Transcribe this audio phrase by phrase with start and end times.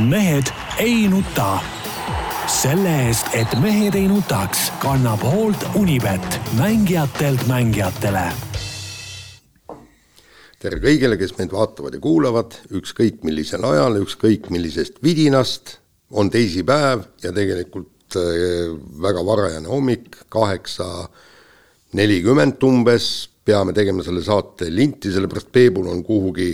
[0.00, 1.60] mehed ei nuta.
[2.50, 8.24] selle eest, et mehed ei nutaks, kannab hoolt Unibet, mängijatelt mängijatele.
[10.58, 15.78] tere kõigile, kes meid vaatavad ja kuulavad, ükskõik millisel ajal, ükskõik millisest vidinast,
[16.10, 21.08] on teisipäev ja tegelikult äh, väga varajane hommik, kaheksa
[21.94, 26.50] nelikümmend umbes, peame tegema selle saate linti, sellepärast Peebul on kuhugi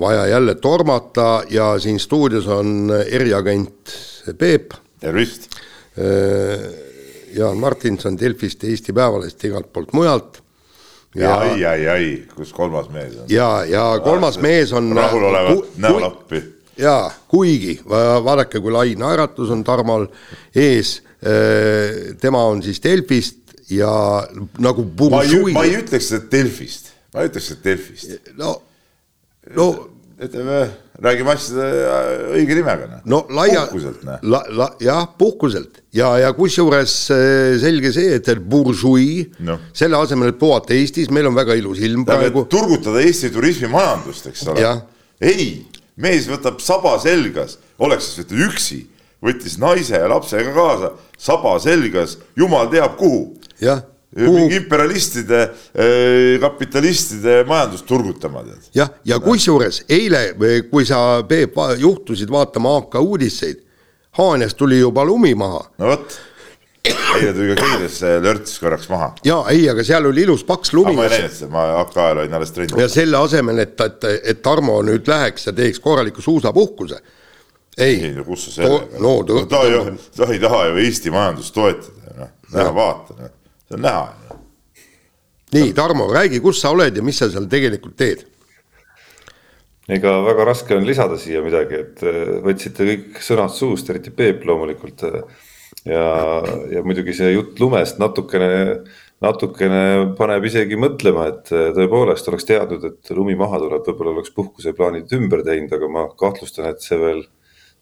[0.00, 3.90] vaja jälle tormata ja siin stuudios on eriagent
[4.38, 4.70] Peep.
[5.00, 5.50] tervist!
[5.98, 6.72] Äh,
[7.34, 10.42] Jaan Martinson Delfist, Eesti Päevalehest, igalt poolt mujalt.
[11.14, 13.24] ja ai, ai, ai, kus kolmas mees on?
[13.28, 14.92] ja, ja kolmas ja, mees on.
[14.96, 16.42] rahulolevat näolappi.
[16.78, 17.80] jaa, kuigi
[18.24, 20.06] vaadake, kui lai naeratus on Tarmol
[20.54, 21.02] ees.
[21.22, 23.38] Äh, tema on siis Delfist
[23.70, 24.28] ja
[24.58, 24.88] nagu.
[25.10, 28.32] ma ei, ma ei ütleks, et Delfist, ma ütleks, et Delfist.
[28.36, 28.62] no
[29.56, 29.66] no
[30.22, 30.58] ütleme,
[31.02, 31.66] räägime asjade
[32.36, 32.86] õige nimega.
[32.90, 33.00] Noh.
[33.10, 33.64] no laia,
[34.22, 39.58] la, la, jah, puhkuselt ja, ja kusjuures äh, selge see, et buržui no.
[39.76, 42.46] selle asemel, et puhata Eestis, meil on väga ilus ilm praegu.
[42.52, 44.74] turgutada Eesti turismimajandust, eks ole.
[45.22, 45.48] ei,
[45.98, 48.82] mees võtab saba selgas, oleks siis üksi,
[49.22, 53.32] võttis naise ja lapsega kaasa, saba selgas, jumal teab kuhu.
[53.62, 53.82] jah
[54.16, 55.42] imperialistide,
[55.74, 60.34] eh, kapitalistide majandust turgutama, jah, ja, ja kusjuures eile,
[60.70, 63.62] kui sa, Peep, juhtusid vaatama AK uudiseid,
[64.12, 65.62] Haanjas tuli juba lumi maha.
[65.78, 66.18] no vot,
[66.84, 69.14] eile tuli ka Keides lörtsis korraks maha.
[69.24, 70.92] ja ei, aga seal oli ilus paks lumi.
[70.96, 72.76] ma ei näinud seda, ma AK-l olin alles trennis.
[72.76, 77.00] ja selle asemel, et, et, et Tarmo nüüd läheks ja teeks korraliku suusapuhkuse
[77.78, 81.14] ei, ei, no kus sa sellega no, no, ta, ta, ta ei taha ju Eesti
[81.14, 83.38] majandust toetada, noh, näe vaata, noh
[83.72, 84.38] see on näha.
[85.52, 88.26] nii, Tarmo, räägi, kus sa oled ja mis sa seal tegelikult teed?
[89.92, 94.44] ega väga raske on lisada siia midagi, et äh, võtsite kõik sõnad suust, eriti Peep
[94.46, 95.02] loomulikult.
[95.08, 95.48] Äh,
[95.88, 96.04] ja,
[96.70, 98.84] ja muidugi see jutt lumest natukene,
[99.24, 99.82] natukene
[100.16, 105.12] paneb isegi mõtlema, et äh, tõepoolest oleks teadnud, et lumi maha tuleb, võib-olla oleks puhkuseplaanid
[105.18, 107.26] ümber teinud, aga ma kahtlustan, et see veel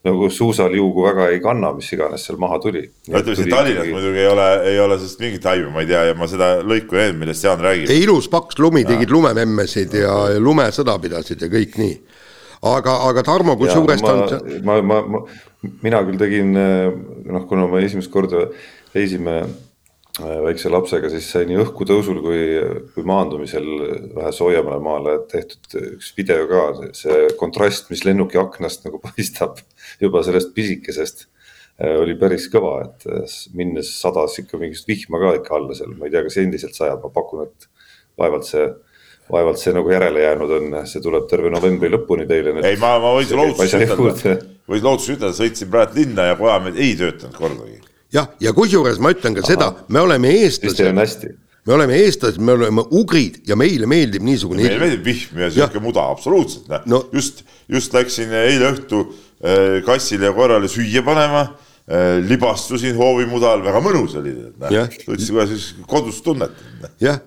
[0.06, 2.86] nagu suusaliugu väga ei kanna, mis iganes seal maha tuli.
[3.08, 3.96] no ütleme siin Tallinnas mingi...
[3.98, 6.96] muidugi ei ole, ei ole sellest mingit aimu, ma ei tea ja ma seda lõiku
[6.96, 7.92] ei näinud, millest Jaan räägib.
[8.00, 11.98] ilus paks lumi, tegid lumememmesid ja, lumesõda pidasid ja kõik nii.
[12.72, 14.24] aga, aga Tarmo, kui suurest on
[14.64, 15.24] ma, ma, ma,
[15.84, 18.48] mina küll tegin noh, kuna me esimest korda
[18.94, 19.42] reisime
[20.44, 22.40] väikse lapsega, siis sai nii õhkutõusul kui,
[22.94, 23.66] kui maandumisel
[24.16, 26.62] vähe soojemale maale tehtud üks video ka,
[26.96, 29.60] see kontrast, mis lennuki aknast nagu paistab
[30.04, 35.34] juba sellest pisikesest äh, oli päris kõva, et äh, minnes sadas ikka mingit vihma ka
[35.40, 37.68] ikka alla seal, ma ei tea, kas endiselt sajab, ma pakun, et
[38.20, 38.66] vaevalt see,
[39.30, 42.56] vaevalt see nagu järele jäänud on, see tuleb terve novembri lõpuni teile.
[42.62, 46.80] ei, ma, ma võin sulle lohutuseks ütelda, võin lohutuseks ütelda, sõitsin praegu linna ja Pojamäed
[46.80, 47.80] ei töötanud kordagi
[48.14, 49.52] jah, ja kusjuures ma ütlen ka Aha.
[49.52, 51.30] seda, me oleme eestlased.
[51.66, 54.64] me oleme eestlased, me oleme ugrid ja meile meeldib niisugune.
[54.64, 57.02] meile meeldib vihm ja sihuke muda, absoluutselt, noh no..
[57.14, 62.20] just, just läksin eile õhtu äh, kassile ja korrale süüa panema äh,.
[62.26, 66.64] libastusin hoovimudal, väga mõnus oli, võtsin kohe siis kodustunnet.
[67.02, 67.20] jah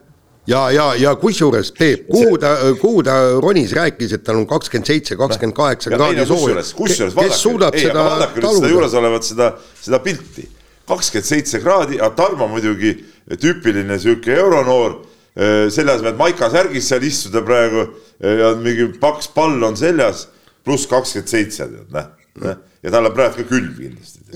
[0.47, 4.89] ja, ja, ja kusjuures Peep, kuhu ta, kuhu ta ronis, rääkis, et tal on kakskümmend
[4.89, 6.65] seitse, kakskümmend kaheksa kraadi sooja.
[6.75, 10.49] kusjuures vaadake, vaadake nüüd seda juuresolevat seda, seda pilti
[10.87, 12.95] kakskümmend seitse kraadi, aga Tarmo muidugi
[13.39, 14.97] tüüpiline sihuke euronoor,
[15.35, 19.77] eh, selle asemel, et maika särgis seal istuda praegu eh, ja mingi paks pall on
[19.79, 20.27] seljas,
[20.65, 22.11] pluss kakskümmend seitse, tead, näh,
[22.43, 24.27] näh, ja tal on praegu ka külm kindlasti.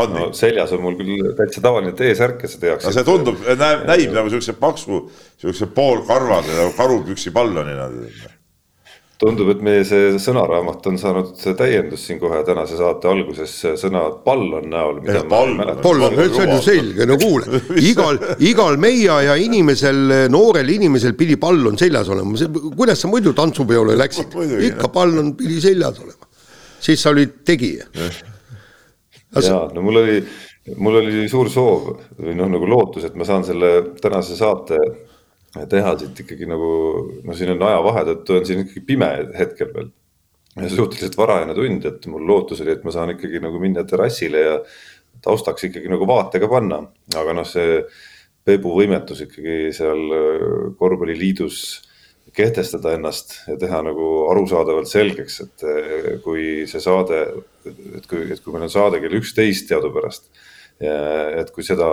[0.00, 2.86] No, seljas on mul küll täitsa tavaline T-särk ja seda tehakse.
[2.86, 5.00] no see tundub, näib, näib nagu siukse paksu,
[5.42, 7.88] siukse poolkarvase nagu karupüksi pallonina
[9.20, 13.52] tundub, et meie see sõnaraamat on saanud täiendust siin kohe tänase saate alguses.
[13.80, 15.02] Sõna pallon näol.
[15.84, 17.60] pallon, see on ju selge, no kuule,
[17.90, 24.38] igal, igal meiaja inimesel, noorel inimesel pidi pallon seljas olema, kuidas sa muidu tantsupeole läksid,
[24.70, 26.30] ikka pallon pidi seljas olema,
[26.80, 27.90] siis sa olid tegija.
[29.36, 30.16] ja no mul oli,
[30.80, 34.80] mul oli suur soov või noh, nagu lootus, et ma saan selle tänase saate
[35.70, 36.68] teha siit ikkagi nagu,
[37.26, 39.90] no siin on ajavahe tõttu on siin ikkagi pime hetkel veel.
[40.68, 44.56] suhteliselt varajane tund, et mul lootus oli, et ma saan ikkagi nagu minna terrassile ja
[45.22, 46.80] taustaks ikkagi nagu vaatega panna,
[47.16, 47.82] aga noh, see
[48.46, 50.44] Peebu võimetus ikkagi seal äh,
[50.80, 51.58] korvpalliliidus
[52.34, 57.20] kehtestada ennast ja teha nagu arusaadavalt selgeks, et äh, kui see saade,
[57.66, 60.30] et kui, et kui meil on saade kell üksteist teadupärast
[60.80, 61.86] et kui seda,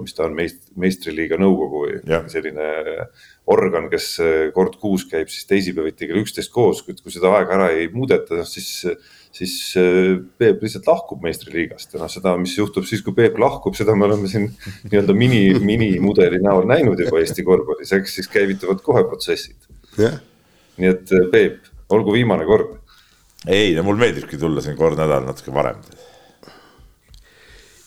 [0.00, 2.22] mis ta on meist, meistriliiga nõukogu või ja.
[2.32, 2.68] selline
[3.52, 4.06] organ, kes
[4.56, 8.48] kord kuus käib siis teisipäeviti kell üksteist koos, kui seda aega ära ei muudeta, noh
[8.48, 8.70] siis,
[9.34, 9.56] siis
[10.40, 11.92] Peep lihtsalt lahkub meistriliigast.
[11.92, 14.48] Ja noh, seda, mis juhtub siis, kui Peep lahkub, seda me oleme siin
[14.88, 19.68] nii-öelda mini, minimudeli näol näinud juba Eesti korvpallis, eks siis käivituvad kohe protsessid.
[20.00, 20.16] Yeah..
[20.80, 22.72] nii et Peep, olgu viimane kord.
[23.44, 25.84] ei, no mul meeldibki tulla siin kord nädal natuke varem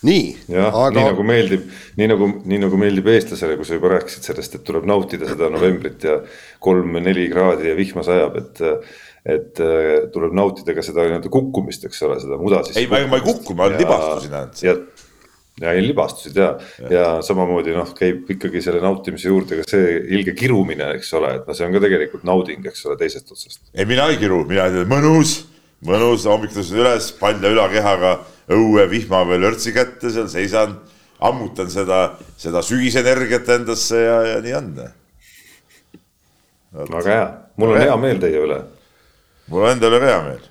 [0.05, 0.27] nii.
[0.51, 1.65] jah aga..., nii nagu meeldib,
[1.97, 5.49] nii nagu, nii nagu meeldib eestlasele, kui sa juba rääkisid sellest, et tuleb nautida seda
[5.53, 6.19] novembrit ja
[6.63, 8.65] kolm-neli kraadi ja vihma sajab, et
[9.27, 12.77] et äh, tuleb nautida ka seda nii-öelda kukkumist, eks ole, seda muda siis.
[12.79, 14.61] ei, ma ei kukku, ma libastusin ainult.
[14.63, 14.75] ja,
[15.59, 19.97] ja ei libastusid ja, ja., ja samamoodi noh, käib ikkagi selle nautimise juurde ka see
[20.15, 23.59] ilge kirumine, eks ole, et noh, see on ka tegelikult nauding, eks ole, teisest otsast.
[23.73, 25.41] ei, mina ei kiru, mina ütlen mõnus,
[25.91, 28.15] mõnus, hommikul tõusen üles, palla ülakehaga
[28.53, 30.77] õue vihma või lörtsi kätte seal, seisan,
[31.23, 34.69] ammutan seda, seda sügisenergiat endasse ja, ja nii on.
[36.77, 37.25] väga hea,
[37.57, 38.61] mul on hea meel teie üle.
[39.51, 40.45] mul on enda üle ka hea meel.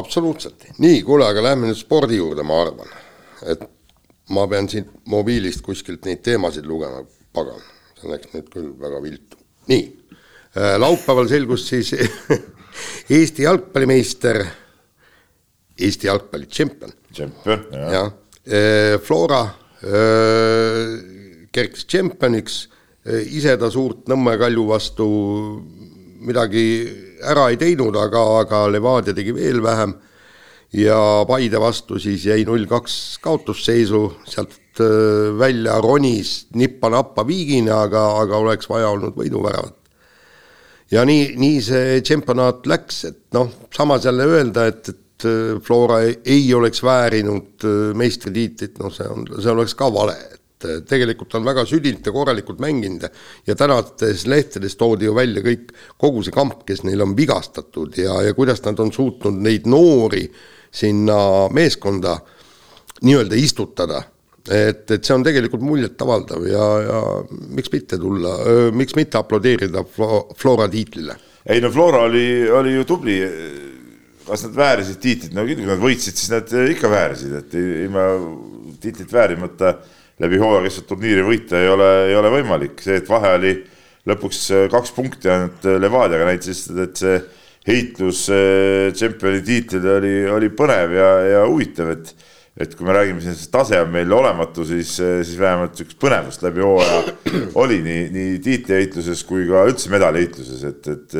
[0.00, 2.92] absoluutselt, nii, kuule, aga lähme nüüd spordi juurde, ma arvan,
[3.46, 3.64] et
[4.34, 7.04] ma pean siit mobiilist kuskilt neid teemasid lugema,
[7.36, 7.62] pagan,
[8.00, 9.40] see läks nüüd küll väga viltu.
[9.72, 9.88] nii,
[10.52, 11.94] äh, laupäeval selgus siis
[13.16, 14.42] Eesti jalgpallimeister
[15.76, 16.92] Eesti jalgpalli tšempion.
[17.12, 18.04] tšempion, jah ja..
[18.46, 19.42] Eh, Flora
[19.82, 20.92] eh,
[21.52, 22.58] kerkis tšempioniks,
[23.04, 25.06] eh, ise ta suurt Nõmme Kalju vastu
[26.26, 26.66] midagi
[27.26, 29.96] ära ei teinud, aga, aga Levadia tegi veel vähem
[30.78, 34.80] ja Paide vastu siis jäi null kaks kaotusseisu, sealt
[35.38, 39.76] välja ronis nippa-nappa viigina, aga, aga oleks vaja olnud võiduväravat.
[40.90, 45.05] ja nii, nii see tšempionaat läks, et noh, samas jälle öelda, et, et Äh,
[45.64, 50.80] Flora ei oleks väärinud äh, meistritiitlit, noh, see on, see oleks ka vale, et äh,
[50.88, 53.06] tegelikult on väga südilt ja korralikult mänginud
[53.46, 58.18] ja tänastes lehtedes toodi ju välja kõik, kogu see kamp, kes neil on vigastatud ja,
[58.26, 60.26] ja kuidas nad on suutnud neid noori
[60.76, 61.18] sinna
[61.54, 62.18] meeskonda
[63.06, 64.02] nii-öelda istutada
[64.50, 67.00] et, et see on tegelikult muljetavaldav ja, ja
[67.56, 68.36] miks mitte tulla,
[68.76, 71.16] miks mitte aplodeerida Flora tiitlile?
[71.48, 73.16] ei no Flora oli, oli ju tubli
[74.26, 78.08] kas nad väärisid tiitlit, no kui nad võitsid, siis nad ikka väärisid, et ilma
[78.82, 79.76] tiitlit väärimata
[80.22, 83.56] läbi hooaja kestvat turniiri võita ei ole, ei ole võimalik, see, et vahe oli
[84.06, 87.18] lõpuks kaks punkti ainult Levadiaga näitas, et see
[87.66, 88.26] heitlus
[88.94, 92.14] tšempioni tiitlile oli, oli põnev ja, ja huvitav, et
[92.56, 96.40] et kui me räägime siin, see tase on meil olematu, siis, siis vähemalt niisugust põnevust
[96.40, 97.02] läbi hooaja
[97.62, 101.16] oli nii, nii tiitliheitluses kui ka üldse medaliheitluses, et, et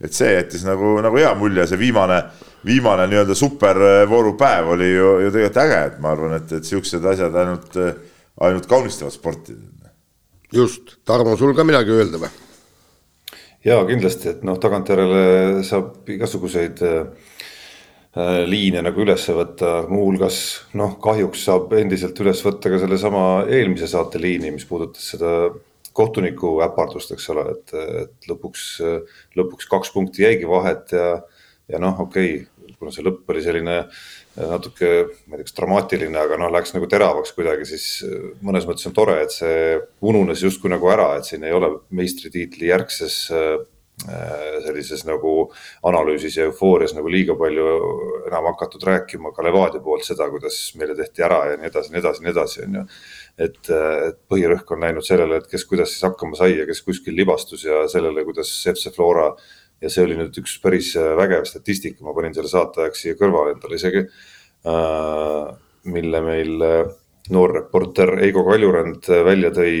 [0.00, 2.20] et see jättis nagu, nagu hea mulje, see viimane,
[2.66, 7.34] viimane nii-öelda supervoorupäev oli ju, ju tegelikult äge, et ma arvan, et, et siuksed asjad
[7.42, 7.78] ainult,
[8.46, 9.56] ainult kaunistavad sporti.
[10.54, 12.30] just, Tarmo, sul ka midagi öelda või?
[13.66, 17.26] ja kindlasti, et noh, tagantjärele saab igasuguseid äh,
[18.46, 20.38] liine nagu üles võtta, muuhulgas
[20.78, 25.34] noh, kahjuks saab endiselt üles võtta ka sellesama eelmise saate liini, mis puudutas seda
[25.98, 27.74] kohtuniku äpardust, eks ole, et,
[28.04, 28.68] et lõpuks,
[29.38, 31.10] lõpuks kaks punkti jäigi vahet ja,
[31.68, 33.78] ja noh, okei okay,, kuna see lõpp oli selline
[34.38, 34.90] natuke,
[35.26, 37.86] ma ei tea, kas dramaatiline, aga noh, läks nagu teravaks kuidagi, siis
[38.44, 42.70] mõnes mõttes on tore, et see ununes justkui nagu ära, et siin ei ole meistritiitli
[42.70, 43.24] järgses
[43.98, 45.32] sellises nagu
[45.88, 47.64] analüüsis ja eufoorias nagu liiga palju
[48.28, 52.02] enam hakatud rääkima ka Levadia poolt seda, kuidas meile tehti ära ja nii edasi, nii
[52.02, 52.84] edasi, nii edasi, on ju
[53.38, 57.16] et, et põhirõhk on läinud sellele, et kes kuidas siis hakkama sai ja kes kuskil
[57.16, 59.30] libastus ja sellele, kuidas FC Flora
[59.82, 63.78] ja see oli nüüd üks päris vägev statistika, ma panin selle saateajaks siia kõrvale endale
[63.78, 65.52] isegi äh,,
[65.88, 66.64] mille meil
[67.32, 69.76] noor reporter Eigo Kaljurand välja tõi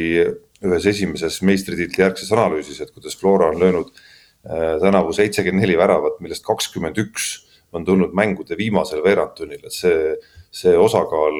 [0.64, 6.18] ühes esimeses meistritiitli järgses analüüsis, et kuidas Flora on löönud äh, tänavu seitsekümmend neli väravat,
[6.24, 10.16] millest kakskümmend üks on tulnud mängude viimasel veerandtunnil, et see
[10.58, 11.34] see osakaal,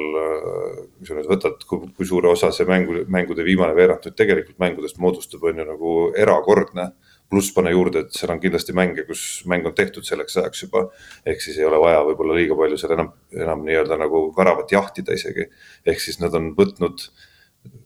[0.99, 4.99] kui sa nüüd võtad, kui suure osa see mängu, mängude viimane veerand nüüd tegelikult mängudest
[5.01, 6.91] moodustab, on ju nagu erakordne.
[7.29, 10.89] pluss pane juurde, et seal on kindlasti mänge, kus mäng on tehtud selleks ajaks juba.
[11.25, 15.13] ehk siis ei ole vaja võib-olla liiga palju seal enam, enam nii-öelda nagu väravat jahtida
[15.13, 15.45] isegi.
[15.85, 17.09] ehk siis nad on võtnud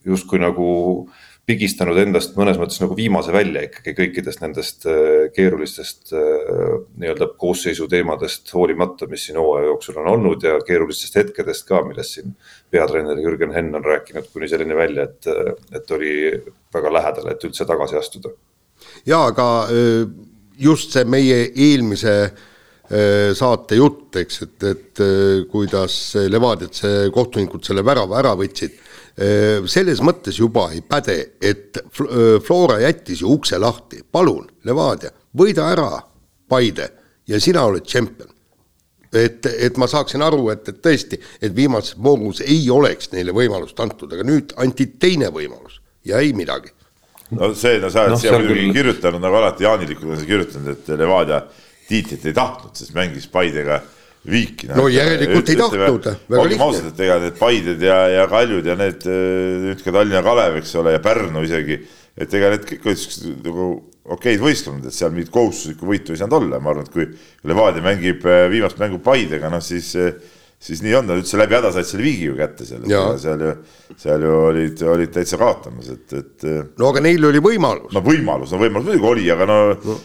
[0.06, 0.70] justkui nagu
[1.10, 7.28] äh, pigistanud endast mõnes mõttes nagu viimase välja ikkagi kõikidest nendest äh, keerulistest äh, nii-öelda
[7.40, 12.32] koosseisu teemadest hoolimata, mis siin hooaja jooksul on olnud ja keerulistest hetkedest ka, millest siin
[12.72, 15.28] peatreener Jürgen Henn on rääkinud kuni selleni välja, et,
[15.76, 16.16] et oli
[16.74, 18.32] väga lähedal, et üldse tagasi astuda.
[19.06, 19.48] ja aga
[20.60, 22.16] just see meie eelmise
[23.36, 25.04] saatejutt, eks, et, et
[25.52, 25.96] kuidas
[26.30, 28.76] Levadiat see kohtunikud selle värava ära võtsid.
[29.70, 31.78] Selles mõttes juba ei päde, et
[32.42, 35.90] Flora jättis ju ukse lahti, palun, Levadia, võida ära
[36.50, 36.88] Paide
[37.30, 38.34] ja sina oled tšempion
[39.14, 43.80] et, et ma saaksin aru, et, et tõesti, et viimases voorus ei oleks neile võimalust
[43.84, 46.74] antud, aga nüüd anti teine võimalus ja ei midagi.
[47.38, 48.78] no see, no sa oled no, siia muidugi küll...
[48.80, 51.44] kirjutanud nagu alati jaanilikult on sa kirjutanud, et Levadia
[51.88, 53.82] tiitlit ei tahtnud, sest mängis Paidega
[54.30, 54.70] viiki.
[54.72, 56.60] no järelikult ei tahtnud, lihtne.
[56.64, 60.76] ausad, et ega need Paided ja, ja Kaljud ja need nüüd ka Tallinna Kalev, eks
[60.82, 61.82] ole, ja Pärnu isegi,
[62.18, 63.74] et ega need kõik olid siuksed nagu
[64.12, 67.08] okeid võistkond, et seal mingit kohustuslikku võitu ei saanud olla, ma arvan, et kui
[67.48, 70.18] Levadia mängib äh, viimast mängu Paidega, noh siis, äh,
[70.64, 72.84] siis nii on, nad üldse läbi häda said selle viigi ju kätte seal,
[73.22, 73.54] seal ju,
[74.00, 76.34] seal ju olid, olid täitsa kaotamas, et, et.
[76.44, 77.94] Äh, no aga neil oli võimalus.
[77.96, 79.98] no võimalus, no võimalus muidugi oli, aga no, no.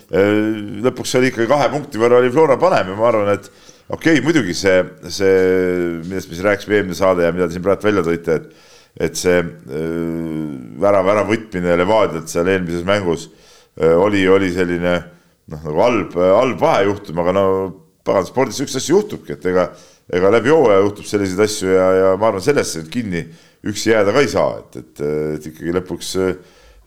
[0.86, 3.50] lõpuks oli ikkagi kahe punkti võrra oli Flora panem ja ma arvan, et
[3.88, 4.78] okei okay,, muidugi see,
[5.08, 5.34] see,
[6.04, 8.66] millest me siin rääkisime eelmine saade ja mida te siin praegu välja tõite, et
[8.98, 9.42] et see
[10.80, 13.28] värava äravõtmine Levadialt seal eelmises mängus
[13.80, 14.94] Äh, oli, oli selline
[15.52, 17.44] noh, nagu halb, halb vahejuhtum, aga no
[18.06, 19.68] pagan, spordis siukseid asju juhtubki, et ega,
[20.18, 23.22] ega läbi hooaja juhtub selliseid asju ja, ja ma arvan, sellesse nüüd kinni
[23.68, 25.04] üksi jääda ka ei saa, et, et,
[25.36, 26.10] et ikkagi lõpuks,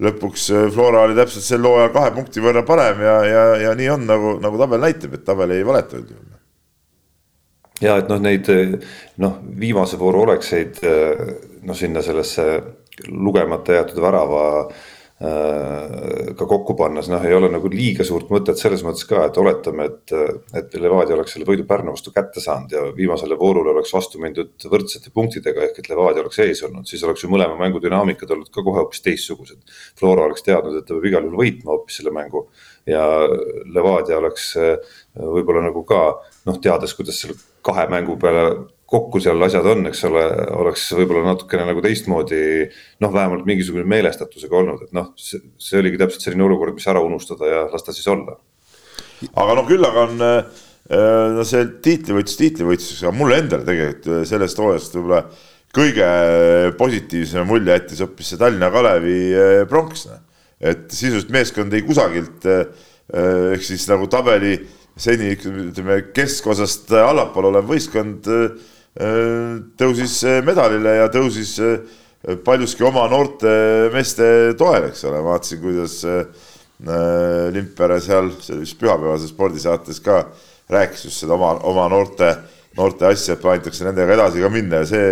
[0.03, 4.05] lõpuks Flora oli täpselt sel hooajal kahe punkti võrra parem ja, ja, ja nii on,
[4.11, 6.30] nagu, nagu tabel näitab, et tabel ei valeta üldjuhul
[7.81, 8.47] ja et noh, neid
[9.21, 12.47] noh, viimase vooru olekseid noh, sinna sellesse
[13.09, 14.43] lugemata jäetud värava
[15.21, 19.35] Äh, ka kokku pannes, noh, ei ole nagu liiga suurt mõtet selles mõttes ka, et
[19.37, 20.13] oletame, et,
[20.57, 24.65] et Levadia oleks selle võidu Pärnu vastu kätte saanud ja viimasele voorule oleks vastu mindud
[24.71, 28.49] võrdsete punktidega ehk et Levadia oleks ees olnud, siis oleks ju mõlema mängu dünaamikad olnud
[28.49, 29.61] ka kohe hoopis teistsugused.
[29.99, 32.47] Flora oleks teadnud, et ta peab igal juhul võitma hoopis selle mängu
[32.89, 33.05] ja
[33.77, 34.55] Levadia oleks
[35.21, 36.01] võib-olla nagu ka
[36.49, 38.45] noh, teades, kuidas selle kahe mängu peale
[38.91, 40.23] kokku seal asjad on, eks ole,
[40.59, 42.41] oleks võib-olla natukene nagu teistmoodi
[43.03, 47.47] noh, vähemalt mingisugune meelestatusega olnud, et noh, see oligi täpselt selline olukord, mis ära unustada
[47.47, 48.35] ja las ta siis olla.
[49.31, 50.59] aga no küll aga on äh,
[51.37, 55.23] no see tiitlivõitlus tiitlivõitluseks, aga mulle endale tegelikult äh, sellest hooajast võib-olla
[55.71, 56.11] kõige
[56.81, 60.09] positiivsema mulje jättis hoopis see Tallinna Kalevi äh, pronks.
[60.11, 60.19] Noh.
[60.59, 62.43] et sisuliselt meeskond ei kusagilt
[63.11, 64.53] ehk siis nagu tabeli
[65.01, 68.27] seni ütleme keskosast allapool olev võistkond
[69.79, 70.15] tõusis
[70.45, 71.55] medalile ja tõusis
[72.45, 73.51] paljuski oma noorte
[73.93, 74.25] meeste
[74.59, 76.01] toel, eks ole, vaatasin, kuidas
[77.53, 80.23] Limpere seal selles pühapäevases spordisaates ka
[80.71, 82.31] rääkis just seda oma, oma noorte,
[82.77, 85.11] noorte asja, et plaanitakse nendega edasi ka minna ja see,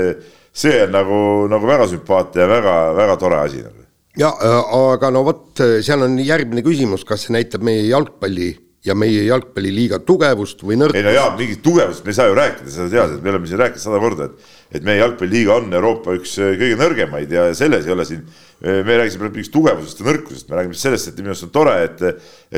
[0.49, 1.19] see on nagu,
[1.51, 3.61] nagu väga sümpaatne ja väga-väga tore asi.
[3.65, 3.85] Nagu.
[4.17, 4.31] ja
[4.79, 8.49] aga no vot, seal on järgmine küsimus, kas see näitab meie jalgpalli
[8.85, 10.99] ja meie jalgpalliliiga tugevust või nõrkust.
[10.99, 13.49] ei no jaa, mingit tugevust me ei saa ju rääkida, sa tead, et me oleme
[13.49, 17.47] siin rääkinud sada korda, et et meie jalgpalliliiga on Euroopa üks äh, kõige nõrgemaid ja
[17.57, 18.21] selles ei ole siin,
[18.61, 21.47] äh, me ei räägi siin mingist tugevusest ja nõrkusest, me räägime sellest, et minu arust
[21.49, 22.05] on tore, et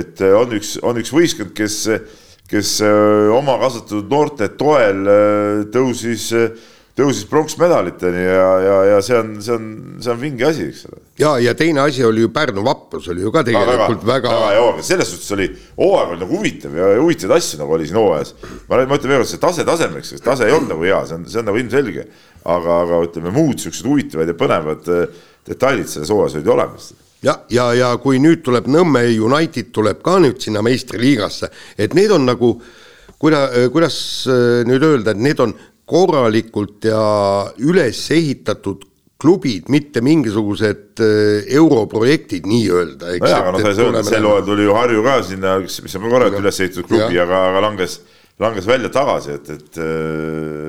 [0.04, 1.80] et on üks, on üks võistkond, kes,
[2.52, 5.10] kes äh, oma kasvatatud noorte toel
[5.74, 6.30] tõusis
[7.02, 9.68] tõusis pronksmedaliteni ja, ja, ja see on, see on,
[10.04, 11.02] see on vinge asi, eks ole.
[11.22, 14.34] ja, ja teine asi oli ju Pärnu vaprus oli ju ka tegelikult väga, väga.
[14.46, 15.48] väga hea, selles suhtes oli,
[15.80, 18.36] hooaeg oli nagu huvitav ja huvitavaid asju nagu oli siin hooajas.
[18.70, 21.30] ma, ma ütlen veel kord, see tase tasemeks, tase ei olnud nagu hea, see on,
[21.30, 22.08] see on nagu ilmselge.
[22.42, 26.92] aga, aga ütleme muud siuksed huvitavad ja põnevad äh, detailid selles hooajas olid olemas
[27.26, 32.14] ja, ja, ja kui nüüd tuleb Nõmme United tuleb ka nüüd sinna meistriliigasse, et need
[32.14, 32.56] on nagu
[33.22, 33.98] kuida-, kuidas
[34.30, 35.54] äh, nüüd öelda, et need on
[35.90, 37.02] korralikult ja
[37.62, 38.88] üles ehitatud
[39.22, 43.18] klubid, mitte mingisugused äh, europrojektid nii-öelda.
[43.22, 45.98] nojah, aga noh, sa ei saa öelda, sel hooajal tuli ju Harju ka sinna, mis
[46.00, 48.00] on korralikult üles ehitatud klubi, aga, aga langes,
[48.42, 49.82] langes välja tagasi, et, et,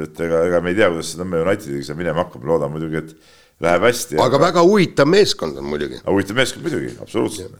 [0.04, 3.00] et ega, ega me ei tea, kuidas see Nõmme Unitediga seal minema hakkab, loodan muidugi,
[3.00, 4.20] et läheb hästi.
[4.20, 4.42] aga ja...
[4.48, 6.02] väga huvitav meeskond on muidugi.
[6.08, 7.56] huvitav meeskond muidugi, absoluutselt.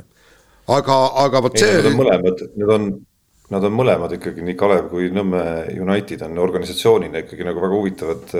[0.77, 1.97] aga, aga vot see.
[1.97, 2.93] Mõlemad, need on
[3.53, 5.43] Nad on mõlemad ikkagi, nii Kalev kui Nõmme
[5.77, 8.31] United on organisatsioonina ikkagi nagu väga huvitavad,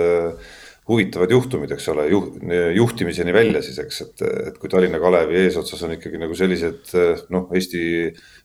[0.89, 2.39] huvitavad juhtumid, eks ole, juht,
[2.79, 6.95] juhtimiseni välja siis, eks, et, et kui Tallinna Kalevi eesotsas on ikkagi nagu sellised
[7.35, 7.83] noh, Eesti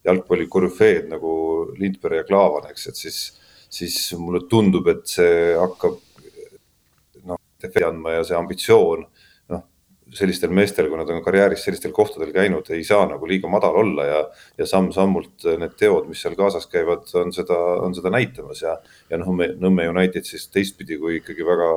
[0.07, 1.33] jalgpalli korüfeed nagu
[1.79, 3.23] Lindberg ja Klaavan, eks, et siis,
[3.73, 5.97] siis mulle tundub, et see hakkab
[7.25, 7.41] noh,
[7.89, 9.09] andma ja see ambitsioon
[10.15, 14.07] sellistel meestel, kui nad on karjääris sellistel kohtadel käinud, ei saa nagu liiga madal olla
[14.07, 14.23] ja,
[14.59, 18.79] ja samm-sammult need teod, mis seal kaasas käivad, on seda, on seda näitamas ja,
[19.11, 21.71] ja noh, Nõmme United siis teistpidi, kui ikkagi väga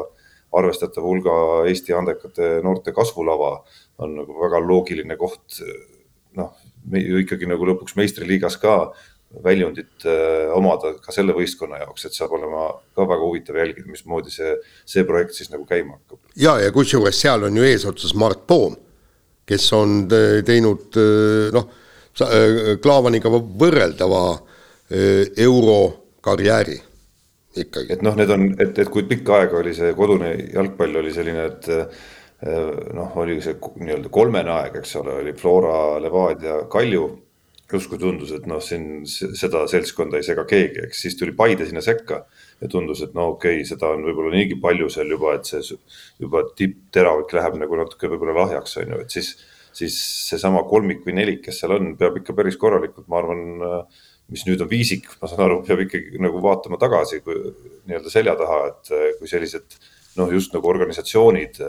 [0.58, 1.34] arvestatav hulga
[1.70, 3.54] Eesti andekate noorte kasvulava
[4.04, 5.62] on nagu väga loogiline koht.
[6.36, 6.54] noh,
[6.96, 8.76] ju ikkagi nagu lõpuks meistriliigas ka
[9.44, 14.34] väljundit äh, omada ka selle võistkonna jaoks, et saab olema ka väga huvitav jälgida, mismoodi
[14.34, 16.20] see, see projekt siis nagu käima hakkab.
[16.36, 18.76] ja, ja kusjuures seal on ju eesotsas Mart Poom,
[19.48, 20.04] kes on
[20.48, 21.00] teinud
[21.56, 21.78] noh,
[22.84, 24.24] Klaavaniga võrreldava
[25.40, 26.76] eurokarjääri
[27.64, 27.94] ikkagi.
[27.96, 31.48] et noh, need on, et, et kui pikka aega oli see kodune jalgpall oli selline,
[31.48, 31.72] et
[32.98, 37.06] noh, oli see nii-öelda kolmene aeg, eks ole, oli Flora, Levadia, Kalju
[37.78, 41.84] justkui tundus, et noh, siin seda seltskonda ei sega keegi, eks siis tuli Paide sinna
[41.86, 42.22] sekka
[42.62, 45.78] ja tundus, et no okei okay,, seda on võib-olla niigi palju seal juba, et see
[46.22, 49.34] juba tippteravik läheb nagu natuke võib-olla lahjaks, on ju, et siis,
[49.78, 49.98] siis
[50.30, 53.44] seesama kolmik või nelik, kes seal on, peab ikka päris korralikult, ma arvan,
[54.32, 58.62] mis nüüd on viisik, ma saan aru, peab ikkagi nagu vaatama tagasi nii-öelda selja taha,
[58.72, 59.80] et kui sellised
[60.20, 61.62] noh, just nagu organisatsioonid,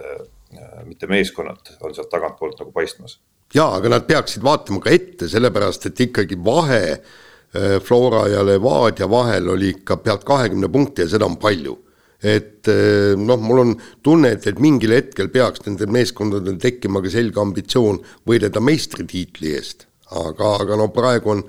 [0.87, 3.19] mitte meeskonnad on sealt tagantpoolt nagu paistmas
[3.55, 9.09] jaa, aga nad peaksid vaatama ka ette, sellepärast et ikkagi vahe äh, Flora ja Levadia
[9.11, 11.79] vahel oli ikka pealt kahekümne punkti ja seda on palju.
[12.23, 17.11] et äh, noh, mul on tunne, et, et mingil hetkel peaks nendel meeskondadel tekkima ka
[17.11, 21.43] selge ambitsioon võidelda meistritiitli eest, aga, aga no praegu on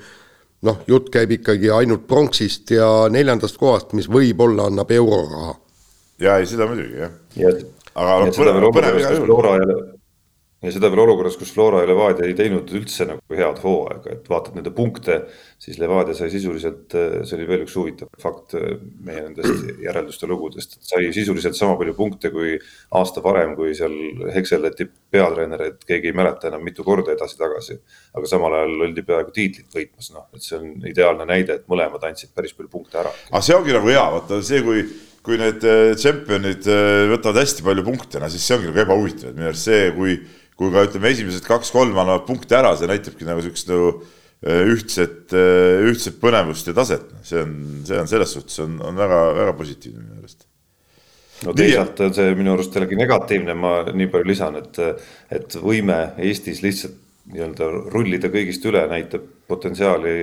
[0.65, 5.60] noh, jutt käib ikkagi ainult pronksist ja neljandast kohast, mis võib-olla annab euroraha.
[6.25, 7.53] jaa, ei seda muidugi jah ja,
[7.93, 9.93] aga noh, põnev, põnev igal juhul
[10.63, 14.29] ja seda veel olukorras, kus Flora ja Levadia ei teinud üldse nagu head hooaega, et
[14.32, 15.20] vaatad nende punkte,
[15.62, 20.93] siis Levadia sai sisuliselt, see oli veel üks huvitav fakt meie nendest järelduste lugudest, et
[20.93, 22.55] sai sisuliselt sama palju punkte kui
[22.96, 23.96] aasta varem, kui seal
[24.34, 27.79] hekseldati peatreenereid, keegi ei mäleta enam mitu korda edasi-tagasi.
[28.13, 32.03] aga samal ajal oldi peaaegu tiitlit võitmas, noh, et see on ideaalne näide, et mõlemad
[32.08, 33.12] andsid päris palju punkte ära.
[33.32, 34.86] aga see ongi nagu hea, vaata see, kui
[35.24, 39.29] kui need äh, tšempionid äh, võtavad hästi palju punkte, no siis see ongi nagu ebahuvitav,
[39.29, 40.17] et minu arust see, kui
[40.63, 45.36] kui ka ütleme, esimesed kaks-kolm annavad punkte ära, see näitabki nagu siukest nagu äh, ühtset,
[45.36, 47.53] äh, ühtset põnevust ja taset, see on,
[47.88, 50.48] see on selles suhtes on, on väga-väga positiivne minu meelest.
[51.43, 54.82] no teisalt on see minu arust jällegi negatiivne, ma nii palju lisan, et,
[55.34, 60.13] et võime Eestis lihtsalt nii-öelda rullida kõigist üle, näitab potentsiaali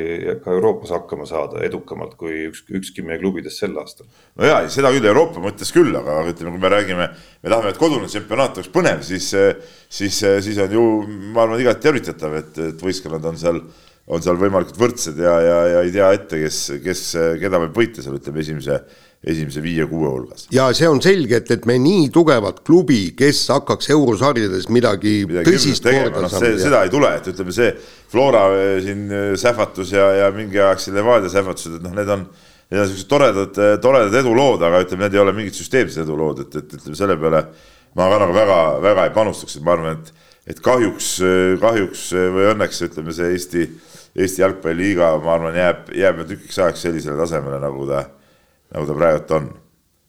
[0.45, 4.09] ka Euroopas hakkama saada edukamalt kui üks, ükski meie klubidest sel aastal.
[4.37, 7.81] no ja, seda küll Euroopa mõttes küll, aga ütleme, kui me räägime, me tahame, et
[7.81, 9.31] kodune tsempionaat oleks põnev, siis,
[9.89, 10.87] siis, siis on ju,
[11.33, 13.63] ma arvan, igati tervitatav, et, et võistkonnad on seal,
[14.11, 17.07] on seal võimalikult võrdsed ja, ja, ja ei tea ette, kes, kes,
[17.41, 18.83] keda võib võita seal, ütleme esimese
[19.21, 20.47] esimese viie-kuue hulgas.
[20.55, 25.51] ja see on selge, et, et me nii tugevat klubi, kes hakkaks eurosarjades midagi, midagi
[25.51, 26.53] tõsist korda no, saama.
[26.63, 27.75] seda ei tule, et ütleme, see
[28.11, 32.23] Flora eh, siin eh, sähvatus ja, ja mingi see Levadia sähvatused, et noh, need on,
[32.73, 36.41] need on siuksed toredad, eh, toredad edulood, aga ütleme, need ei ole mingid süsteemsed edulood,
[36.47, 37.43] et, et ütleme selle peale
[37.99, 41.11] ma ka nagu väga-väga ei panustaks, et ma arvan, et, et kahjuks,
[41.61, 42.07] kahjuks
[42.39, 43.67] või õnneks ütleme, see Eesti,
[44.17, 48.07] Eesti jalgpalliliiga, ma arvan, jääb, jääb tükiks ajaks sellisele tasemele, nagu ta
[48.75, 49.49] nagu ta praegult on.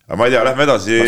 [0.07, 0.99] aga ma ei tea, lähme edasi.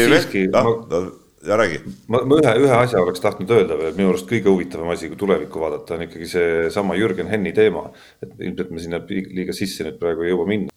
[0.53, 1.11] noh,
[1.47, 1.79] ja räägi.
[2.07, 5.19] ma, ma ühe, ühe asja oleks tahtnud öelda veel, minu arust kõige huvitavam asi, kui
[5.19, 7.89] tulevikku vaadata, on ikkagi seesama Jürgen Henni teema.
[8.23, 10.69] et ilmselt me sinna liiga sisse nüüd praegu ei jõua minna.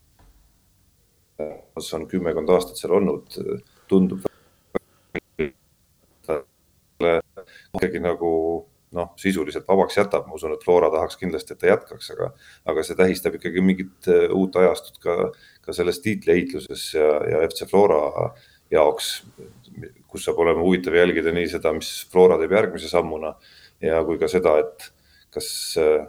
[1.95, 3.29] on kümmekond aastat seal olnud,
[3.89, 4.25] tundub
[7.77, 8.31] ikkagi nagu
[8.95, 12.31] noh, sisuliselt vabaks jätab, ma usun, et Flora tahaks kindlasti, et ta jätkaks, aga,
[12.71, 15.17] aga see tähistab ikkagi mingit uut ajastut ka
[15.67, 18.31] ka selles tiitliheitluses ja, ja FC Flora
[18.71, 19.11] jaoks,
[20.11, 23.35] kus saab olema huvitav jälgida nii seda, mis Flora teeb järgmise sammuna
[23.83, 24.91] ja kui ka seda, et
[25.35, 25.49] kas
[25.83, 26.07] äh,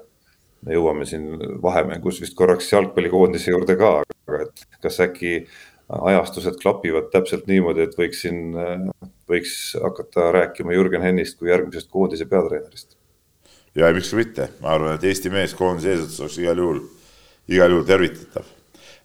[0.65, 3.91] me jõuame siin vahemängus vist korraks jalgpallikoondise juurde ka,
[4.29, 5.33] aga et kas äkki
[5.87, 11.89] ajastused klapivad täpselt niimoodi, et võiks siin, äh, võiks hakata rääkima Jürgen Hennist kui järgmisest
[11.91, 12.95] koondise peatreenerist.
[13.75, 16.79] ja miks ka mitte, ma arvan, et Eesti mees koondise eesotsas oleks igal juhul,
[17.47, 18.47] igal juhul tervitatav.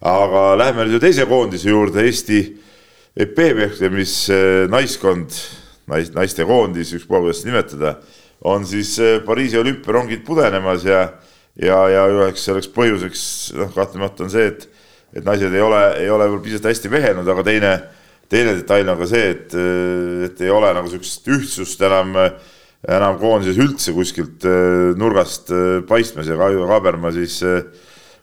[0.03, 2.39] Aga läheme nüüd teise koondise juurde, Eesti
[3.13, 4.15] EP-vehklemis
[4.73, 5.35] naiskond,
[5.87, 7.93] nais, naistekoondis, ükspuha kuidas seda nimetada,
[8.43, 11.05] on siis eh, Pariisi olümpiarongid pudenemas ja,
[11.55, 13.25] ja, ja üheks selleks põhjuseks
[13.59, 14.65] noh, kahtlemata on see, et,
[15.13, 17.73] et naised ei ole, ei ole võib-olla piisavalt hästi vehelnud, aga teine,
[18.31, 22.15] teine detail on ka see, et, eh, et ei ole nagu sihukest ühtsust enam,
[22.83, 25.51] enam koondises üldse kuskilt eh, nurgast
[25.89, 27.63] paistmas ja Kaido Kaaberma siis äh,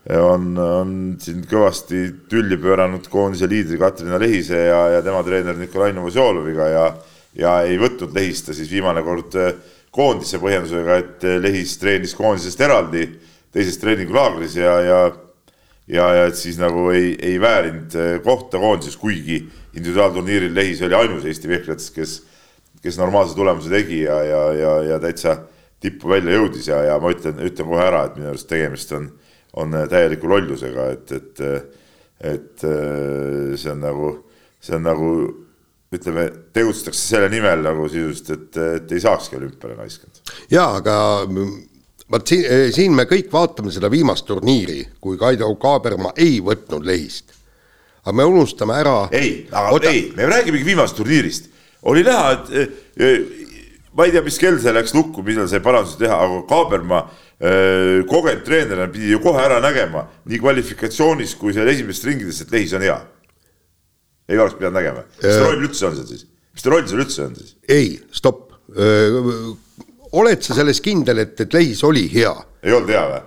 [0.09, 5.93] on, on siin kõvasti tülli pööranud koondise liidri Katrina Lehise ja, ja tema treener Nikolai
[5.93, 6.87] Novosjoloviga ja,
[7.37, 9.53] ja ei võtnud Lehist siis viimane kord äh,
[9.93, 13.07] koondise põhjendusega, et äh, Lehis treenis koondisest eraldi
[13.53, 15.01] teises treeningulaagris ja, ja
[15.91, 19.43] ja, ja et siis nagu ei, ei väärinud äh, kohta koondises, kuigi
[19.77, 22.19] individuaalturniiril Lehis oli ainus Eesti vehklejas, kes,
[22.83, 25.37] kes normaalse tulemuse tegi ja, ja, ja, ja täitsa
[25.81, 29.11] tippu välja jõudis ja, ja ma ütlen, ütlen kohe ära, et minu arust tegemist on
[29.57, 31.41] on täieliku lollusega, et, et,
[32.33, 32.67] et
[33.59, 34.11] see on nagu,
[34.63, 35.09] see on nagu
[35.91, 40.23] ütleme, tegutsetakse selle nimel nagu sisuliselt, et, et ei saakski olümpiale naiskond.
[40.53, 40.95] jaa, aga
[42.11, 47.35] vot siin, siin me kõik vaatame seda viimast turniiri, kui Kaido Kaaberma ei võtnud lehist.
[48.05, 48.97] Aga me unustame ära.
[49.13, 49.91] ei, aga Oota...
[49.91, 51.51] ei, me räägimegi viimasest turniirist.
[51.83, 52.97] oli näha, et
[53.97, 58.03] ma ei tea, mis kell see läks lukku, millal sai parandusi teha, aga Kaaberma äh,
[58.11, 62.75] kogenud treenerina pidi ju kohe ära nägema nii kvalifikatsioonis kui seal esimestes ringides, et lehis
[62.79, 62.99] on hea.
[64.31, 67.03] ei oleks pidanud nägema, mis ta roll üldse on seal siis, mis ta roll seal
[67.03, 67.57] üldse on siis?
[67.69, 68.55] ei, stopp,
[70.21, 72.35] oled sa selles kindel, et, et lehis oli hea?
[72.63, 73.25] ei olnud hea või?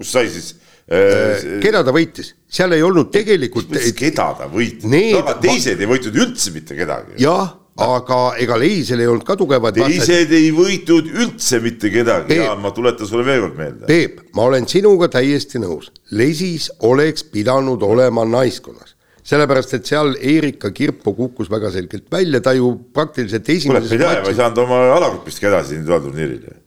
[0.00, 0.54] kus sai siis
[0.88, 1.60] äh,?
[1.60, 3.76] keda ta võitis, seal ei olnud tegelikult.
[3.98, 7.20] keda ta võitis no,, aga teised ei võitnud üldse mitte kedagi.
[7.22, 12.54] jah aga ega Leisel ei olnud ka tugevad teised ei võitnud üldse mitte kedagi ja
[12.56, 13.88] ma tuletan sulle veel kord meelde.
[13.90, 20.70] Peep, ma olen sinuga täiesti nõus, Lesis oleks pidanud olema naiskonnas sellepärast, et seal Erika
[20.74, 25.48] Kirpo kukkus väga selgelt välja, ta ju praktiliselt esimeses kuule, ma ei saanud oma alagrupistki
[25.50, 26.60] edasi individuaalturniirile.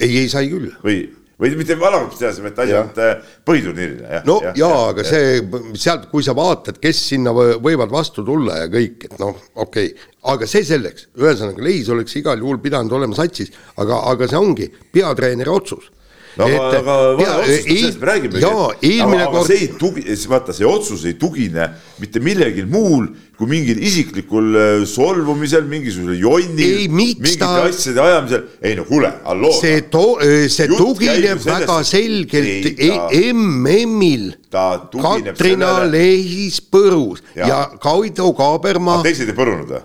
[0.00, 0.72] ei, ei sai küll.
[0.84, 1.04] või
[1.40, 3.14] või mitte alagrupist edasi, vaid ainult äh,
[3.46, 4.22] põhiturniirile.
[4.28, 8.64] no ja, jaa, aga ja, see sealt, kui sa vaatad, kes sinna võivad vastu tulla
[8.64, 12.92] ja kõik, et noh, okei okay., aga see selleks, ühesõnaga Leis oleks igal juhul pidanud
[12.96, 15.90] olema satsis, aga, aga see ongi peatreeneri otsus
[16.38, 18.44] no et, aga, aga otsus, sellest me räägimegi.
[18.44, 21.68] aga, aga see ei tugi-, vaata, see otsus ei tugine
[22.02, 27.50] mitte millelgi muul kui mingil isiklikul äh, solvumisel, mingisugusel jonnil, mingite ta...
[27.66, 28.44] asjade ajamisel.
[28.62, 29.52] ei no kuule, halloo.
[29.58, 33.08] see to-, äh, see Jutt tugineb väga selgelt ta...
[33.32, 39.00] MM-il Katrina Lehis põrus ja, ja Kaido Kaaberma.
[39.06, 39.84] teised ei põrunud või?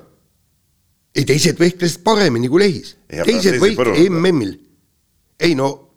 [1.17, 2.95] ei, teised vehklesid paremini kui Lehis.
[3.09, 4.57] teised võitlesid MM-il.
[5.41, 5.88] ei no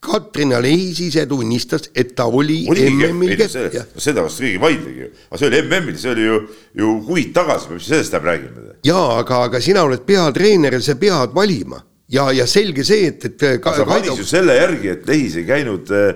[0.00, 3.84] Katrina Lehis ise tunnistas, et ta oli MM-il keskja.
[4.00, 6.38] seda vastu keegi ei vaidlegi ju, aga see oli MM-il, see oli ju,
[6.80, 8.74] ju kuid tagasi, mis sellest läheb räägime.
[8.88, 13.28] jaa, aga, aga sina oled peatreener ja sa pead valima ja, ja selge see, et,
[13.28, 13.46] et.
[13.60, 16.10] aga ta valis ju selle järgi, et Lehis ei käinud äh,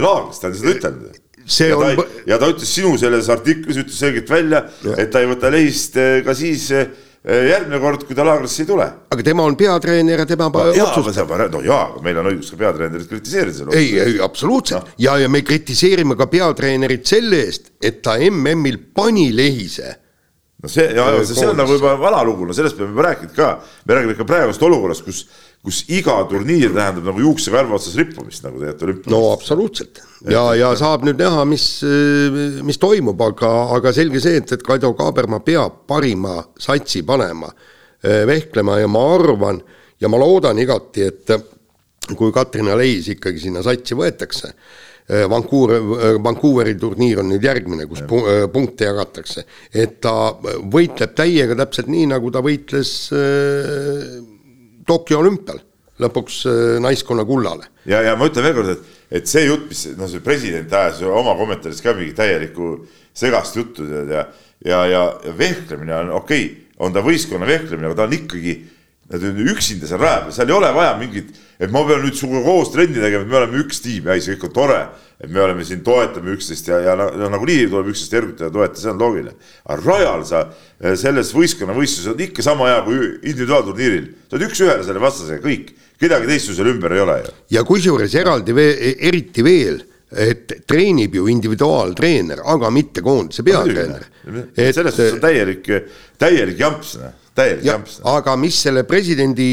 [0.00, 2.04] laagris, ta on seda ütelnud see ja on.
[2.26, 4.64] ja ta ütles sinu selles artiklis, ütles selgelt välja,
[4.96, 8.62] et ta ei võta lehist äh, ka siis äh, Äh, järgmine kord, kui ta laagrisse
[8.62, 8.86] ei tule.
[9.10, 11.32] aga tema on peatreener ja tema no, otsustab.
[11.50, 13.68] no jaa, aga meil on õigus ka peatreenerit kritiseerida.
[13.74, 14.96] ei, ei absoluutselt no.
[14.98, 19.96] ja, ja me kritiseerime ka peatreenerit selle eest, et ta MM-il pani lehise
[20.62, 23.34] no see, ja see, see on nagu juba vana lugu, no sellest me oleme rääkinud
[23.36, 23.50] ka,
[23.84, 25.24] me räägime ikka praegust olukorrast, kus
[25.66, 29.10] kus iga turniir tähendab nagu juuksekarva otsas rippumist, nagu tegelikult olümpias.
[29.10, 31.66] no absoluutselt ja, ja saab nüüd näha, mis,
[32.66, 37.50] mis toimub, aga, aga selge see, et, et Kaido Kaaberma peab parima satsi panema,
[38.02, 39.60] eh, vehklema ja ma arvan
[40.00, 41.36] ja ma loodan igati, et
[42.16, 44.52] kui Katrina Leis ikkagi sinna satsi võetakse,
[45.08, 48.46] eh, Vancouver, eh, Vancouveri turniir on nüüd järgmine, kus ja.
[48.52, 50.14] punkte jagatakse, et ta
[50.62, 54.35] võitleb täiega täpselt nii, nagu ta võitles äh,
[54.86, 55.60] Tokyo olümpial
[56.02, 57.70] lõpuks äh, naiskonna kullale.
[57.88, 61.02] ja, ja ma ütlen veel kord, et, et see jutt, mis noh, see president ajas
[61.08, 62.70] oma kommentaaris ka mingi täielikku
[63.16, 64.26] segast juttu tead ja,
[64.64, 68.56] ja, ja, ja vehklemine on okei okay,, on ta võistkonna vehklemine, aga ta on ikkagi
[69.12, 71.28] üksinda seal raja peal, seal ei ole vaja mingit,
[71.60, 74.22] et ma pean nüüd sinuga koos trenni tegema, et me oleme üks tiim ja ei,
[74.24, 74.80] see kõik on tore.
[75.16, 78.80] et me oleme siin, toetame üksteist ja, ja no nagunii tuleb üksteist ergutada ja toetada,
[78.82, 79.32] see on loogiline.
[79.64, 80.42] aga rajal sa
[80.80, 82.98] eh, selles võistkonna võistluses oled ikka sama hea kui
[83.30, 85.70] individuaalturniiril, sa oled üks-ühele selle vastasega, kõik,
[86.02, 87.36] kedagi teist sul seal ümber ei ole ju.
[87.56, 94.04] ja kusjuures eraldi veel, eriti veel et treenib ju individuaaltreener, aga mitte koondise peatreener.
[94.54, 95.70] selles suhtes on täielik,
[96.18, 98.00] täielik jamps noh täielik jamps.
[98.04, 99.48] aga mis selle presidendi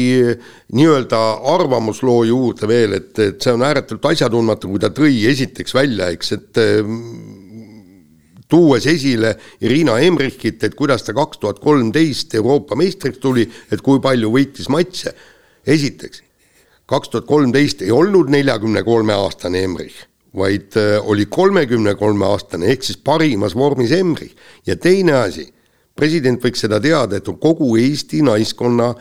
[0.74, 1.20] nii-öelda
[1.54, 6.32] arvamusloo juurde veel, et, et see on ääretult asjatundmatu, kui ta tõi esiteks välja, eks,
[6.38, 6.62] et
[8.48, 14.00] tuues esile Irina Emrichit, et kuidas ta kaks tuhat kolmteist Euroopa meistriks tuli, et kui
[14.04, 15.14] palju võitis matše.
[15.66, 16.20] esiteks,
[16.86, 20.04] kaks tuhat kolmteist ei olnud neljakümne kolme aastane Emrich,
[20.36, 25.53] vaid äh, oli kolmekümne kolme aastane ehk siis parimas vormis Emrich ja teine asi
[25.96, 28.94] president võiks seda teada, et kogu Eesti naiskonna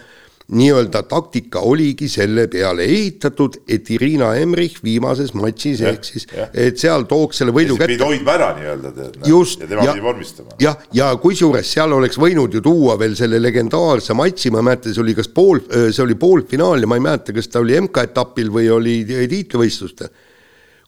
[0.54, 6.82] nii-öelda taktika oligi selle peale ehitatud, et Irina Emrich viimases matšis ja, ehk siis, et
[6.82, 7.94] seal tooks selle võidu kätte.
[7.94, 9.16] pidi hoidma ära nii-öelda tead.
[9.30, 9.64] just.
[9.64, 10.58] ja tema pidi vormistama.
[10.62, 14.70] jah, ja, ja kusjuures seal oleks võinud ju tuua veel selle legendaarse matši, ma ei
[14.70, 17.80] mäleta, see oli kas pool, see oli poolfinaal ja ma ei mäleta, kas ta oli
[17.80, 20.12] MK-etapil või oli tiitlivõistlustel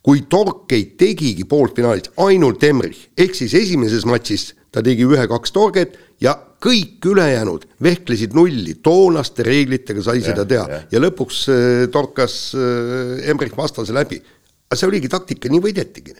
[0.06, 6.36] kui Torkeid tegigi poolfinaalis ainult Emrich, ehk siis esimeses matšis ta tegi ühe-kaks torget ja
[6.64, 12.38] kõik ülejäänud vehklesid nulli, toonaste reeglitega sai ja, seda teha ja, ja lõpuks äh, torkas
[12.58, 14.20] äh, Embrich vastase läbi.
[14.68, 16.16] aga see oligi taktika, nii võidetigi.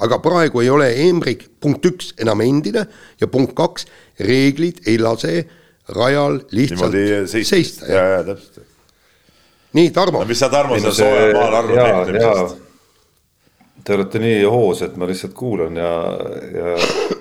[0.00, 2.86] aga praegu ei ole Emrik punkt üks enam endine
[3.20, 3.86] ja punkt kaks,
[4.18, 5.44] reeglid ei lase
[5.94, 6.96] rajal lihtsalt
[7.30, 7.86] seista, seista.
[7.86, 8.66] ja, ja täpselt.
[9.78, 10.30] nii, Tarmo no,.
[10.30, 12.58] mis sa, Tarmo, seal soojal maal arvad?
[13.84, 15.90] Te olete nii hoos, et ma lihtsalt kuulan ja,
[16.52, 16.72] ja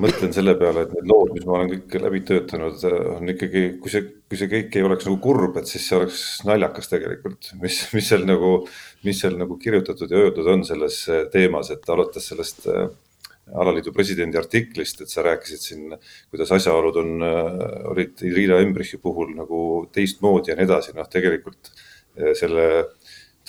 [0.02, 3.94] mõtlen selle peale, et need lood, mis ma olen kõik läbi töötanud, on ikkagi, kui
[3.94, 7.82] see, kui see kõik ei oleks nagu kurb, et siis see oleks naljakas tegelikult, mis,
[7.96, 8.54] mis seal nagu,
[9.08, 12.90] mis seal nagu kirjutatud ja öeldud on selles teemas, et alates sellest äh,
[13.56, 15.96] alaliidu presidendi artiklist, et sa rääkisid siin,
[16.30, 17.54] kuidas asjaolud on, äh,
[17.94, 19.62] olid Irina Embrichi puhul nagu
[19.96, 22.68] teistmoodi ja nii edasi, noh, tegelikult äh, selle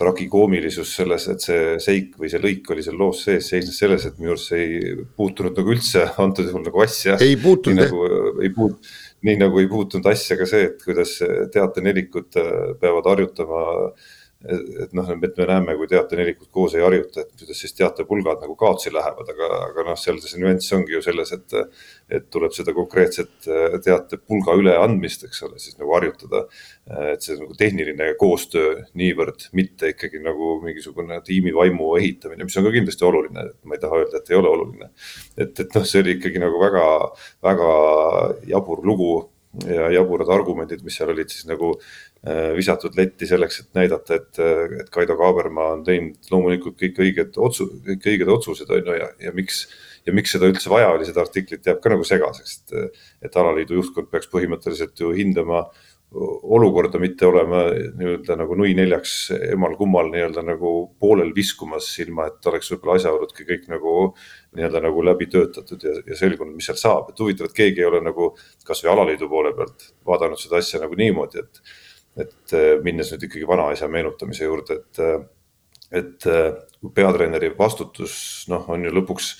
[0.00, 4.18] tragikoomilisus selles, et see seik või see lõik oli seal loos sees, seisnes selles, et
[4.20, 7.18] minu arust see ei puutunud nagu üldse antud juhul nagu asja.
[7.24, 7.92] ei puutunud jah.
[7.92, 8.94] nagu ei puut-,
[9.28, 11.18] nii nagu ei puutunud asja ka see, et kuidas
[11.54, 14.08] teaternelikud äh, peavad harjutama äh,
[14.40, 18.54] et noh, et me näeme, kui teaternelikud koos ei harjuta, et kuidas siis teatepulgad nagu
[18.58, 21.56] kaotsi lähevad, aga, aga noh, seal see nüanss ongi ju selles, et,
[22.08, 26.46] et tuleb seda konkreetset äh, teatepulga üleandmist, eks ole, siis nagu harjutada.
[27.12, 32.72] et see nagu tehniline koostöö niivõrd, mitte ikkagi nagu mingisugune tiimivaimu ehitamine, mis on ka
[32.74, 34.88] kindlasti oluline, ma ei taha öelda, et ei ole oluline.
[35.36, 36.86] et, et noh, see oli ikkagi nagu väga,
[37.44, 37.74] väga
[38.48, 39.12] jabur lugu
[39.66, 42.09] ja jaburad argumendid, mis seal olid siis nagu äh,
[42.56, 44.40] visatud letti selleks, et näidata, et,
[44.82, 49.06] et Kaido Kaaberma on teinud loomulikult kõik õiged otsu-, kõik õiged otsused on ju ja,
[49.24, 49.62] ja miks.
[50.04, 53.78] ja miks seda üldse vaja oli, seda artiklit jääb ka nagu segaseks, et, et alaliidu
[53.78, 55.66] juhtkond peaks põhimõtteliselt ju hindama
[56.12, 59.12] olukorda, mitte olema nii-öelda nagu nui neljaks
[59.52, 63.92] emal-kummal nii-öelda nagu poolel viskumas, ilma et oleks võib-olla asjaoludki kõik nagu
[64.58, 67.86] nii-öelda nagu läbi töötatud ja, ja selgunud, mis sealt saab, et huvitav, et keegi ei
[67.86, 68.32] ole nagu
[68.66, 71.62] kasvõi alaliidu poole pealt vaadanud seda asja nagu niimoodi, et,
[72.18, 75.00] et eh, minnes nüüd ikkagi vanaisa meenutamise juurde, et,
[76.02, 76.52] et eh,
[76.96, 78.14] peatreeneri vastutus,
[78.50, 79.32] noh, on ju lõpuks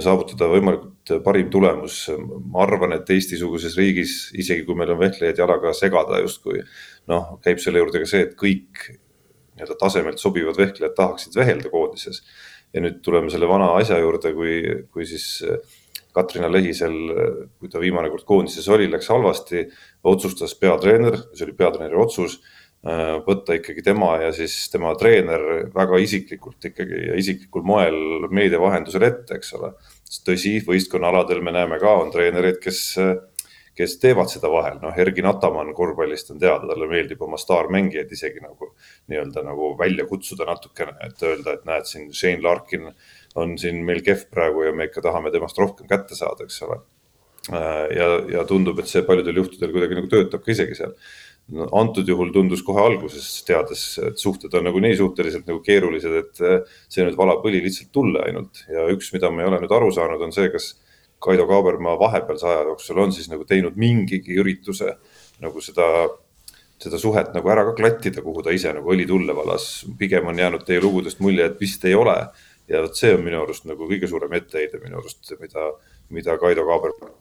[0.00, 2.08] saavutada võimalikult parim tulemus.
[2.50, 6.62] ma arvan, et Eesti-suguses riigis, isegi kui meil on vehklejaid jalaga segada justkui,
[7.12, 8.86] noh, käib selle juurde ka see, et kõik
[9.54, 12.22] nii-öelda tasemelt sobivad vehklejad tahaksid vehelda koondises
[12.74, 14.56] ja nüüd tuleme selle vana asja juurde, kui,
[14.90, 15.60] kui siis äh,
[16.14, 16.96] Katrina Lehisel,
[17.58, 19.64] kui ta viimane kord koondises oli, läks halvasti,
[20.06, 22.38] otsustas peatreener, see oli peatreeneri otsus,
[22.86, 28.62] äh, võtta ikkagi tema ja siis tema treener väga isiklikult ikkagi ja isiklikul moel meedia
[28.62, 29.74] vahendusel ette, eks ole.
[30.24, 33.16] tõsi, võistkonnaaladel me näeme ka, on treenereid, kes äh,
[33.74, 38.42] kes teevad seda vahel, noh, Ergin Ataman korvpallist on teada, talle meeldib oma staarmängijaid isegi
[38.42, 38.70] nagu
[39.10, 42.92] nii-öelda nagu välja kutsuda natukene, et öelda, et näed, siin Shane Larkin
[43.40, 46.80] on siin meil kehv praegu ja me ikka tahame temast rohkem kätte saada, eks ole.
[47.52, 50.94] Äh, ja, ja tundub, et see paljudel juhtudel kuidagi nagu töötab ka isegi seal
[51.52, 51.66] no,.
[51.76, 56.70] antud juhul tundus kohe alguses, teades, et suhted on nagu nii suhteliselt nagu keerulised, et
[56.88, 59.92] see nüüd valab õli lihtsalt tulle ainult ja üks, mida ma ei ole nüüd aru
[59.92, 60.72] saanud, on see, kas
[61.24, 64.96] Kaido Kaabermaa vahepealse aja jooksul on siis nagu teinud mingigi ürituse
[65.42, 65.86] nagu seda,
[66.82, 69.86] seda suhet nagu ära ka klattida, kuhu ta ise nagu õli tulle valas.
[69.98, 72.16] pigem on jäänud teie lugudest mulje, et vist ei ole.
[72.68, 75.70] Ja vot see on minu arust nagu kõige suurem etteheide minu arust, mida,
[76.14, 77.12] mida Kaido Kaabermaa.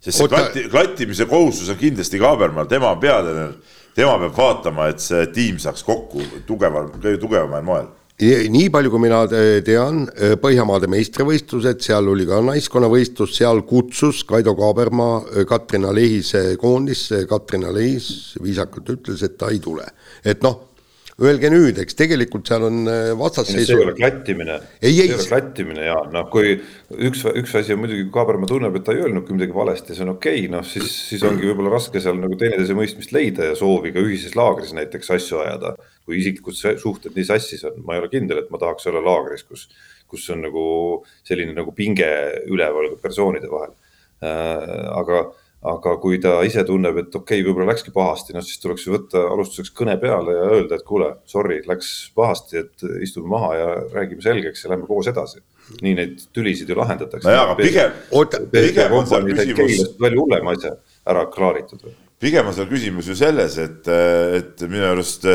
[0.00, 3.54] sest see klatti, klattimise kohustus on kindlasti Kaabermaal, tema on peatreener,
[3.96, 9.02] tema peab vaatama, et see tiim saaks kokku tugeval, kõige tugevamal moel nii palju, kui
[9.02, 9.18] mina
[9.64, 10.06] tean,
[10.40, 18.38] Põhjamaade meistrivõistlused, seal oli ka naiskonnavõistlus, seal kutsus Kaido Kaabermaa Katrina Lehise koondisse, Katrina Lehis
[18.42, 19.84] viisakalt ütles, et ta ei tule.
[20.24, 20.62] et noh,
[21.22, 22.82] öelge nüüd, eks tegelikult seal on
[23.16, 23.70] vastasseisu.
[23.70, 26.58] see ei ole klattimine, see ei ole klattimine ja noh, kui
[26.92, 30.04] üks, üks asi on muidugi, kui Kaabermaa tunneb, et ta ei öelnudki midagi valesti, see
[30.04, 33.56] on okei okay,, noh siis, siis ongi võib-olla raske seal nagu teineteise mõistmist leida ja
[33.56, 35.76] soovi ka ühises laagris näiteks asju ajada
[36.06, 39.42] kui isiklikud suhted nii sassis on, ma ei ole kindel, et ma tahaks olla laagris,
[39.48, 39.66] kus,
[40.06, 40.66] kus on nagu
[41.26, 42.06] selline nagu pinge
[42.46, 43.74] üleval persoonide vahel.
[44.22, 45.24] Äh, aga,
[45.66, 48.94] aga kui ta ise tunneb, et okei okay,, võib-olla läkski pahasti, noh siis tuleks ju
[48.94, 53.68] võtta alustuseks kõne peale ja öelda, et kuule, sorry, läks pahasti, et istume maha ja
[53.94, 55.42] räägime selgeks ja lähme koos edasi.
[55.82, 57.26] nii neid tülisid ju lahendatakse.
[57.26, 57.94] nojah, aga pigem,
[58.52, 59.96] pigem on seal küsimus.
[59.98, 60.76] palju hullem asja
[61.06, 61.88] ära klaaritud.
[62.22, 63.88] pigem on seal küsimus ju selles, et,
[64.38, 65.26] et minu arust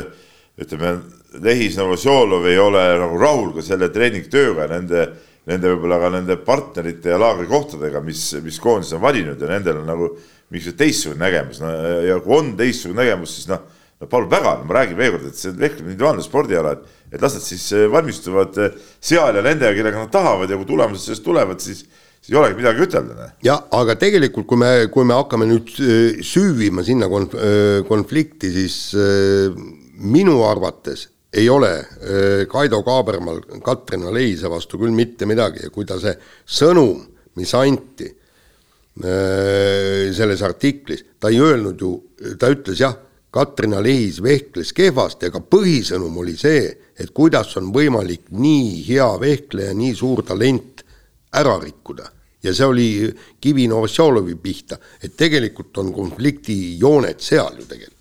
[0.62, 1.00] ütleme,
[1.42, 5.06] Lehis Novosjolov ei ole nagu rahul ka selle treeningtööga, nende,
[5.50, 9.90] nende võib-olla ka nende partnerite ja laagrikohtadega, mis, mis koondis on valinud ja nendel on
[9.90, 10.10] nagu
[10.52, 11.72] mingisugune teistsugune nägemus, no
[12.06, 13.64] ja kui on teistsugune nägemus, siis noh,
[14.02, 17.38] no palun väga, ma räägin veelkord, et see on ehk individuaalne spordiala, et, et las
[17.38, 21.26] nad siis eh, valmistuvad eh, seal ja nendega, kellega nad tahavad ja kui tulemused sellest
[21.26, 21.86] tulevad, siis
[22.22, 23.32] siis ei olegi midagi ütelda.
[23.42, 27.34] Jah, aga tegelikult, kui me, kui me hakkame nüüd eh, süüvima sinna konf-,
[27.88, 28.76] konflikti, siis
[30.02, 31.72] minu arvates ei ole.
[31.80, 35.64] Äh, Kaido Kaabermal Katrina Leise vastu küll mitte midagi.
[35.66, 36.16] Ja kui ta see
[36.46, 37.00] sõnum,
[37.40, 38.16] mis anti äh,
[40.16, 41.96] selles artiklis, ta ei öelnud ju,
[42.40, 42.98] ta ütles jah,
[43.32, 46.66] Katrina Lehis vehkles kehvasti, aga põhisõnum oli see,
[47.00, 50.84] et kuidas on võimalik nii hea vehkleja, nii suur talent
[51.40, 52.12] ära rikkuda.
[52.44, 58.01] ja see oli Kivi Novosjolovi pihta, et tegelikult on konfliktijooned seal ju tegelikult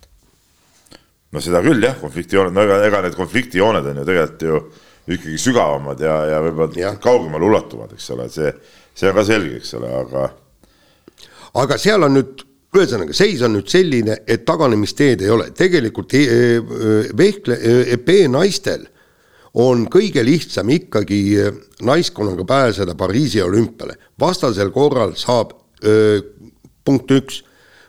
[1.31, 4.61] no seda küll jah, konfliktijooned, no ega, ega need konfliktijooned on ju tegelikult ju
[5.15, 8.53] ikkagi sügavamad ja, ja võib-olla kaugemale ulatuvad, eks ole, see,
[8.95, 10.29] see on ka selge, eks ole, aga.
[11.63, 12.45] aga seal on nüüd,
[12.77, 17.59] ühesõnaga, seis on nüüd selline, et taganemisteed ei ole, tegelikult e, e, vehkle,
[17.97, 18.87] EP naistel
[19.59, 21.21] on kõige lihtsam ikkagi
[21.83, 26.21] naiskonnaga pääseda Pariisi olümpiale, vastasel korral saab öö,
[26.87, 27.41] punkt üks,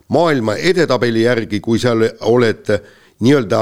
[0.10, 2.72] maailma edetabeli järgi, kui seal oled
[3.22, 3.62] nii-öelda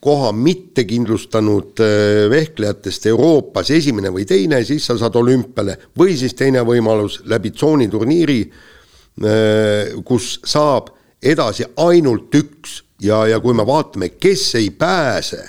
[0.00, 5.76] koha mitte kindlustanud äh, vehklejatest Euroopas esimene või teine, siis sa saad olümpiale.
[5.98, 12.80] Või siis teine võimalus läbi tsooniturniiri, äh, kus saab edasi ainult üks.
[13.00, 15.40] Ja, ja kui me vaatame, kes ei pääse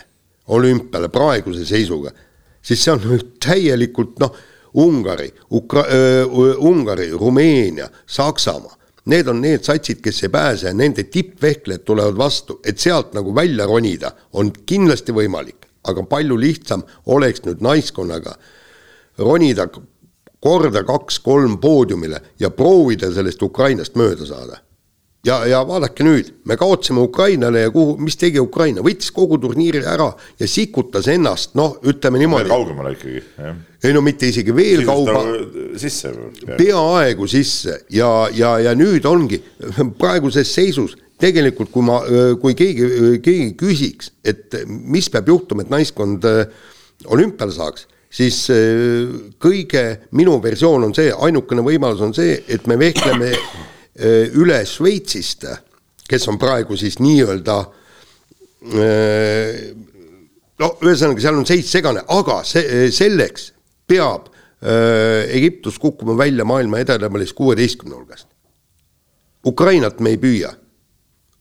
[0.52, 2.14] olümpiale praeguse seisuga,
[2.64, 4.36] siis see on täielikult noh,
[4.80, 11.86] Ungari, Ukra-, äh, Ungari, Rumeenia, Saksamaa, Need on need satsid, kes ei pääse nende tippvehklejad
[11.86, 17.64] tulevad vastu, et sealt nagu välja ronida on kindlasti võimalik, aga palju lihtsam oleks nüüd
[17.66, 18.36] naiskonnaga
[19.18, 19.66] ronida
[20.42, 24.62] korda kaks-kolm poodiumile ja proovida sellest Ukrainast mööda saada
[25.26, 29.84] ja, ja vaadake nüüd, me kaotasime Ukrainale ja kuhu, mis tegi Ukraina, võttis kogu turniiri
[29.88, 32.50] ära ja sikutas ennast, noh, ütleme niimoodi.
[32.50, 33.62] kaugemale ikkagi, jah.
[33.84, 35.46] ei no mitte isegi veel kaugemale.
[35.82, 36.14] sisse.
[36.58, 39.42] peaaegu sisse ja, ja, ja nüüd ongi
[40.02, 42.02] praeguses seisus tegelikult, kui ma,
[42.42, 42.88] kui keegi,
[43.24, 46.48] keegi küsiks, et mis peab juhtuma, et naiskond äh,
[47.14, 49.06] olümpiale saaks, siis äh,
[49.42, 49.84] kõige,
[50.18, 53.32] minu versioon on see, ainukene võimalus on see, et me vehkleme
[54.00, 55.46] üle Šveitsist,
[56.08, 57.58] kes on praegu siis nii-öelda
[58.80, 59.72] äh,
[60.62, 63.52] no ühesõnaga, seal on seis segane, aga see, selleks
[63.90, 68.28] peab äh, Egiptus kukkuma välja maailma edetabelis kuueteistkümne hulgast.
[69.48, 70.52] Ukrainat me ei püüa,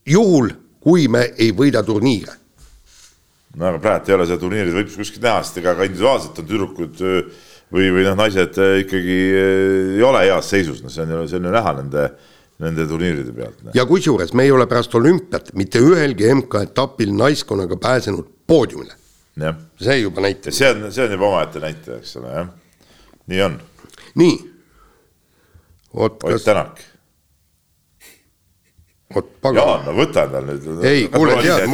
[0.09, 0.49] juhul
[0.81, 2.39] kui me ei võida turniire.
[3.55, 6.47] no aga praegu ei ole seda turniiri võib kuskilt näha, sest ega ka individuaalselt on
[6.47, 7.01] tüdrukud
[7.71, 9.17] või, või noh, naised ikkagi
[9.97, 12.05] ei ole heas seisus, no see on ju, see on ju näha nende
[12.61, 13.63] nende turniiride pealt.
[13.73, 18.93] ja kusjuures me ei ole pärast olümpiat mitte ühelgi MK-etapil naiskonnaga pääsenud poodiumile.
[19.81, 20.53] see juba näitab.
[20.53, 22.55] see on, see on juba omaette näitaja, eks ole, jah.
[23.27, 23.59] nii on.
[24.15, 24.39] nii.
[25.93, 26.43] Ott kas...
[26.43, 26.79] Tänak.
[29.15, 29.59] vot pagan.
[29.59, 30.67] Jaan, no võta endal nüüd.
[30.87, 31.65] ei, kuule, tead,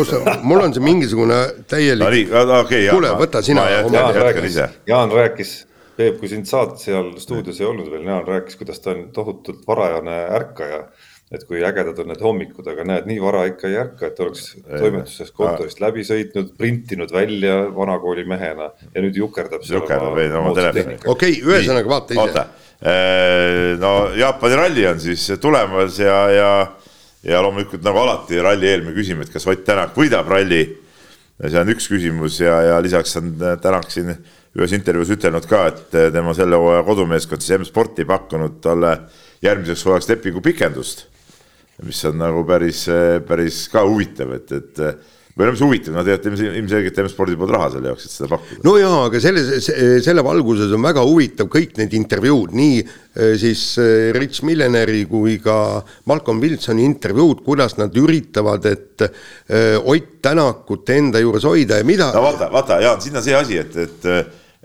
[0.42, 1.38] mul on see mingisugune
[1.70, 2.32] täielik.
[2.32, 2.96] no okei okay,, Jaan.
[2.98, 3.68] kuule, võta sina.
[3.70, 5.58] Jaan rääkis, Jaan rääkis
[5.98, 9.64] Peep, kui sind saad seal stuudios ei olnud veel, Jaan rääkis, kuidas ta on tohutult
[9.68, 10.88] varajane ärkaja.
[11.28, 14.46] et kui ägedad on need hommikud, aga näed, nii vara ikka ei ärka, et oleks
[14.64, 19.66] toimetusest kontorist läbi sõitnud, printinud välja vanakooli mehena ja nüüd jukerdab.
[19.68, 20.96] jukerdab veidi oma telefoni.
[21.04, 22.46] okei okay,, ühesõnaga vaata ise.
[23.84, 26.50] no Jaapani ralli on siis tulemas ja, ja,
[27.28, 30.64] ja loomulikult nagu alati ralli eel me küsime, et kas Ott Tänak võidab ralli.
[31.44, 34.16] see on üks küsimus ja, ja lisaks on Tänak siin
[34.56, 38.94] ühes intervjuus ütelnud ka, et tema selle hooaja kodumeeskond siis M-Sporti pakkunud talle
[39.44, 41.06] järgmiseks hooajaks lepingu pikendust.
[41.84, 42.88] mis on nagu päris,
[43.28, 44.80] päris ka huvitav, et, et
[45.46, 48.64] no mis huvitav, no tegelikult ilmselgelt M-spordil polnud raha selle jaoks, et seda pakkuda.
[48.66, 49.44] no jaa, aga selle,
[50.06, 55.38] selle valguses on väga huvitav kõik need intervjuud, nii eh, siis eh, Rich Milleneri kui
[55.44, 55.60] ka
[56.10, 62.10] Malcolm Wilsoni intervjuud, kuidas nad üritavad, et eh, Ott Tänakut enda juures hoida ja mida.
[62.12, 64.12] no vaata, vaata Jaan, siin on see asi, et, et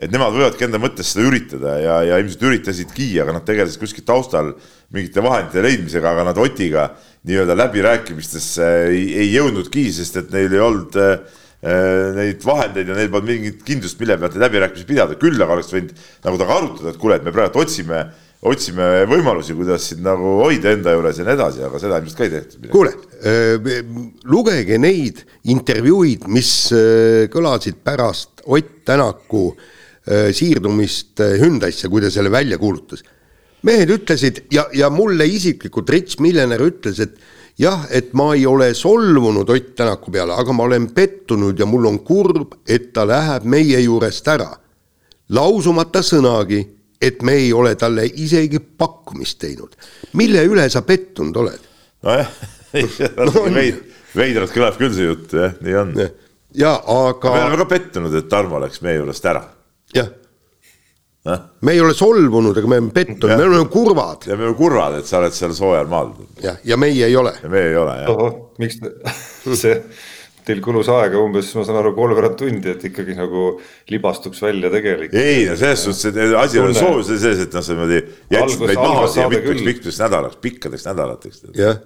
[0.03, 4.07] et nemad võivadki enda mõttes seda üritada ja, ja ilmselt üritasidki, aga nad tegelesid kuskil
[4.09, 4.55] taustal
[4.93, 6.89] mingite vahendite leidmisega, aga nad Otiga
[7.29, 11.39] nii-öelda läbirääkimistesse ei, ei jõudnudki, sest et neil ei olnud äh,
[12.19, 15.73] neid vahendeid ja neil polnud mingit kindlust, mille pealt neid läbirääkimisi pidada, küll aga oleks
[15.73, 15.95] võinud
[16.27, 18.05] nagu temaga arutada, et kuule, et me praegu otsime
[18.43, 22.25] otsime võimalusi, kuidas sind nagu hoida enda juures ja nii edasi, aga seda ilmselt ka
[22.27, 22.65] ei tehtud.
[22.73, 22.91] kuule
[23.23, 23.85] äh,,
[24.27, 25.23] lugege neid
[25.55, 29.53] intervjuuid, mis äh, kõlasid pärast Ott Tänaku
[30.03, 33.05] siirdumist Hyundai'sse, kui ta selle välja kuulutas.
[33.67, 37.17] Mehed ütlesid ja, ja mulle isiklikult Rich Millener ütles, et
[37.61, 41.87] jah, et ma ei ole solvunud Ott Tänaku peale, aga ma olen pettunud ja mul
[41.91, 44.51] on kurb, et ta läheb meie juurest ära.
[45.33, 46.61] lausumata sõnagi,
[47.01, 49.77] et me ei ole talle isegi pakkumist teinud.
[50.13, 51.71] mille üle sa pettunud oled?
[52.03, 52.29] nojah
[53.29, 53.83] no, veid,
[54.17, 55.95] veidralt kõlab küll see jutt jah, nii on.
[56.57, 57.31] ja aga.
[57.31, 59.45] me oleme ka pettunud, et Tarmo läks meie juurest ära.
[59.95, 60.11] jah
[61.27, 61.43] eh?.
[61.61, 64.27] me ei ole solvunud, aga me oleme pettunud, me oleme kurvad.
[64.27, 66.15] ja me oleme kurvad, et sa oled seal soojal maal.
[66.43, 67.35] jah, ja meie ei ole.
[67.43, 68.41] ja meie ei ole, jah.
[68.63, 68.81] miks
[69.63, 69.79] see
[70.43, 73.45] teil kulus aega umbes, ma saan aru, kolmveerand tundi, et ikkagi nagu
[73.93, 75.15] libastuks välja tegelik.
[75.15, 78.03] ei no selles suhtes, et asi ei ole soovis selles, et noh, sa niimoodi
[78.35, 81.45] jätsid meid maha siia mitmeks, mitmeks nädalaks, pikkadeks nädalateks.
[81.59, 81.79] jah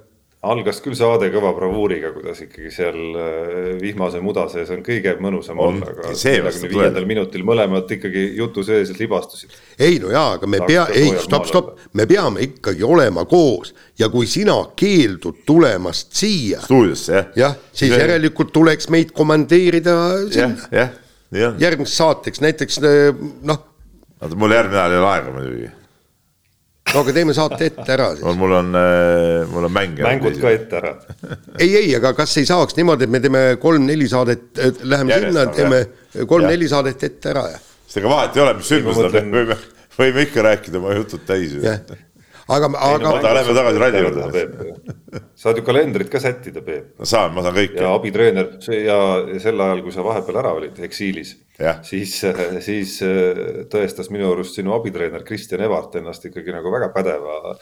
[0.50, 5.60] algas küll saade kõva bravuuriga, kuidas ikkagi seal äh, vihmase muda sees on kõige mõnusam
[5.62, 9.54] olla, aga neljakümne viiendal minutil mõlemad ikkagi jutu sees libastusid.
[9.78, 14.10] ei no jaa, aga me pea, ei stopp, stopp, me peame ikkagi olema koos ja
[14.12, 16.60] kui sina keeldud tulemast siia.
[16.64, 17.32] stuudiosse jah.
[17.36, 18.02] jah, siis ja.
[18.04, 19.96] järelikult tuleks meid komandeerida
[20.30, 20.70] sinna.
[20.72, 20.94] jah,
[21.34, 21.58] nii on.
[21.62, 23.66] järgmiseks saateks näiteks äh, noh.
[24.20, 25.74] oota, mul järgmine nädal ei ole aega muidugi
[26.92, 28.38] no aga teeme saate ette ära siis.
[28.40, 30.02] mul on, äh, mul on mänge.
[30.06, 30.92] mängud ka ette ära
[31.58, 34.48] ei, ei, aga kas ei saaks niimoodi, et me teeme kolm-neli saadet,
[34.82, 37.62] läheme Järjest, sinna, teeme kolm-neli saadet ette ära ja.
[37.86, 39.60] sest ega vahet ei ole, mis sündmused on, võime,
[39.98, 41.56] võime ikka rääkida oma jutud täis
[42.48, 43.10] aga, aga.
[43.10, 44.74] oota, lähme tagasi ralli juurde.
[45.34, 46.94] saad ju kalendrit ka sättida, Peep.
[46.98, 47.80] no saan, ma saan kõike.
[47.82, 49.00] ja abitreener ja
[49.42, 51.34] sel ajal, kui sa vahepeal ära olid eksiilis,
[51.86, 52.18] siis,
[52.66, 53.42] siis äh,
[53.72, 57.56] tõestas minu arust sinu abitreener Kristjan Evart ennast ikkagi nagu väga pädeva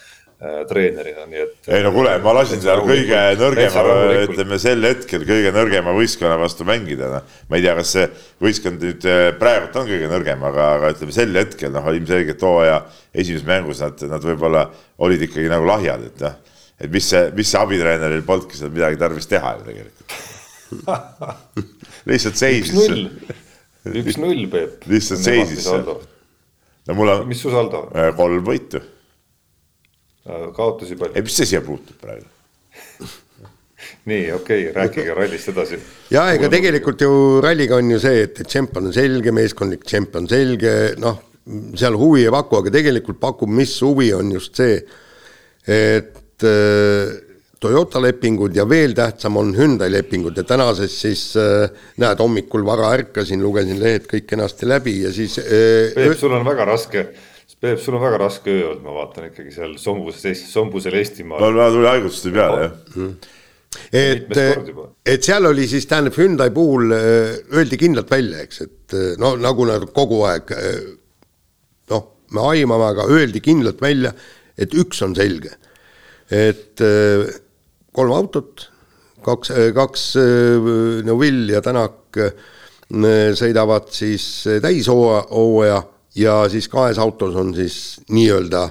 [0.69, 1.55] treenerina, nii et.
[1.73, 3.83] ei no kuule, ma lasin seal kõige nõrgema,
[4.25, 7.37] ütleme sel hetkel kõige nõrgema võistkonna vastu mängida, noh.
[7.49, 8.07] ma ei tea, kas see
[8.45, 12.81] võistkond nüüd äh, praegult on kõige nõrgem, aga, aga ütleme sel hetkel noh, ilmselgelt hooaja
[13.15, 14.67] esimeses mängus nad, nad võib-olla
[15.05, 16.39] olid ikkagi nagu lahjad, et noh.
[16.81, 20.19] et mis see, mis see abitreeneril polnudki seal midagi tarvis teha ju tegelikult
[22.11, 22.75] lihtsalt seisis.
[23.85, 24.89] üks-null, Peep.
[24.91, 25.87] lihtsalt seisis seal.
[26.89, 27.29] no mul on.
[27.31, 27.95] mis su saldo on?
[27.97, 28.83] Äh, kolm võitu
[30.25, 31.15] kaotusi palju.
[31.17, 32.27] ei, mis see siia puutub praegu
[34.11, 35.79] nii, okei okay,, rääkige rallist edasi.
[36.15, 37.13] ja ega tegelikult ju
[37.45, 40.73] ralliga on ju see, et, et tšemp on selge, meeskondlik tšemp on selge,
[41.03, 41.21] noh,
[41.77, 44.81] seal huvi ei paku, aga tegelikult pakub, mis huvi on just see,
[45.65, 47.21] et äh,
[47.65, 51.71] Toyota lepingud ja veel tähtsam on Hyundai lepingud ja tänases siis äh,
[52.01, 55.95] näed, hommikul vara ärkasin, lugesin lehed kõik kenasti läbi ja siis äh,.
[55.97, 57.07] Peep, sul on väga raske
[57.63, 61.41] Peep, sul on väga raske öö olnud, ma vaatan ikkagi seal sombuses, sombusel Eestimaal.
[61.41, 63.15] no mul tuli haigustusi peale, jah mm.
[64.01, 64.35] et,
[65.15, 69.35] et seal oli siis, tähendab Hyundai puhul äh, öeldi kindlalt välja, eks, et äh, no
[69.41, 70.53] nagu nad kogu aeg
[71.93, 74.13] noh, me aimame, aga öeldi kindlalt välja,
[74.59, 75.55] et üks on selge.
[76.35, 76.81] et
[77.95, 78.69] kolm autot,
[79.25, 80.05] kaks, kaks
[81.05, 82.19] Neuvill ja Tänak
[83.39, 84.25] sõidavad siis
[84.63, 85.83] täishooaja
[86.19, 88.69] ja siis kahes autos on siis nii-öelda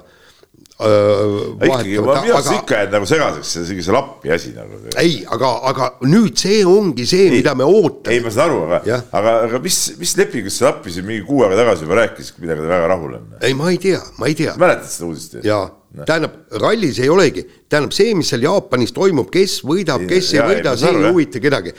[0.84, 4.80] ikkagi, ma minu arust ikka jääd nagu segaseks, see, see lappi asi nagu.
[5.00, 8.16] ei, aga, aga nüüd see ongi see, mida me ootame.
[8.16, 11.46] ei, ma saan aru, aga, aga, aga mis, mis lepingust see lappi siin mingi kuu
[11.46, 13.30] aega tagasi juba rääkis, millega ta väga rahul on?
[13.40, 14.58] ei, ma ei tea, ma ei tea.
[14.60, 15.40] mäletad seda uudist?
[15.46, 15.64] jaa
[15.94, 20.58] tähendab, rallis ei olegi, tähendab see, mis seal Jaapanis toimub, kes võidab, kes ja, ei
[20.58, 21.74] võida, see ei huvita kedagi.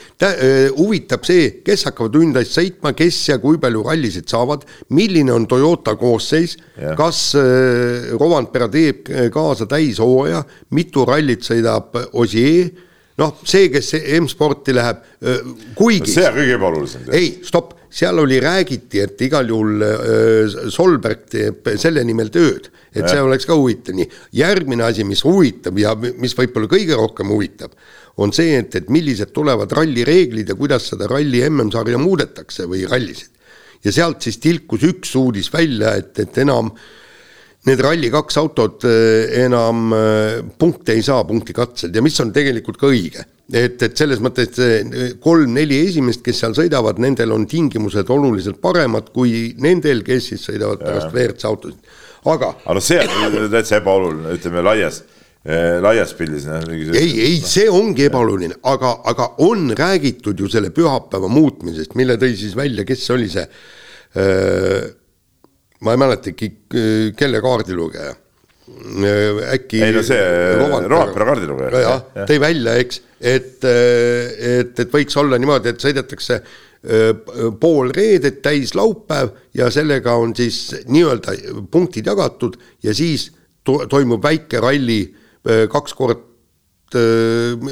[0.77, 4.63] huvitab see, kes hakkavad Hyundai's sõitma, kes ja kui palju rallisid saavad,
[4.95, 6.55] milline on Toyota koosseis,
[6.97, 10.45] kas äh, Rovanpera teeb kaasa täishooaja,
[10.75, 12.71] mitu rallit sõidab Osier
[13.19, 15.03] noh, see, kes M-sporti läheb,
[15.77, 16.11] kuigi.
[16.17, 17.05] see on kõige ebaolulisem.
[17.15, 23.03] ei, stopp, seal oli, räägiti, et igal juhul äh, Solberg teeb selle nimel tööd, et
[23.03, 23.13] ja.
[23.13, 24.09] see oleks ka huvitav, nii.
[24.35, 27.77] järgmine asi, mis huvitab ja mis võib-olla kõige rohkem huvitab,
[28.19, 32.85] on see, et, et millised tulevad ralli reeglid ja kuidas seda ralli MM-sarja muudetakse või
[32.87, 33.31] rallisid.
[33.83, 36.85] ja sealt siis tilkus üks uudis välja, et, et enam äh,
[37.65, 42.91] need Rally2 autod eh, enam eh, punkte ei saa punktikatsed ja mis on tegelikult ka
[42.91, 43.25] õige.
[43.45, 44.57] et, et selles mõttes
[45.21, 50.81] kolm-neli esimest, kes seal sõidavad, nendel on tingimused oluliselt paremad kui nendel, kes siis sõidavad
[50.81, 51.91] pärast WRC autosid,
[52.25, 52.55] aga.
[52.63, 55.03] aga no see on täitsa ebaoluline, ütleme laias
[55.45, 56.49] eh, laias pildis.
[56.97, 62.33] ei, ei, see ongi ebaoluline, aga, aga on räägitud ju selle pühapäeva muutmisest, mille tõi
[62.37, 64.85] siis välja, kes oli see öö,
[65.81, 66.51] ma ei mäletagi,
[67.17, 68.13] kelle kaardilugeja.
[69.53, 69.81] äkki.
[69.83, 70.21] ei no see
[70.57, 71.81] Roopera kaardilugeja.
[71.81, 76.41] jah ja., tõi välja, eks, et, et, et võiks olla niimoodi, et sõidetakse
[77.59, 81.33] pool reedet täis laupäev ja sellega on siis nii-öelda
[81.73, 83.31] punktid jagatud ja siis
[83.65, 84.99] to toimub väike ralli
[85.71, 86.35] kaks korda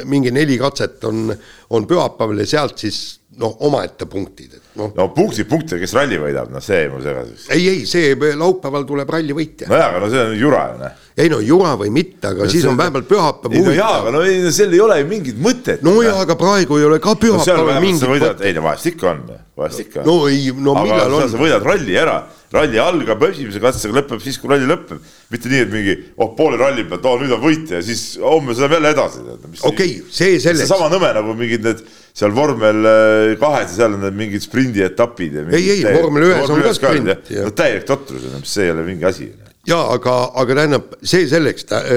[0.10, 1.30] mingi neli katset on,
[1.70, 2.98] on pühapäeval ja sealt siis
[3.42, 4.92] noh, omaette punktid, et noh.
[4.98, 7.48] no punktid, punkte, kes ralli võidab, noh, see jäi mul segaseks.
[7.56, 9.70] ei, ei, see laupäeval tuleb ralli võitja.
[9.72, 11.00] nojah, aga no see on jura ju, noh.
[11.24, 13.72] ei no jura või mitte, aga no, siis on vähemalt pühapäev huvitav.
[13.72, 15.82] no jaa, aga no ei, sel ei ole ju mingit mõtet.
[15.86, 18.46] no jaa, aga praegu ei ole ka pühapäeval no, mingit mõtet.
[18.46, 19.26] ei no vahest ikka on,
[19.58, 20.10] vahest ikka on.
[20.12, 21.30] no ei, no millal on.
[21.34, 22.22] sa võidad ralli ära
[22.54, 25.02] ralli algab esimese katsega, lõpeb siis, kui ralli lõpeb.
[25.34, 28.54] mitte nii, et mingi, oh poole ralli pealt, oh nüüd on võitja ja siis homme
[28.54, 29.24] sõidab jälle edasi.
[29.70, 30.70] okei see selleks.
[30.70, 35.40] sama nõme nagu mingid need seal vormel äh, kahes ja seal on need mingid sprindietapid.
[35.50, 37.34] ei, ei vormel ühes on ka sprint.
[37.40, 39.32] no täielik totrus, see ei ole mingi asi
[39.68, 41.90] ja aga, aga tähendab see selleks, äh,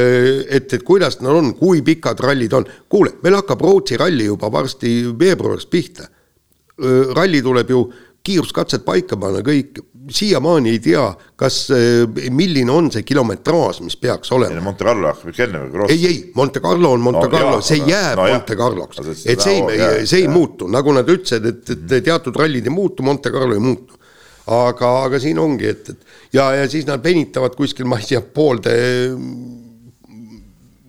[0.59, 2.67] et, et kuidas nad on, kui pikad rallid on.
[2.89, 6.07] kuule, meil hakkab Rootsi ralli juba varsti veebruaris pihta.
[6.07, 7.83] Äh, ralli tuleb ju
[8.27, 11.05] kiiruskatsed paika panna, kõik, siiamaani ei tea,
[11.37, 14.61] kas, eh, milline on see kilometraaž, mis peaks olema.
[14.65, 15.89] Monte Carlo hakkab ikka enne või?
[15.91, 19.03] ei, ei, Monte Carlo on Monte no, Carlo, see jääb no, Monte Carloks.
[19.27, 23.07] et see ei, see ei muutu, nagu nad ütlesid, et, et teatud rallid ei muutu,
[23.07, 23.99] Monte Carlo ei muutu.
[24.47, 28.21] aga, aga siin ongi, et, et ja, ja siis nad venitavad kuskil, ma ei tea,
[28.23, 28.77] poolde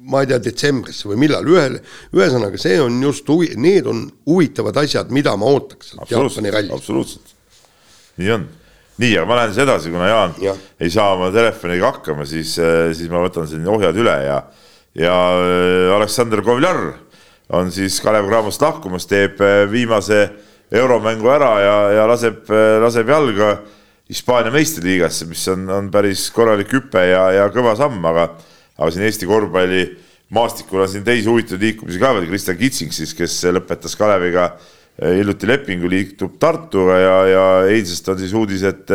[0.07, 1.79] ma ei tea, detsembrisse või millal, ühel,
[2.15, 6.77] ühesõnaga, see on just need on huvitavad asjad, mida ma ootaks Jaapani rallis.
[6.77, 7.35] absoluutselt,
[8.21, 8.47] nii on
[8.97, 10.53] nii, aga ma lähen siis edasi, kuna Jaan ja.
[10.81, 14.41] ei saa oma telefoniga hakkama, siis, äh, siis ma võtan siin ohjad üle ja,
[14.97, 16.81] ja äh, Aleksandr Kovjar
[17.57, 20.25] on siis Kalev Cramost lahkumas, teeb äh, viimase
[20.73, 22.49] euromängu ära ja, ja laseb,
[22.83, 23.53] laseb jalga
[24.07, 28.29] Hispaania meistriliigasse, mis on, on päris korralik hüpe ja, ja kõva samm, aga,
[28.79, 29.85] aga siin Eesti korvpalli
[30.35, 34.49] maastikul on siin teisi huvitavaid liikumisi ka veel, Kristjan Kitsing siis, kes lõpetas Kaleviga
[34.97, 38.93] hiljuti lepingu liitub Tartuga ja, ja eilsest on siis uudis, et,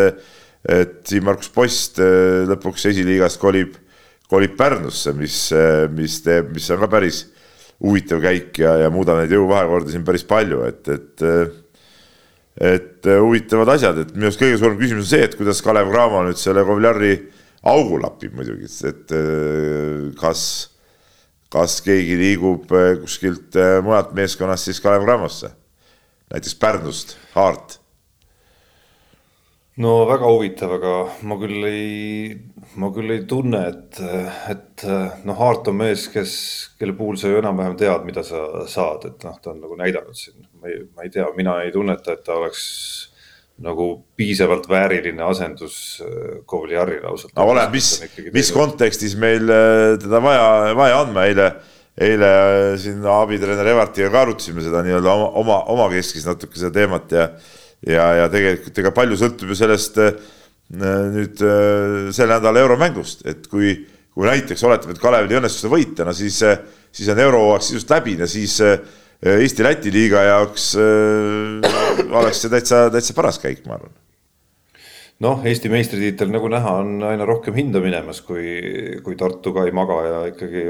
[0.66, 3.76] et Siim-Markus Post eh, lõpuks esiliigast kolib,
[4.30, 5.36] kolib Pärnusse, mis,
[5.94, 7.26] mis teeb, mis on ka päris
[7.82, 11.28] huvitav käik ja, ja muudab neid jõuvahekordi siin päris palju, et, et
[12.52, 16.20] et huvitavad asjad, et minu arust kõige suurem küsimus on see, et kuidas Kalev Cramo
[16.26, 17.14] nüüd selle Kovljari
[17.72, 19.14] augu lapib muidugi, et
[20.20, 20.42] kas,
[21.48, 22.68] kas keegi liigub
[23.00, 25.54] kuskilt mujalt meeskonnast siis Kalev Cramosse
[26.32, 27.78] näiteks Pärnust, Haart?
[29.82, 30.94] no väga huvitav, aga
[31.28, 32.34] ma küll ei,
[32.80, 34.00] ma küll ei tunne, et,
[34.52, 34.84] et
[35.24, 36.34] noh, Haart on mees, kes,
[36.80, 40.18] kelle puhul sa ju enam-vähem tead, mida sa saad, et noh, ta on nagu näidanud
[40.18, 42.66] siin, ma ei, ma ei tea, mina ei tunneta, et ta oleks
[43.62, 45.76] nagu piisavalt vääriline asendus
[46.48, 47.34] Kovliarile ausalt.
[47.36, 47.94] no oleneb, mis,
[48.34, 54.22] mis kontekstis meil äh, teda vaja, vaja andma, eile eile äh, siin abitreener Evertiga ka
[54.22, 57.26] arutasime seda nii-öelda oma, oma, omakeskis natuke seda teemat ja
[57.86, 60.12] ja, ja tegelikult ega palju sõltub ju sellest äh,
[60.72, 63.74] nüüd äh, selle nädala euromängust, et kui,
[64.14, 66.38] kui näiteks oletame, et Kalevil ei õnnestu seda võita, no siis,
[66.94, 68.58] siis on eurohooaeg sisust läbi ja siis
[69.22, 70.72] Eesti-Läti liiga jaoks
[72.10, 73.92] oleks see täitsa, täitsa paras käik, ma arvan.
[75.22, 78.42] Noh, Eesti meistritiitel, nagu näha, on aina rohkem hinda minemas, kui,
[79.04, 80.64] kui Tartu ka ei maga ja ikkagi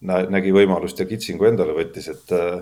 [0.00, 2.60] nägi võimalust ja kitsingu endale võttis, et äh,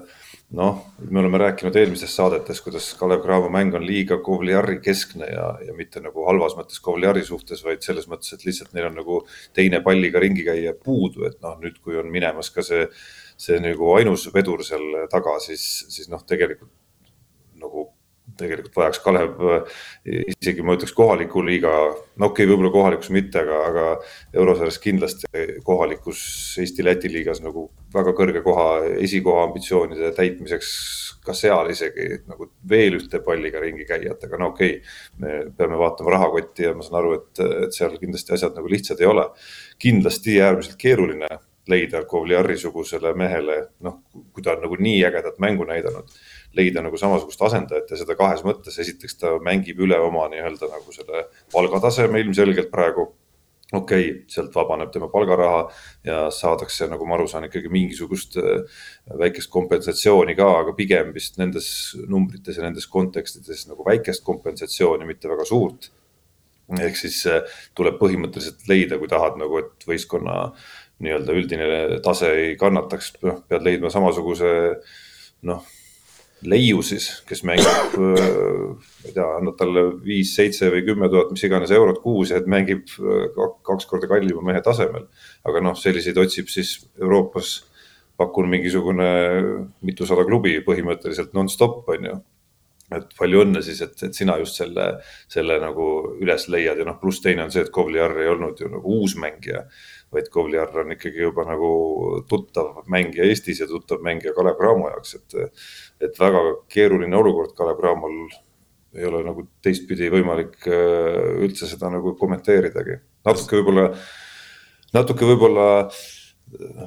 [0.56, 5.50] noh, me oleme rääkinud eelmistes saadetes, kuidas Kalev Cramo mäng on liiga Kovliari keskne ja,
[5.66, 9.20] ja mitte nagu halvas mõttes Kovliari suhtes, vaid selles mõttes, et lihtsalt neil on nagu
[9.56, 12.86] teine palliga ringi käia puudu, et noh, nüüd, kui on minemas ka see,
[13.36, 16.72] see nagu ainus vedur seal taga, siis, siis noh, tegelikult
[18.38, 19.40] tegelikult vajaks Kalev
[20.06, 21.72] isegi ma ütleks kohaliku liiga,
[22.16, 23.86] no okei okay,, võib-olla kohalikus mitte, aga, aga
[24.36, 26.20] eurosarjas kindlasti kohalikus
[26.62, 28.68] Eesti-Läti liigas nagu väga kõrge koha,
[29.02, 30.70] esikoha ambitsioonide täitmiseks
[31.26, 35.80] ka seal isegi nagu veel ühte palliga ringi käijat, aga no okei okay,, me peame
[35.80, 39.26] vaatama rahakotti ja ma saan aru, et, et seal kindlasti asjad nagu lihtsad ei ole.
[39.82, 41.28] kindlasti äärmiselt keeruline
[41.68, 43.98] leida Kovliari-sugusele mehele, noh,
[44.32, 46.14] kui ta on nagu nii ägedat mängu näidanud
[46.56, 48.78] leida nagu samasugust asendajat ja seda kahes mõttes.
[48.82, 53.12] esiteks ta mängib üle oma nii-öelda nagu selle palgataseme ilmselgelt praegu.
[53.72, 55.64] okei okay,, sealt vabaneb tema palgaraha
[56.06, 58.62] ja saadakse, nagu ma aru saan, ikkagi mingisugust äh,
[59.18, 61.68] väikest kompensatsiooni ka, aga pigem vist nendes
[62.06, 65.90] numbrites ja nendes kontekstides nagu väikest kompensatsiooni, mitte väga suurt
[66.82, 67.42] ehk siis äh,
[67.74, 70.52] tuleb põhimõtteliselt leida, kui tahad nagu, et võistkonna
[71.02, 71.66] nii-öelda üldine
[72.04, 74.52] tase ei kannataks, noh, pead leidma samasuguse
[75.46, 75.66] noh
[76.44, 81.44] leiu siis, kes mängib, ma ei tea, annad talle viis, seitse või kümme tuhat, mis
[81.48, 82.90] iganes eurot kuus ja et mängib
[83.66, 85.08] kaks korda kallima mehe tasemel.
[85.46, 87.58] aga noh, selliseid otsib siis Euroopas,
[88.16, 89.10] pakun mingisugune
[89.84, 92.16] mitusada klubi põhimõtteliselt nonstop, on ju.
[92.96, 94.86] et palju õnne siis, et, et sina just selle,
[95.32, 95.88] selle nagu
[96.22, 99.16] üles leiad ja noh, pluss teine on see, et Kovliar ei olnud ju nagu uus
[99.18, 99.64] mängija
[100.16, 101.70] vaid Kovliar on ikkagi juba nagu
[102.30, 105.38] tuttav mängija Eestis ja tuttav mängija Kalev Cramo jaoks, et,
[106.08, 106.42] et väga
[106.72, 108.26] keeruline olukord Kalev Cramol
[108.96, 113.00] ei ole nagu teistpidi võimalik äh, üldse seda nagu kommenteeridagi.
[113.26, 113.90] natuke võib-olla,
[114.96, 115.66] natuke võib-olla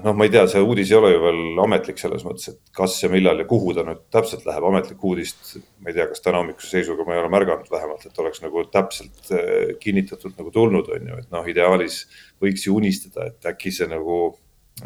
[0.03, 2.95] noh, ma ei tea, see uudis ei ole ju veel ametlik selles mõttes, et kas
[3.03, 5.57] ja millal ja kuhu ta nüüd täpselt läheb, ametlikku uudist.
[5.83, 8.63] ma ei tea, kas täna hommikuse seisuga ma ei ole märganud vähemalt, et oleks nagu
[8.71, 12.05] täpselt äh, kinnitatult nagu tulnud, on ju, et noh, ideaalis
[12.41, 14.21] võiks ju unistada, et äkki see nagu,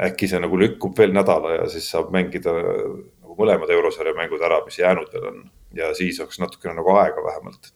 [0.09, 4.63] äkki see nagu lükkub veel nädala ja siis saab mängida nagu mõlemad eurosarja mängud ära,
[4.65, 5.39] mis jäänud veel on.
[5.73, 7.71] Ja siis oleks natukene nagu aega vähemalt.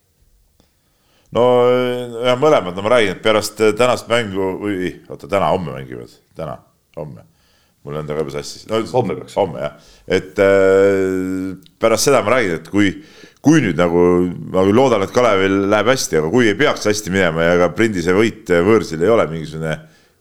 [1.34, 1.44] No
[2.24, 6.62] jah, mõlemad, no ma räägin, et pärast tänast mängu või oota, täna, homme mängivad, täna
[6.98, 7.26] homme.
[7.86, 8.82] mul on temaga juba sassis no,.
[8.92, 9.36] homme peaks.
[9.40, 9.78] homme jah,
[10.08, 12.92] et äh, pärast seda ma räägin, et kui,
[13.46, 14.02] kui nüüd nagu,
[14.52, 17.72] ma küll loodan, et Kalevil läheb hästi, aga kui ei peaks hästi minema ja ka
[17.78, 19.78] Prindise võit võõrsil ei ole mingisugune,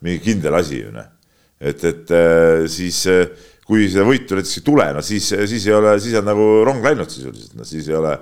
[0.07, 1.11] mingi kindel asi ju noh.
[1.59, 3.27] et, et äh, siis äh,
[3.66, 6.85] kui seda võitu näiteks ei tule, no siis, siis ei ole, siis on nagu rong
[6.87, 8.14] läinud sisuliselt, no siis ei ole,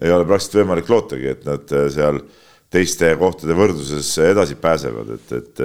[0.00, 2.42] ei ole praktiliselt võimalik lootagi, et nad äh, seal äh,
[2.72, 5.60] teiste kohtade võrdluses edasi pääsevad, et, et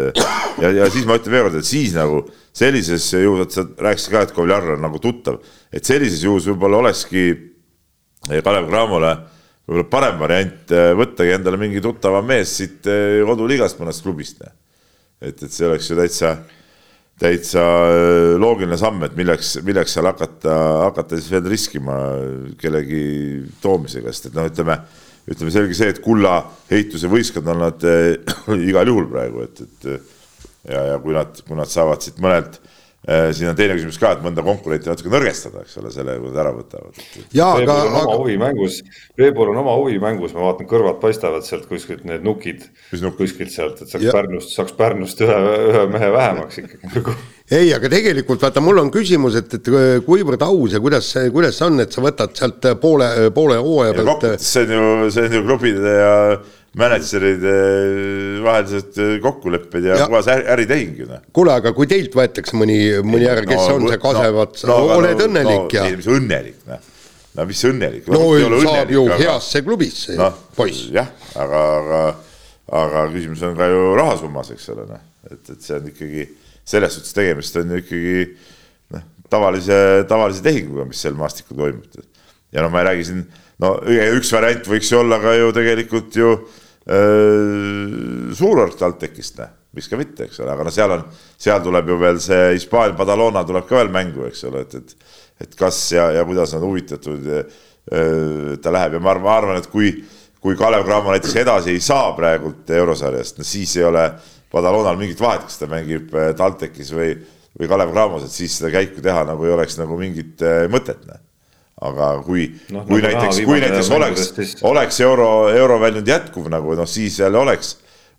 [0.62, 2.22] ja, ja siis ma ütlen veel kord, et siis nagu
[2.54, 5.40] sellises juhus, et sa rääkisid ka, et Kovjar on nagu tuttav,
[5.74, 7.26] et sellises juhus võib-olla olekski
[8.30, 9.16] Kalev Cramole
[9.66, 14.42] võib-olla parem variant eh, võttagi endale mingi tuttavam mees siit eh, koduliigast mõnest klubist.
[15.22, 16.34] et, et see oleks ju täitsa,
[17.22, 21.96] täitsa eh, loogiline samm, et milleks, milleks seal hakata, hakata siis veel riskima
[22.60, 23.06] kellegi
[23.64, 24.82] toomisega, sest et noh, ütleme
[25.30, 26.40] ütleme selge see, et kulla
[26.72, 28.16] heituse võistkond on nad äh,
[28.72, 29.90] igal juhul praegu, et, et
[30.68, 32.58] ja, ja kui nad, kui nad saavad siit mõnelt
[33.06, 36.32] äh,, siin on teine küsimus ka, et mõnda konkurenti natuke nõrgestada, eks ole, selle, kui
[36.32, 37.04] nad ära võtavad.
[37.58, 37.78] aga.
[37.78, 38.80] Veebol on oma huvimängus,
[39.22, 42.66] Veebol on oma huvimängus, ma vaatan, kõrvad paistavad sealt kuskilt need nukid,
[43.18, 44.16] kuskilt sealt, et saaks ja.
[44.16, 45.40] Pärnust, saaks Pärnust ühe,
[45.72, 47.18] ühe mehe vähemaks ikkagi nagu
[47.52, 49.70] ei, aga tegelikult vaata, mul on küsimus, et, et
[50.06, 53.96] kuivõrd aus ja kuidas see, kuidas see on, et sa võtad sealt poole, poole hooaja
[53.98, 54.26] pealt.
[54.40, 56.16] see on ju, see on ju klubide ja
[56.80, 57.54] mänedžeride
[58.46, 61.20] vahelised kokkulepped ja, ja puhas äritehing ju noh.
[61.36, 64.96] kuule, aga kui teilt võetakse mõni, mõni ära, kes no, on see Kasevat no, no,
[65.02, 65.84] oled no, õnnelik no, ja.
[66.00, 66.86] mis õnnelik, noh.
[67.36, 68.08] no mis õnnelik.
[68.08, 69.18] no saab õnnelik, ju aga...
[69.26, 70.88] heasse klubisse no,, poiss.
[70.96, 72.02] jah, aga, aga,
[72.86, 76.30] aga küsimus on ka ju rahasummas, eks ole, noh, et, et see on ikkagi
[76.72, 78.26] selles suhtes tegemist on ju ikkagi
[78.96, 79.78] noh, tavalise,
[80.10, 82.02] tavalise tehinguga, mis seal maastikul toimub.
[82.52, 83.24] ja noh, ma ei räägi siin,
[83.64, 83.78] no
[84.18, 89.44] üks variant võiks ju olla ka ju tegelikult ju äh, suurorg TalTechist,
[89.76, 91.08] miks ka mitte, eks ole, aga no seal on,
[91.40, 95.20] seal tuleb ju veel see Hispaania Badalona tuleb ka veel mängu, eks ole, et, et
[95.42, 97.46] et kas ja, ja kuidas nad huvitatud äh,
[98.62, 99.94] ta läheb ja ma arvan, ma arvan, et kui,
[100.42, 104.06] kui Kalev Cramo näiteks edasi ei saa praegult eurosarjast, no siis ei ole
[104.52, 107.14] Badalonal mingit vahet, kas ta mängib äh, TalTechis või,
[107.60, 111.08] või Kalev Cramos, et siis seda käiku teha nagu ei oleks nagu mingit äh, mõtet.
[111.82, 116.76] Aga kui no,, kui nagu näiteks, kui näiteks oleks, oleks euro, euro väljund jätkuv nagu
[116.78, 117.78] noh, siis jälle oleks,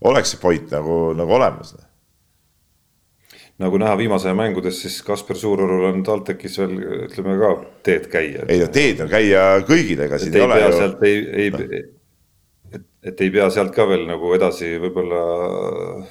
[0.09, 1.87] oleks see point nagu, nagu olemas noh.
[3.63, 6.75] nagu näha viimase aja mängudes, siis Kasper Suurorul on TalTechis veel
[7.07, 7.53] ütleme ka
[7.87, 8.49] teed käia.
[8.49, 10.73] ei no teed on käia kõigil, ega siin ei ole ju.
[10.81, 11.63] sealt ei, ei no
[13.03, 15.23] et ei pea sealt ka veel nagu edasi võib-olla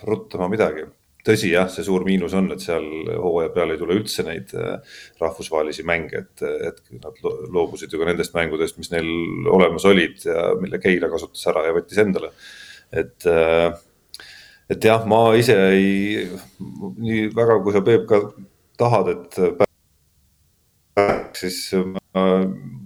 [0.07, 0.87] ruttama midagi.
[1.21, 2.85] tõsi jah, see suur miinus on, et seal
[3.21, 7.19] hooaja peale ei tule üldse neid äh, rahvusvahelisi mänge, et, et nad
[7.53, 9.11] loobusid ju ka nendest mängudest, mis neil
[9.53, 12.31] olemas olid ja mille Keila kasutas ära ja võttis endale.
[12.89, 13.69] et, äh,
[14.73, 16.25] et jah, ma ise ei,
[16.97, 18.23] nii väga, kui sa Peep ka
[18.81, 19.31] tahad, et
[21.37, 21.69] siis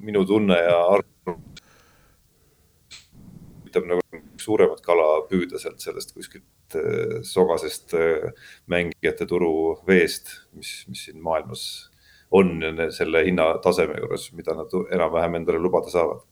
[0.04, 1.15] minu tunne ja arvamus
[3.76, 8.32] üritab nagu suuremat kala püüda sealt sellest kuskilt äh, sogasest äh,
[8.68, 11.90] mängijate turu veest, mis, mis siin maailmas
[12.32, 12.58] on
[12.92, 16.24] selle hinnataseme juures, mida nad enam-vähem endale lubada saavad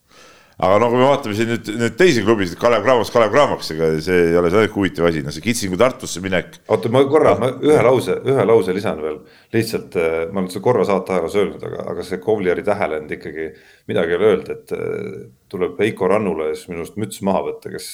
[0.59, 3.89] aga no kui me vaatame siin nüüd, nüüd teisi klubisid, Kalev Cramos, Kalev Cramoks, ega
[4.05, 6.59] see ei ole see huvitav asi, no see Kitsingu Tartusse minek.
[6.67, 9.21] oota, ma korra, ma ühe lause, ühe lause lisan veel.
[9.55, 13.51] lihtsalt äh, ma olen seda korra saate ajaloos öelnud, aga, aga see Kovliari tähelend ikkagi,
[13.91, 15.23] midagi ei ole öelda, et äh,
[15.53, 17.93] tuleb Heiko Rannule siis minu arust müts maha võtta, kes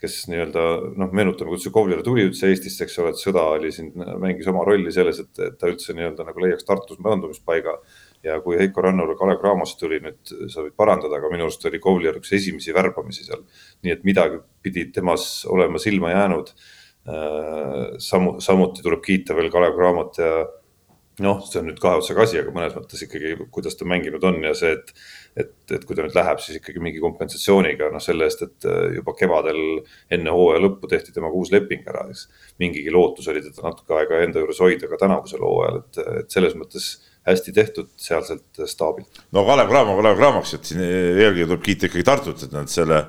[0.00, 0.62] kes nii-öelda
[0.96, 3.90] noh, meenutame, kuidas see Kovliar tuli üldse Eestisse, eks ole, et sõda oli siin,
[4.22, 7.76] mängis oma rolli selles, et, et ta üldse nii-öelda nagu leiaks Tartus maandumispaiga
[8.24, 10.20] ja kui Heiko Rannula Kalev Cramos tuli nüüd,
[10.52, 13.44] sa võid parandada, aga minu arust oli Kovliar üks esimesi värbamisi seal.
[13.84, 16.54] nii et midagi pidi temas olema silma jäänud.
[17.10, 20.34] Äh, samu, samuti tuleb kiita veel Kalev Cramot ja
[21.24, 24.40] noh, see on nüüd kahe otsaga asi, aga mõnes mõttes ikkagi, kuidas ta mänginud on
[24.44, 24.92] ja see, et
[25.38, 28.96] et, et kui ta nüüd läheb, siis ikkagi mingi kompensatsiooniga noh, selle eest, et äh,
[28.96, 29.60] juba kevadel
[30.12, 32.26] enne hooaja lõppu tehti temaga uus leping ära, eks.
[32.60, 36.56] mingigi lootus oli teda natuke aega enda juures hoida ka tänavusel hooajal, et, et selles
[36.58, 36.90] mõttes
[37.30, 39.22] hästi tehtud sealselt staabilt.
[39.32, 43.04] no Kalev Cramo, Kalev Cramoks, et siin eelkõige tuleb kiita ikkagi Tartut, et nad selle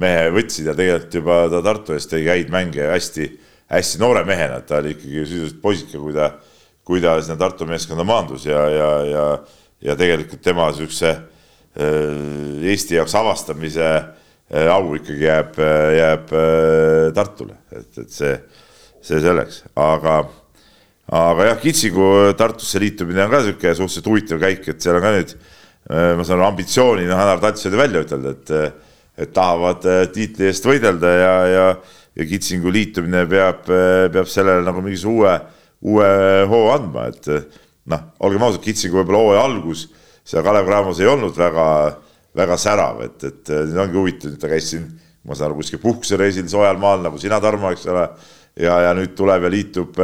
[0.00, 3.28] mehe võtsid ja tegelikult juba ta Tartu eest tegi häid mänge hästi,
[3.72, 6.30] hästi noore mehena, et ta oli ikkagi sisuliselt poisike, kui ta,
[6.86, 9.24] kui ta sinna Tartu meeskonda maandus ja, ja, ja,
[9.90, 15.60] ja tegelikult tema siukse äh, Eesti jaoks avastamise äh, au ikkagi jääb,
[15.96, 18.34] jääb äh, Tartule, et, et see,
[19.04, 20.20] see selleks, aga
[21.12, 25.14] aga jah, Kitsigu Tartusse liitumine on ka niisugune suhteliselt huvitav käik, et seal on ka
[25.14, 25.36] nüüd,
[25.86, 28.84] ma saan aru, ambitsiooni, noh, Anar Tats oli välja ütelda, et
[29.16, 31.68] et tahavad äh, tiitli eest võidelda ja, ja,
[32.16, 35.36] ja Kitsingu liitumine peab, äh, peab sellele nagu mingisuguse uue,
[35.96, 36.10] uue
[36.50, 37.46] hoo andma, et äh,
[37.92, 39.86] noh, olgem ausad, Kitsingu võib-olla hooaja algus
[40.26, 41.66] seal Kalev Cramos ei olnud väga,
[42.36, 44.88] väga särav, et, et nüüd ongi huvitav, et ta käis siin,
[45.26, 48.08] ma saan aru, kuskil puhkusereisil soojal maal nagu sina, Tarmo, eks ole.
[48.60, 49.96] ja, ja nüüd tuleb ja liitub,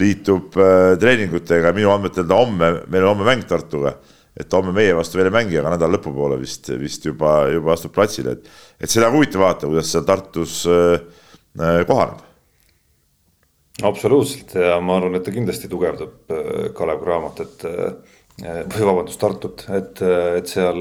[0.00, 0.54] liitub
[1.00, 3.96] treeningutega, minu andmetel ta homme, meil on homme mäng Tartuga.
[4.32, 7.92] Et homme meie vastu veel ei mängi, aga nädala lõpupoole vist, vist juba, juba astub
[7.92, 8.46] platsile, et,
[8.80, 11.02] et seda on huvitav vaadata, kuidas seal Tartus äh,
[11.60, 12.22] äh, kohaneb.
[13.84, 14.54] absoluutselt.
[14.56, 17.66] Ja ma arvan, et ta kindlasti tugevdab äh, Kalev Cramot, et
[18.72, 20.00] või vabandust, Tartut, et,
[20.40, 20.80] et seal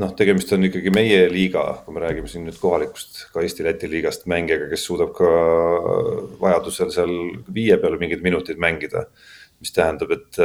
[0.00, 4.26] noh, tegemist on ikkagi meie liiga, kui me räägime siin nüüd kohalikust, ka Eesti-Läti liigast
[4.30, 5.30] mängijaga, kes suudab ka
[6.40, 7.14] vajadusel seal
[7.54, 9.06] viie peal mingeid minuteid mängida.
[9.60, 10.38] mis tähendab, et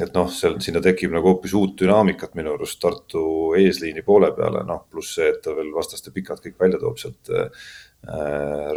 [0.00, 3.24] et noh, seal sinna tekib nagu hoopis uut dünaamikat minu arust Tartu
[3.58, 7.32] eesliini poole peale, noh pluss see, et ta veel vastaste pikad kõik välja toob sealt
[7.34, 7.66] äh,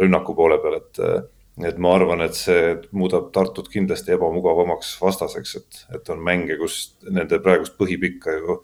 [0.02, 1.22] rünnaku poole peal, et äh,
[1.64, 6.98] et ma arvan, et see muudab Tartut kindlasti ebamugavamaks vastaseks, et, et on mänge, kus
[7.08, 8.58] nende praegust põhipikka ju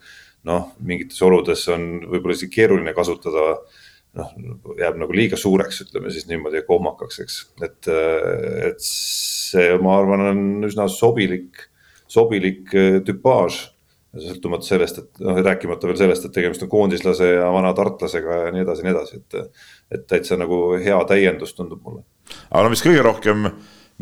[0.49, 3.57] noh, mingites oludes on võib-olla isegi keeruline kasutada.
[4.13, 4.33] noh,
[4.77, 7.87] jääb nagu liiga suureks, ütleme siis niimoodi kohmakaks, eks, et,
[8.69, 11.63] et see, ma arvan, on üsna sobilik
[12.13, 13.69] sobilik äh, tüpaaž.
[14.13, 18.51] sõltumata sellest, et noh, rääkimata veel sellest, et tegemist on koondislase ja vana tartlasega ja
[18.53, 19.63] nii edasi ja nii edasi, et.
[19.93, 22.03] et täitsa nagu hea täiendus tundub mulle.
[22.51, 23.47] aga no mis kõige rohkem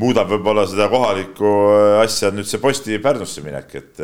[0.01, 4.03] muudab võib-olla seda kohalikku äh, asja on nüüd see posti Pärnusse minek, et,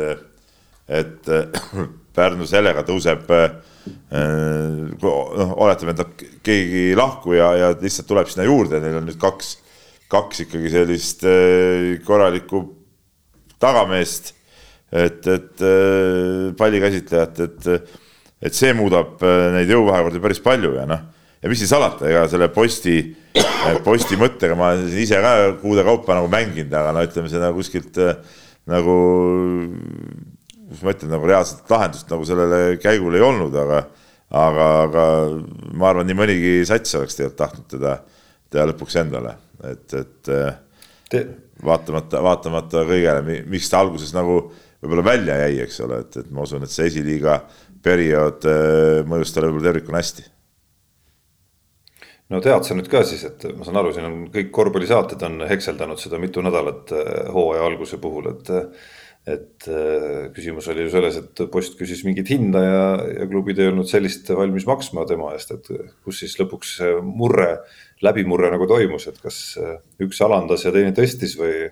[0.88, 1.32] et
[2.18, 3.28] Pärnu sellega tõuseb
[4.10, 9.20] noh, oletame, et keegi ei lahku ja, ja lihtsalt tuleb sinna juurde, neil on nüüd
[9.20, 9.52] kaks,
[10.10, 12.64] kaks ikkagi sellist äh, korralikku
[13.62, 14.32] tagameest,
[14.92, 17.70] et, et äh, pallikäsitlejat, et,
[18.48, 21.04] et see muudab äh, neid jõuvahekordi päris palju ja noh,
[21.42, 22.96] ja mis siis salata, ega selle posti,
[23.38, 28.00] äh, posti mõttega ma ise ka kuude kaupa nagu mänginud, aga no ütleme, seda kuskilt
[28.68, 28.96] nagu,
[30.68, 33.82] mis ma ütlen, nagu reaalset lahendust nagu sellele käigule ei olnud, aga
[34.28, 35.04] aga, aga
[35.72, 37.98] ma arvan, nii mõnigi sats oleks tegelikult tahtnud teda
[38.52, 40.32] teha lõpuks endale, et, et
[41.08, 41.22] Te
[41.64, 44.40] vaatamata, vaatamata kõigele, miks ta alguses nagu
[44.82, 47.40] võib-olla välja jäi, eks ole, et, et ma usun, et see esiliiga
[47.84, 50.26] periood äh, mõjus talle võib-olla tervikuna hästi.
[52.28, 55.46] no tead sa nüüd ka siis, et ma saan aru, siin on kõik korvpallisaated on
[55.48, 58.52] hekseldanud seda mitu nädalat äh, hooaja alguse puhul, et
[59.28, 62.84] et äh, küsimus oli ju selles, et post küsis mingit hinda ja,
[63.20, 65.68] ja klubid ei olnud sellist valmis maksma tema eest, et
[66.06, 67.50] kus siis lõpuks murre,
[68.04, 71.68] läbimurre nagu toimus, et kas äh, üks alandas ja teine tõstis või?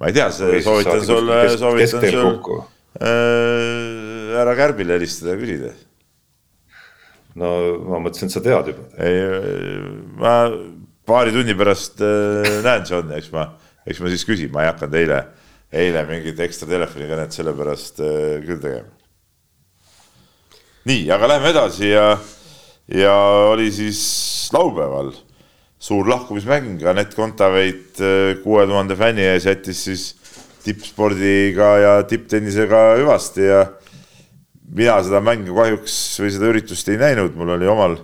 [0.00, 2.38] ma ei tea, soovitan sulle, soovitan sul
[3.04, 5.74] äh, härra Kärbile helistada ja küsida.
[7.40, 7.50] no
[7.90, 8.86] ma mõtlesin, et sa tead juba.
[9.04, 9.18] ei,
[10.16, 10.38] ma
[11.10, 13.50] paari tunni pärast äh, näen Johni, eks ma,
[13.84, 15.20] eks ma siis küsin, ma ei hakanud eile
[15.70, 18.90] eile mingit ekstra telefonikõnet sellepärast äh, küll tegema.
[20.90, 22.06] nii, aga lähme edasi ja,
[22.90, 23.16] ja
[23.52, 24.00] oli siis
[24.54, 25.12] laupäeval
[25.80, 30.08] suur lahkumismäng, Anett Kontaveit äh, kuue tuhande fänni ees jättis siis
[30.64, 33.64] tippspordiga ja tipptennisega hüvasti ja
[34.74, 37.96] mina seda mängu kahjuks või seda üritust ei näinud, mul oli omal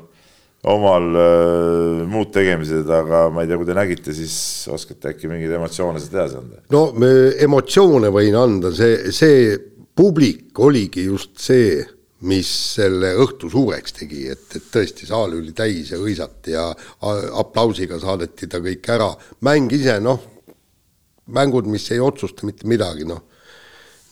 [0.66, 4.36] omal äh, muud tegemised, aga ma ei tea, kui te nägite, siis
[4.72, 6.62] oskate äkki mingeid emotsioone sealt edasi anda?
[6.74, 6.86] no
[7.46, 9.52] emotsioone võin anda, see, see
[9.96, 11.78] publik oligi just see,
[12.26, 12.48] mis
[12.78, 16.70] selle õhtu suureks tegi, et, et tõesti, saal oli täis ja hõisati ja
[17.36, 19.10] aplausiga saadeti ta kõik ära.
[19.46, 20.22] mäng ise, noh,
[21.36, 23.22] mängud, mis ei otsusta mitte midagi, noh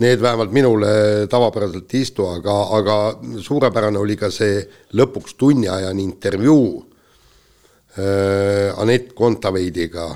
[0.03, 0.89] need vähemalt minule
[1.31, 2.97] tavapäraselt ei istu, aga, aga
[3.43, 4.65] suurepärane oli ka see
[4.99, 6.69] lõpuks tunniajane intervjuu
[7.99, 10.11] äh, Anett Kontaveidiga,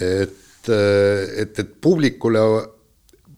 [0.00, 2.40] et et, et publikule,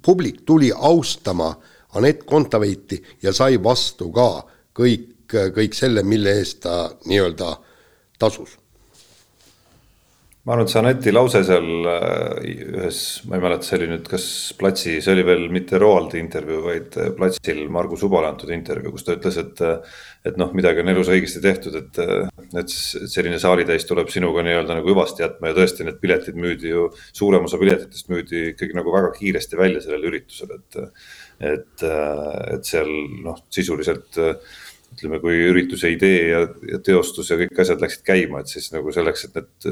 [0.02, 1.54] publik tuli austama
[1.96, 4.44] Anett Kontaveiti ja sai vastu ka
[4.76, 7.56] kõik, kõik selle, mille eest ta nii-öelda
[8.18, 8.56] tasus
[10.46, 14.06] ma arvan, et see Aneti lause seal äh, ühes, ma ei mäleta, see oli nüüd
[14.06, 14.26] kas
[14.58, 19.06] platsi, see oli veel mitte Roaldi intervjuu, vaid äh, platsil Margus Ubale antud intervjuu, kus
[19.06, 19.64] ta ütles, et.
[19.66, 21.98] Äh, et noh, midagi on elus õigesti tehtud, et,
[22.58, 26.88] et selline saalitäis tuleb sinuga nii-öelda nagu hüvasti jätma ja tõesti need piletid müüdi ju.
[27.14, 30.80] suurem osa piletitest müüdi ikkagi nagu väga kiiresti välja sellel üritusel, et,
[31.52, 32.90] et, et seal
[33.22, 34.18] noh, sisuliselt
[34.94, 38.92] ütleme, kui ürituse idee ja, ja teostus ja kõik asjad läksid käima, et siis nagu
[38.94, 39.66] selleks, et need,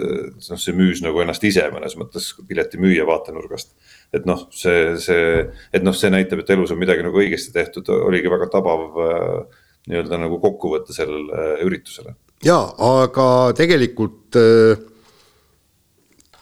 [0.51, 3.73] noh, see müüs nagu ennast ise mõnes mõttes piletimüüja vaatenurgast.
[4.15, 5.45] et noh, see, see,
[5.75, 9.63] et noh, see näitab, et elus on midagi nagu õigesti tehtud, oligi väga tabav äh,
[9.91, 12.17] nii-öelda nagu kokkuvõte sellele äh, üritusele.
[12.45, 14.83] ja, aga tegelikult äh,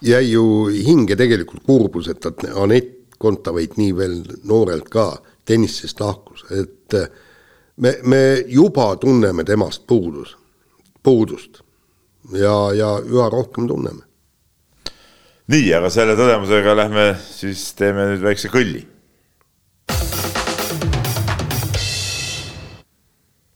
[0.03, 4.17] jäi ju hinge tegelikult kurbus, et Anett Kontaveit nii veel
[4.51, 5.13] noorelt ka
[5.47, 7.11] tennisest lahkus, et äh,
[7.77, 10.37] me, me juba tunneme temast puudus,
[11.03, 11.63] puudust
[12.33, 14.03] ja, ja üha rohkem tunneme.
[15.53, 18.85] nii, aga selle tõdemusega lähme siis teeme nüüd väikse kõlli.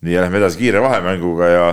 [0.06, 1.68] nii ja lähme edasi kiire vahemänguga ja,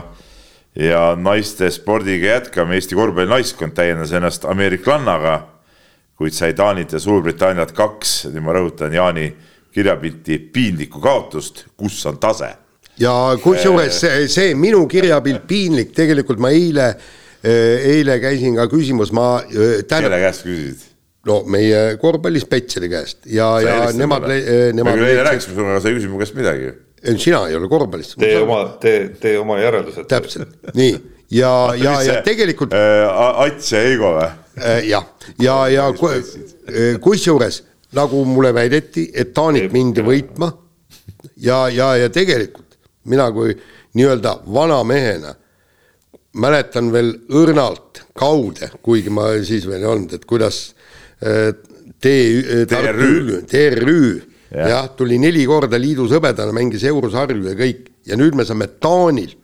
[0.75, 2.79] ja naiste spordiga jätkame.
[2.79, 5.35] Eesti korvpallinaiskond täiendas ennast ameeriklannaga,
[6.17, 9.27] kuid sai Taanit ja Suurbritanniat kaks, nüüd ma rõhutan, Jaani
[9.73, 12.51] kirjapilti piinlikku kaotust, kus on tase.
[12.99, 16.91] ja kusjuures see, see minu kirjapilt piinlik, tegelikult ma eile,
[17.41, 20.07] eh, eile käisin ka küsimas, ma eh, täna....
[20.07, 20.89] kelle käest küsisid?
[21.25, 24.93] no meie korvpallispetsiali käest ja, ja nemad, eh, nemad.
[24.93, 26.71] me küll eile rääkisime sinuga, aga sa ei küsinud mu käest midagi.
[27.17, 28.17] sina ei ole korvpallist.
[28.21, 30.07] tee oma, tee, tee oma järeldused.
[30.11, 30.93] täpselt, nii
[31.33, 33.09] ja, ja, ja tegelikult äh,.
[33.47, 34.29] Ats ja Heigo või
[34.85, 35.09] jah,
[35.41, 37.63] ja, ja, ja kusjuures
[37.93, 40.51] nagu mulle väideti, et Taanit mindi võitma.
[41.43, 42.77] Ja, ja, ja tegelikult
[43.09, 43.53] mina kui
[43.95, 45.33] nii-öelda vana mehena
[46.39, 50.61] mäletan veel õrnalt kaude, kuigi ma siis veel ei olnud, et kuidas
[51.19, 53.99] tee, TRÜ, TRÜ
[54.53, 54.69] jah.
[54.69, 57.89] Ja, tuli neli korda liidus hõbedana, mängis eurosarju ja kõik.
[58.07, 59.39] Ja nüüd me saame Taanilt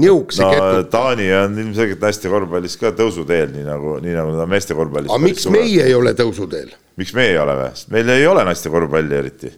[0.00, 0.86] niukse no, ketuta.
[0.90, 5.12] Taani on ilmselgelt naiste korvpallis ka tõusuteel, nii nagu, nii nagu on meeste korvpallis.
[5.12, 5.60] aga miks suure.
[5.60, 6.74] meie ei ole tõusuteel?
[7.00, 9.52] miks meie ei ole või, sest meil ei ole naiste korvpalli eriti.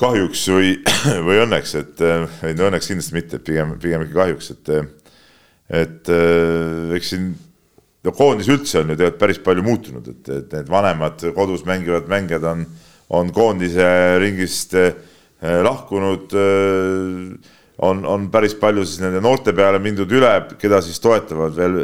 [0.00, 0.72] kahjuks või,
[1.28, 2.02] või õnneks, et,
[2.48, 4.74] ei no õnneks kindlasti mitte, pigem, pigem ikka kahjuks, et,
[5.84, 6.12] et
[6.96, 7.30] eks siin
[8.04, 12.08] no koondis üldse on ju tegelikult päris palju muutunud, et, et need vanemad kodus mängivad
[12.08, 12.64] mängijad on,
[13.12, 13.86] on koondise
[14.22, 14.76] ringist
[15.40, 17.56] lahkunud äh,
[17.86, 21.78] on, on päris palju siis nende noorte peale mindud üle, keda siis toetavad veel,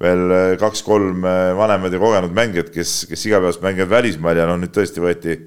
[0.00, 1.24] veel kaks-kolm
[1.58, 5.38] vanemad ja kogenud mängijad, kes, kes igapäevaselt mängivad välismaal ja noh, nüüd tõesti võeti,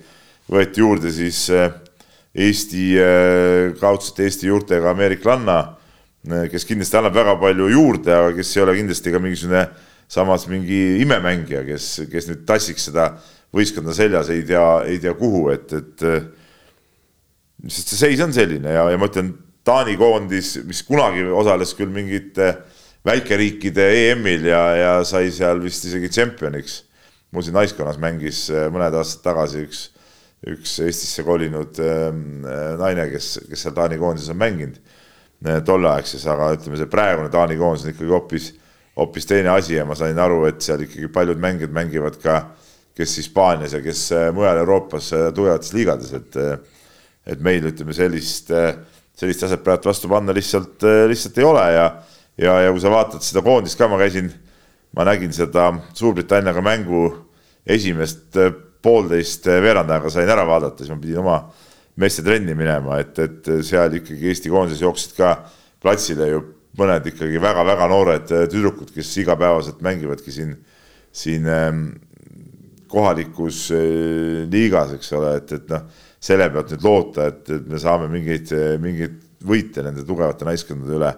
[0.51, 1.69] võeti juurde siis eh,
[2.31, 2.93] Eesti,
[3.81, 5.57] kaudselt Eesti juurtega ameeriklanna,
[6.47, 9.65] kes kindlasti annab väga palju juurde, aga kes ei ole kindlasti ka mingisugune
[10.11, 13.09] samas mingi imemängija, kes, kes nüüd tassiks seda
[13.51, 16.05] võistkonda seljas, ei tea, ei tea kuhu, et, et
[17.67, 19.33] sest see seis on selline ja, ja ma ütlen
[19.63, 22.47] Taani koondis, mis kunagi osales küll mingite
[23.05, 26.83] väikeriikide EM-il ja, ja sai seal vist isegi tšempioniks.
[27.31, 29.83] siin naiskonnas mängis äh, mõned aastad tagasi üks,
[30.49, 32.09] üks Eestisse kolinud äh,
[32.81, 34.81] naine, kes, kes seal Taani koondises on mänginud
[35.45, 38.51] äh, tolleaegses, aga ütleme, see praegune Taani koondis on ikkagi hoopis,
[38.97, 42.41] hoopis teine asi ja ma sain aru, et seal ikkagi paljud mängijad mängivad ka,
[42.97, 46.37] kes Hispaanias ja kes mujal Euroopas tugevates liigades, et
[47.25, 48.73] et meil ütleme sellist äh,
[49.21, 51.85] sellist taset praegu vastu panna lihtsalt, äh, lihtsalt ei ole ja,
[52.41, 54.31] ja, ja kui sa vaatad seda koondist ka, ma käisin,
[54.97, 57.05] ma nägin seda Suurbritanniaga mängu
[57.69, 61.37] esimest äh, poolteist äh, veerand aega sain ära vaadata, siis ma pidin oma
[62.01, 65.35] meeste trenni minema, et, et seal ikkagi Eesti koondises jooksid ka
[65.83, 66.43] platsile ju
[66.79, 70.53] mõned ikkagi väga-väga noored tüdrukud, kes igapäevaselt mängivadki siin,
[71.11, 71.81] siin ähm,
[72.89, 73.65] kohalikus
[74.49, 78.51] liigas, eks ole, et, et noh selle pealt nüüd loota, et, et me saame mingeid,
[78.81, 79.17] mingeid
[79.47, 81.09] võite nende tugevate naiskondade üle,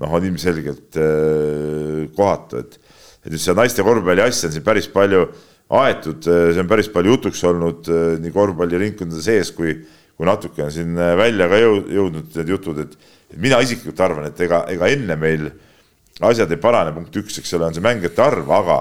[0.00, 2.78] noh, on ilmselgelt äh, kohatu, et,
[3.24, 5.26] et nüüd seda naiste korvpalli asja on siin päris palju
[5.76, 9.76] aetud, see on päris palju jutuks olnud äh, nii korvpalliringkondade sees kui,
[10.16, 14.44] kui natuke on siin välja ka jõud, jõudnud need jutud, et mina isiklikult arvan, et
[14.46, 15.50] ega, ega enne meil
[16.24, 18.78] asjad ei parane, punkt üks, eks ole, on see mängijate arv, aga,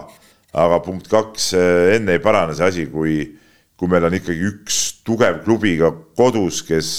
[0.56, 1.50] aga punkt kaks,
[1.98, 3.26] enne ei parane see asi, kui
[3.80, 6.92] kui meil on ikkagi üks tugev klubi ka kodus, kes,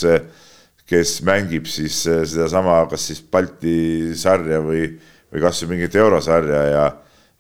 [0.89, 4.91] kes mängib siis eh, sedasama, kas siis Balti sarja või,
[5.33, 6.87] või kasvõi mingit eurosarja ja,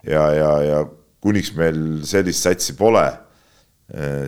[0.08, 0.82] ja, ja, ja
[1.22, 3.06] kuniks meil sellist satsi pole,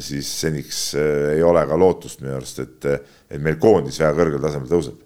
[0.02, 2.86] siis seniks ei ole ka lootust minu arust, et,
[3.26, 5.00] et meil koondis väga kõrgel tasemel tõuseb.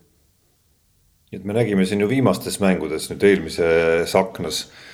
[1.33, 4.92] et me nägime siin ju viimastes mängudes nüüd eelmises aknas Eh,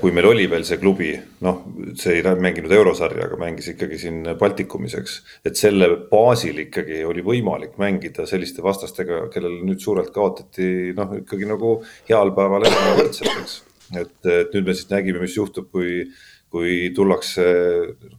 [0.00, 1.08] kui meil oli veel see klubi,
[1.42, 1.64] noh,
[1.98, 5.16] see ei mänginud eurosarja, aga mängis ikkagi siin Baltikumiseks.
[5.48, 11.50] et selle baasil ikkagi oli võimalik mängida selliste vastastega, kellele nüüd suurelt kaotati, noh, ikkagi
[11.50, 13.58] nagu heal päeval enam võrdselt, eks.
[13.90, 16.04] et, et nüüd me siis nägime, mis juhtub, kui,
[16.52, 17.50] kui tullakse,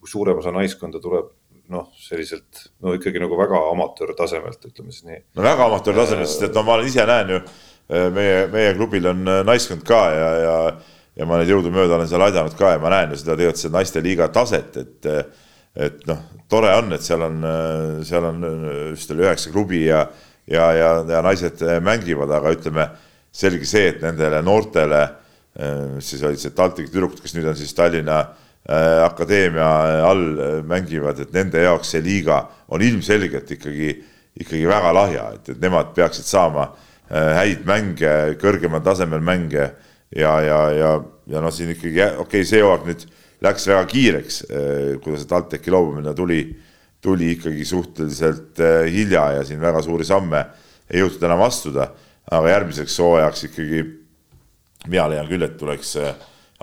[0.01, 1.31] kui suurem osa naiskonda tuleb
[1.71, 5.23] noh, selliselt no ikkagi nagu väga amatöörtasemelt, ütleme siis nii.
[5.37, 7.41] no väga amatöörtasemelt, sest et no ma ise näen ju,
[7.87, 10.55] eh, meie, meie klubil on eh, naiskond ka ja, ja
[11.17, 13.77] ja ma nüüd jõudumööda olen seal aidanud ka ja ma näen ju seda tegelikult seda
[13.79, 15.11] naisteliiga taset, et
[15.77, 17.43] et noh, tore on, et seal on,
[18.05, 18.45] seal on
[18.95, 20.07] vist oli üheksa klubi ja
[20.47, 22.87] ja, ja, ja naised mängivad, aga ütleme,
[23.35, 25.03] selge see, et nendele noortele,
[26.03, 29.69] siis olid see TalTechi tüdrukud, kes nüüd on siis Tallinna äh, Akadeemia
[30.05, 30.23] all
[30.69, 33.89] mängivad, et nende jaoks see liiga on ilmselgelt ikkagi,
[34.37, 39.71] ikkagi väga lahja, et, et nemad peaksid saama äh, häid mänge, kõrgemal tasemel mänge
[40.15, 40.91] ja, ja, ja,
[41.27, 43.07] ja noh, siin ikkagi okei okay,, see hooaeg nüüd
[43.43, 46.41] läks väga kiireks, eh, kuidas see TalTechi loobumine tuli,
[47.03, 50.45] tuli ikkagi suhteliselt eh, hilja ja siin väga suuri samme
[50.89, 51.91] ei jõutud enam astuda,
[52.31, 53.83] aga järgmiseks hooajaks ikkagi
[54.87, 56.15] mina leian küll, et tuleks eh,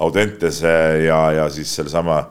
[0.03, 0.71] Audentese
[1.05, 2.25] ja, ja siis sellesama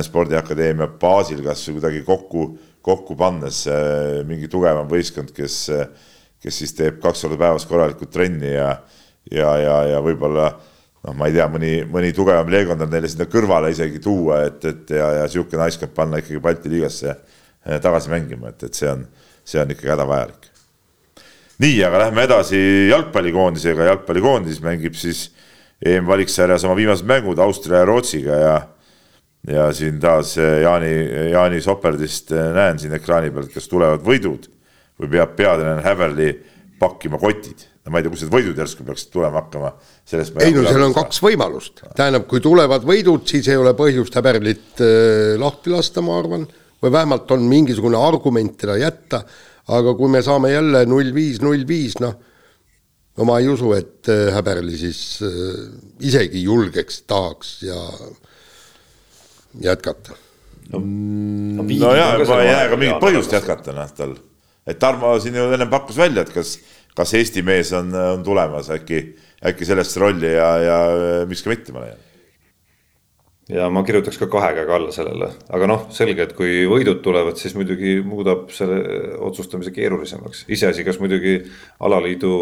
[0.00, 2.46] spordiakadeemia baasil kas kuidagi kokku,
[2.80, 3.58] kokku pannes
[4.24, 5.58] mingi tugevam võistkond, kes,
[6.40, 8.70] kes siis teeb kaks korda päevas korralikult trenni ja
[9.32, 10.48] ja, ja, ja võib-olla
[11.04, 14.64] noh, ma ei tea, mõni, mõni tugevam leekond on neile sinna kõrvale isegi tuua, et,
[14.70, 18.90] et ja, ja niisugune naiskond panna ikkagi Balti liigasse eh, tagasi mängima, et, et see
[18.90, 19.06] on,
[19.44, 20.50] see on ikkagi hädavajalik.
[21.64, 22.60] nii, aga lähme edasi
[22.90, 25.28] jalgpallikoondisega, jalgpallikoondis mängib siis
[25.84, 28.54] EM-valiksarjas oma viimased mängud Austria ja Rootsiga ja
[29.44, 30.92] ja siin taas eh, Jaani,
[31.34, 34.48] Jaani Soperdist eh, näen siin ekraani peal, kas tulevad võidud
[35.00, 36.30] või peab peatreener Häverli
[36.80, 39.70] pakkima kotid no ma ei tea, kust need võidud järsku peaksid tulema hakkama,
[40.08, 44.16] sellest ei no seal on kaks võimalust, tähendab, kui tulevad võidud, siis ei ole põhjust
[44.16, 46.46] häberlit äh, lahti lasta, ma arvan,
[46.80, 49.24] või vähemalt on mingisugune argument teda jätta,
[49.74, 52.16] aga kui me saame jälle null viis, null viis, noh,
[53.18, 55.64] no ma ei usu, et äh, häberli siis äh,
[56.08, 57.80] isegi julgeks, tahaks ja
[59.60, 60.16] jätkata.
[60.72, 64.16] no, no, no jaa, ei näe ka mingit põhjust jätkata, noh, tal,
[64.64, 66.56] et Tarmo siin ju ennem pakkus välja, et kas
[66.96, 69.02] kas Eesti mees on, on tulemas äkki,
[69.50, 70.80] äkki sellesse rolli ja, ja
[71.28, 72.02] miks ka mitte, ma leian.
[73.50, 77.36] ja ma kirjutaks ka kahe käega alla sellele, aga noh, selge, et kui võidud tulevad,
[77.40, 78.78] siis muidugi muudab selle
[79.26, 80.46] otsustamise keerulisemaks.
[80.54, 81.40] iseasi, kas muidugi
[81.84, 82.34] alaliidu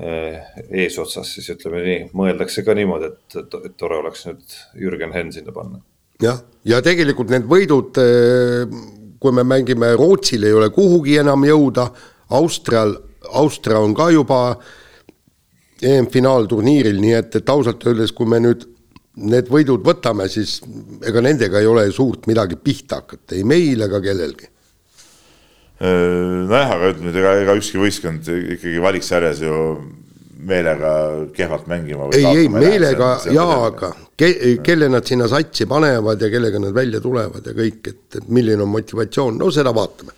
[0.00, 0.40] eh,
[0.84, 5.54] eesotsas siis ütleme nii, mõeldakse ka niimoodi, et, et, tore oleks nüüd Jürgen Henn sinna
[5.54, 5.84] panna.
[6.22, 8.00] jah, ja tegelikult need võidud,
[9.20, 11.90] kui me mängime Rootsil ei ole kuhugi enam jõuda,
[12.36, 12.96] Austrial
[13.32, 14.40] Austria on ka juba
[15.82, 18.64] EM-finaalturniiril, nii et, et ausalt öeldes, kui me nüüd
[19.16, 20.58] need võidud võtame, siis
[21.06, 24.50] ega nendega ei ole suurt midagi pihta hakata, ei meil ega kellelgi.
[25.80, 29.62] nojah, aga ütleme, ega, ega ükski võistkond ikkagi valiksarjas ju
[30.46, 30.92] meelega
[31.36, 32.10] kehvalt mängima.
[32.16, 34.30] ei, ei meelega jaa, aga ke,
[34.64, 38.64] kelle nad sinna satsi panevad ja kellega nad välja tulevad ja kõik, et, et milline
[38.64, 40.16] on motivatsioon, no seda vaatame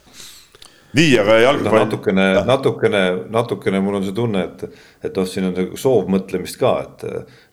[0.97, 1.79] nii, aga jalgpall.
[1.83, 3.03] natukene, natukene,
[3.35, 7.05] natukene mul on see tunne, et, et noh, siin on nagu soovmõtlemist ka, et,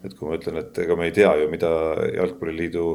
[0.07, 1.71] et kui ma ütlen, et ega me ei tea ju, mida
[2.15, 2.85] jalgpalliliidu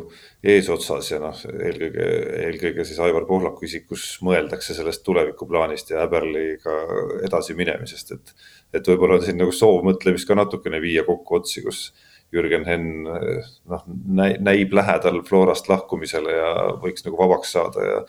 [0.55, 2.09] eesotsas ja noh, eelkõige,
[2.47, 6.79] eelkõige siis Aivar Pohlaku isikus mõeldakse sellest tulevikuplaanist ja Häberliga
[7.27, 8.35] edasi minemisest, et.
[8.73, 11.91] et võib-olla on siin nagu soovmõtlemist ka natukene viia kokku otsi, kus
[12.33, 18.05] Jürgen Henn noh, näib lähedal Florast lahkumisele ja võiks nagu vabaks saada ja,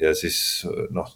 [0.00, 0.38] ja siis
[0.96, 1.12] noh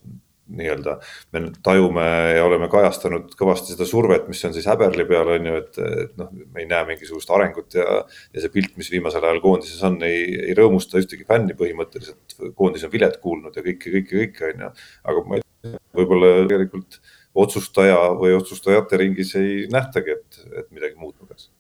[0.57, 0.96] nii-öelda
[1.34, 5.61] me tajume ja oleme kajastanud kõvasti seda survet, mis on siis häberli peal, on ju,
[5.62, 7.86] et, et noh, me ei näe mingisugust arengut ja,
[8.34, 12.36] ja see pilt, mis viimasel ajal koondises on, ei, ei rõõmusta ühtegi fänni põhimõtteliselt.
[12.59, 14.72] koondis on vilet kuulnud ja kõike, kõike, kõike on ju,
[15.12, 17.01] aga ma ei tea, võib-olla tegelikult
[17.40, 21.51] otsustaja või otsustajate ringis ei nähtagi, et, et midagi muutma peaks.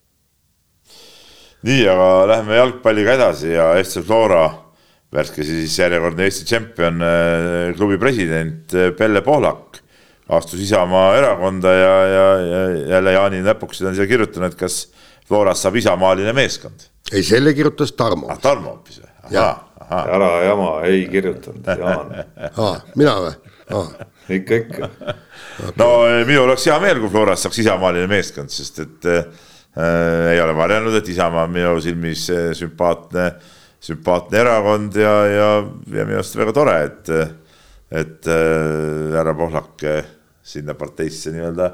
[1.66, 4.48] nii, aga läheme jalgpalliga edasi ja FC Flora
[5.14, 9.80] värske siis järjekordne Eesti tšempion, äh, klubi president äh, Pelle Pohlak
[10.30, 12.60] astus Isamaa erakonda ja, ja, ja
[12.94, 14.84] jälle Jaani näpukesed on siia kirjutanud, et kas
[15.26, 16.86] Florast saab isamaaline meeskond.
[17.12, 18.30] ei, selle kirjutas Tarmo.
[18.30, 19.42] ah, Tarmo hoopis või?
[19.90, 22.14] ära jama, ei kirjutanud, Jaan
[22.64, 23.34] aa, mina või?
[24.36, 25.74] ikka, ikka okay..
[25.78, 25.88] no
[26.26, 29.24] minul oleks hea meel, kui Florast saaks isamaaline meeskond, sest et äh,
[30.34, 33.32] ei ole varjanud, et Isamaa on minu silmis sümpaatne,
[33.80, 35.50] sümpaatne erakond ja, ja,
[35.88, 37.12] ja minu arust väga tore, et,
[38.02, 39.84] et härra Pohlak
[40.50, 41.70] sinna parteisse nii-öelda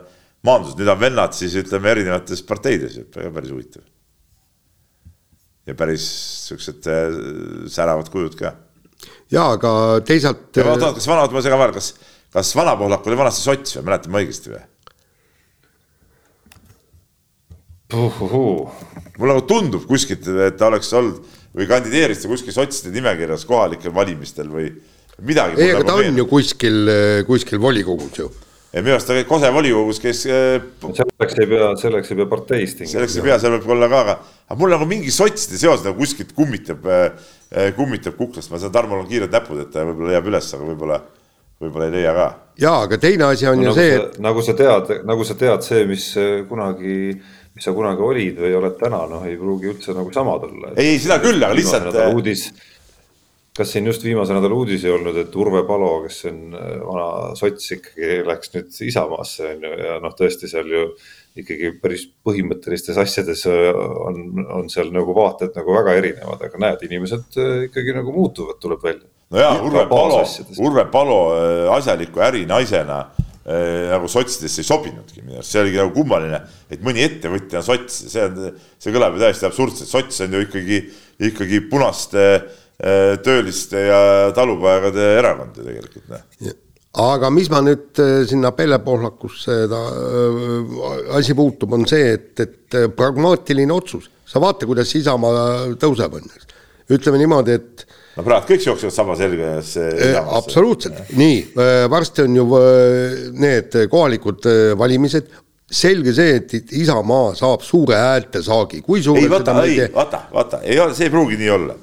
[0.47, 3.83] maandus, nüüd on vennad siis ütleme erinevates parteides, päris huvitav.
[5.67, 6.05] ja päris
[6.47, 6.87] siuksed
[7.73, 8.55] säravad kujud ka.
[9.33, 9.73] ja aga
[10.07, 10.53] teisalt.
[10.63, 11.95] oota, kas vana, ma segan vahele, kas,
[12.33, 14.65] kas vana Pohlak oli vanasti sots või mäletan ma õigesti või?
[19.17, 23.95] mulle nagu tundub kuskilt, et ta oleks olnud või kandideeris ta kuskil sotside nimekirjas kohalikel
[23.95, 24.69] valimistel või
[25.25, 25.61] midagi.
[25.61, 26.91] ei, aga nagu ta on ju kuskil,
[27.29, 28.29] kuskil volikogus ju.
[28.75, 30.61] ja minu arust ta Kose volikogus käis äh,.
[30.85, 32.93] selleks ei pea, selleks ei pea parteis tingimata.
[32.99, 34.17] selleks ei pea, seal võib olla ka, aga,
[34.51, 39.05] aga mul nagu mingi sotside seos nagu kuskilt kummitab äh,, kummitab kuklast, ma saan, Tarmol
[39.05, 41.01] on kiired näpud, et ta võib-olla leiab üles, aga võib-olla
[41.57, 42.29] võib-olla ei leia ka.
[42.61, 44.21] jaa, aga teine asi on no, ju nagu see, et.
[44.29, 46.11] nagu sa tead, nagu sa tead, see, mis
[46.51, 50.45] kunagi äh, mis sa kunagi olid või oled täna, noh, ei pruugi üldse nagu samad
[50.45, 50.73] olla.
[50.77, 51.89] ei, seda küll, aga lihtsalt.
[51.95, 52.51] Äh, uudis,
[53.57, 57.09] kas siin just viimase nädala uudis ei olnud, et Urve Palo, kes on äh, vana
[57.39, 60.87] sots ikkagi läks nüüd Isamaasse on ju ja noh, tõesti seal ju
[61.41, 63.73] ikkagi päris põhimõttelistes asjades äh,
[64.05, 64.23] on,
[64.61, 67.41] on seal nagu vaated nagu väga erinevad, aga näed, inimesed
[67.71, 69.09] ikkagi nagu muutuvad, tuleb välja.
[69.33, 70.25] no jaa, Urve Palo,
[70.61, 71.23] Urve Palo
[71.79, 73.07] asjaliku ärinaisena
[73.47, 76.41] nagu sotsidesse ei sobinudki minu arust, see oligi nagu kummaline,
[76.73, 80.41] et mõni ettevõtja on sots, see on, see kõlab ju täiesti absurdselt, sots on ju
[80.49, 80.81] ikkagi,
[81.31, 84.01] ikkagi punaste äh, tööliste ja
[84.35, 86.57] talupoegade erakond ju tegelikult, noh.
[87.07, 89.61] Aga mis ma nüüd äh, sinna Pelle Pohlakusse
[91.15, 96.51] asi puutub, on see, et, et pragmaatiline otsus, sa vaata, kuidas Isamaa tõuseb õnneks.
[96.97, 97.87] ütleme niimoodi, et
[98.17, 99.73] no praegu kõik jooksevad saba selga ees.
[99.81, 104.49] Äh, absoluutselt, nii, äh, varsti on ju äh, need kohalikud
[104.81, 105.29] valimised,
[105.67, 109.25] selge see, et Isamaa saab suure häältesaagi, kui suure.
[109.25, 111.83] ei vaata, ei vaata, vaata, ei ole, see ei pruugi nii olla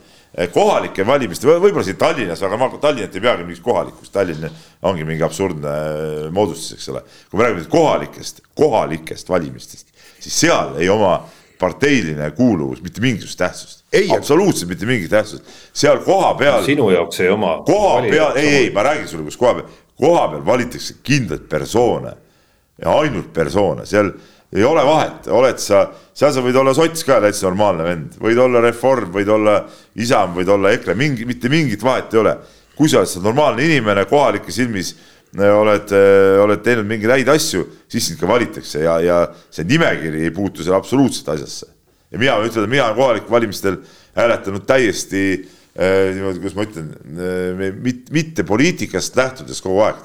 [0.49, 4.47] kohalike valimiste, võib-olla siin Tallinnas, aga ma Tallinnat ei peagi mingiks kohalikuks, Tallinn
[4.89, 5.73] ongi mingi absurdne
[6.34, 7.03] moodustus, eks ole.
[7.29, 9.91] kui me räägime nüüd kohalikest, kohalikest valimistest,
[10.23, 11.19] siis seal ei oma
[11.64, 13.84] parteiline kuuluvus mitte mingisugust tähtsust
[14.16, 15.43] absoluutselt mitte mingit tähtsust,
[15.74, 16.64] seal kohapeal.
[16.66, 17.61] sinu jaoks ei oma.
[17.66, 19.68] koha peal, ei, ei, ma räägin sulle, kus koha peal,
[19.99, 22.14] koha peal valitakse kindlaid persoone
[22.82, 24.11] ja ainult persoone, seal
[24.53, 28.41] ei ole vahet, oled sa, seal sa võid olla sots ka täitsa normaalne vend, võid
[28.41, 29.64] olla Reform, võid olla
[29.95, 32.38] Isamaa, võid olla EKRE, mingi, mitte mingit vahet ei ole.
[32.74, 34.95] kui sa oled seal normaalne inimene kohalike silmis
[35.41, 39.19] oled, äh, oled teinud mingeid häid asju, siis sind ka valitakse ja, ja
[39.53, 41.71] see nimekiri ei puutu seal absoluutselt asjasse.
[42.13, 43.79] Ja mina võin ütelda, mina olen kohalikel valimistel
[44.13, 50.03] hääletanud täiesti äh, niimoodi, kuidas ma ütlen äh,, mitte, mitte poliitikast lähtudes kogu aeg.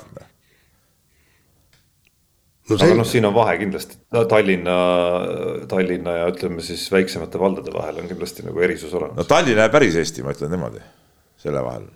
[2.68, 2.84] No see...
[2.84, 3.96] aga noh, siin on vahe kindlasti.
[4.28, 4.74] Tallinna,
[5.68, 9.16] Tallinna ja ütleme siis väiksemate valdade vahel on kindlasti nagu erisus olemas.
[9.20, 10.84] no Tallinna ja päris Eesti, ma ütlen niimoodi,
[11.40, 11.88] selle vahel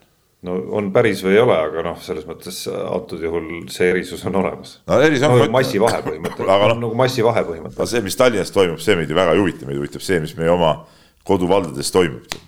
[0.47, 4.41] no on päris või ei ole, aga noh, selles mõttes antud juhul see erisus on
[4.43, 4.77] olemas.
[4.91, 5.49] no erisus on no,.
[5.55, 7.77] massivahe põhimõte, no, nagu massivahe põhimõte.
[7.79, 10.35] aga see, mis Tallinnas toimub, see meid ju väga ei huvita, meid huvitab see, mis
[10.39, 10.75] meie oma
[11.29, 12.39] koduvaldades toimub.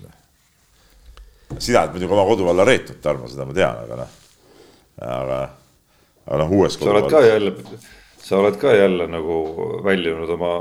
[1.57, 4.15] sina oled muidugi oma koduvalla reetnud, Tarmo, seda ma tean, aga noh,
[4.99, 5.41] aga,
[6.27, 7.55] aga noh, uues sa oled ka jälle,
[8.19, 9.41] sa oled ka jälle nagu
[9.85, 10.55] väljunud oma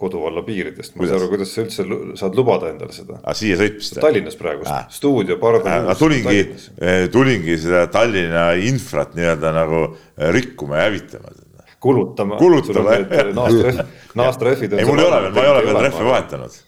[0.00, 1.86] koduvalla piiridest, ma ei saa aru, kuidas sa üldse
[2.18, 3.20] saad lubada endale seda.
[3.22, 4.00] aga siia sõitmist?
[4.02, 5.94] Tallinnas praegu äh., stuudio, pardon äh,.
[5.98, 6.42] tulingi,
[6.82, 11.34] eh, tulingi seda Tallinna infrat nii-öelda nagu eh, rikkuma ja hävitama.
[11.84, 12.36] kulutama.
[12.40, 13.84] kulutama, jah.
[14.18, 14.74] naastrehvid.
[14.78, 16.62] ei, mul ei ole veel, ma ei ole veel rehve vahetanud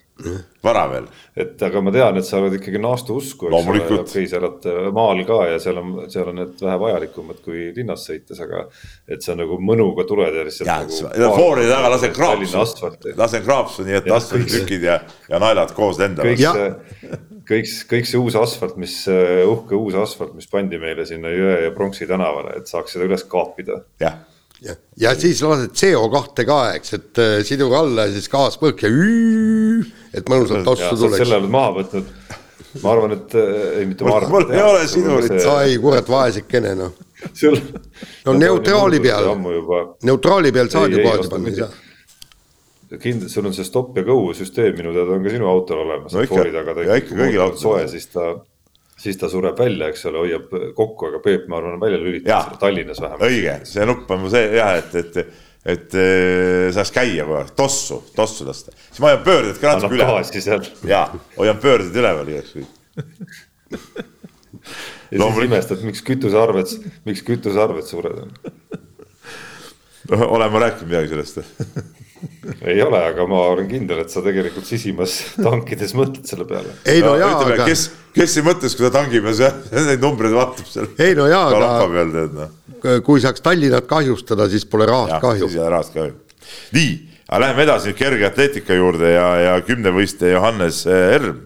[0.62, 1.06] vara veel.
[1.36, 4.64] et aga ma tean, et sa oled ikkagi naastu usku, eks ole, okei, sa elad
[4.70, 8.64] äh, maal ka ja seal on, seal on need vähe vajalikumad kui linnas sõites, aga
[9.12, 10.70] et sa nagu mõnuga tuled ja lihtsalt.
[11.04, 11.32] nagu.
[11.36, 16.32] foori taga lasen kraapsu, lasen kraapsu, nii et asfalttükid ja, ja naelad koos lendavad.
[16.32, 17.18] kõik see,
[17.52, 21.60] kõik, kõik see uus asfalt, mis, äh, uhke uus asfalt, mis pandi meile sinna Jõe
[21.66, 23.82] ja Pronksi tänavale, et saaks seda üles kaapida.
[24.00, 24.24] jah
[24.64, 28.86] ja, ja siis lased CO2 ka, eks, et äh, siduge alla ja siis gaas põhk
[28.86, 29.84] ja üü,
[30.16, 31.22] et mõnusalt tossu tuleks.
[31.22, 32.12] selle oled maha võtnud.
[32.82, 34.36] ma arvan, et äh, ei, mitte ma arvan.
[34.36, 35.36] mul ei ole sidurit.
[35.54, 36.94] ai, kurat, vaesekene noh.
[37.40, 37.58] sul.
[38.26, 39.32] no neutraali peal,
[40.06, 41.72] neutraali peal saad ju gaasi panna, ei saa
[43.02, 46.14] kindlasti, sul on see stopp ja go süsteem minu teada on ka sinu autol olemas.
[46.14, 47.62] no ja ikka kõigil autodel.
[47.62, 48.36] soe, siis ta
[49.00, 52.56] siis ta sureb välja, eks ole, hoiab kokku, aga Peep, ma arvan, on välja lülitanud
[52.60, 53.26] Tallinnas vähemalt.
[53.28, 55.38] õige, see nupp on see jah, et, et,
[55.76, 58.74] et äh, saaks käia kogu aeg, tossu, tossu lasta.
[58.88, 60.70] siis ma hoian pöörded ka natuke üleval.
[60.88, 61.06] ja,
[61.36, 63.44] hoian pöörded üleval igaks juhuks
[65.10, 65.46] ja Loomulik...
[65.46, 66.72] siis imestad, miks kütusearved,
[67.06, 68.34] miks kütusearved suured on
[70.36, 71.38] olen ma rääkinud midagi sellest
[72.70, 76.74] ei ole, aga ma olen kindel, et sa tegelikult sisimas tankides mõtled selle peale.
[76.88, 77.66] ei no, no jaa, aga.
[77.68, 79.42] kes, kes ei mõtleks, kui ta tangimas
[79.88, 80.88] neid numbreid vaatab seal.
[81.02, 82.48] ei no jaa, aga no.
[83.06, 85.48] kui saaks Tallinnat kahjustada, siis pole rahast kahju.
[85.48, 86.14] siis ei ole rahast kahju.
[86.76, 86.94] nii,
[87.28, 91.44] aga läheme edasi nüüd kerge atleetika juurde ja, ja kümnevõistleja Johannes eh, Erm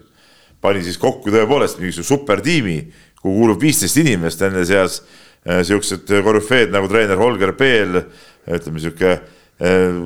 [0.61, 2.77] pani siis kokku tõepoolest mingisuguse supertiimi,
[3.21, 8.03] kuhu kuulub viisteist inimest, nende seas eh, siuksed korüfeed nagu treener Holger Peel,
[8.45, 9.99] ütleme sihuke eh,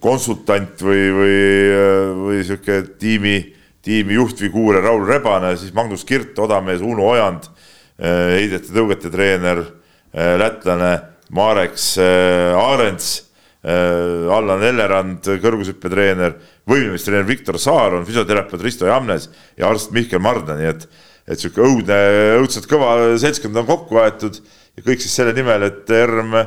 [0.00, 1.38] konsultant või, või,
[2.24, 3.36] või sihuke tiimi,
[3.88, 7.48] tiimijuhtfiguur Raul Rebane, siis Magnus Kirt, odamees Uno Ojand,
[7.98, 9.64] heidete-tõugete treener,
[10.12, 10.92] lätlane
[11.34, 13.16] Mareks Arends
[13.58, 16.36] Äh, Allan Ellerand, kõrgushüppetreener,
[16.70, 19.26] võimlemistreener Viktor Saar on füsioterapeut Risto Jamnes
[19.58, 20.86] ja arst Mihkel Mardna, nii et,
[21.26, 21.96] et sihuke õudne,
[22.38, 26.38] õudselt kõva seltskond on kokku aetud ja kõik siis selle nimel, et ERM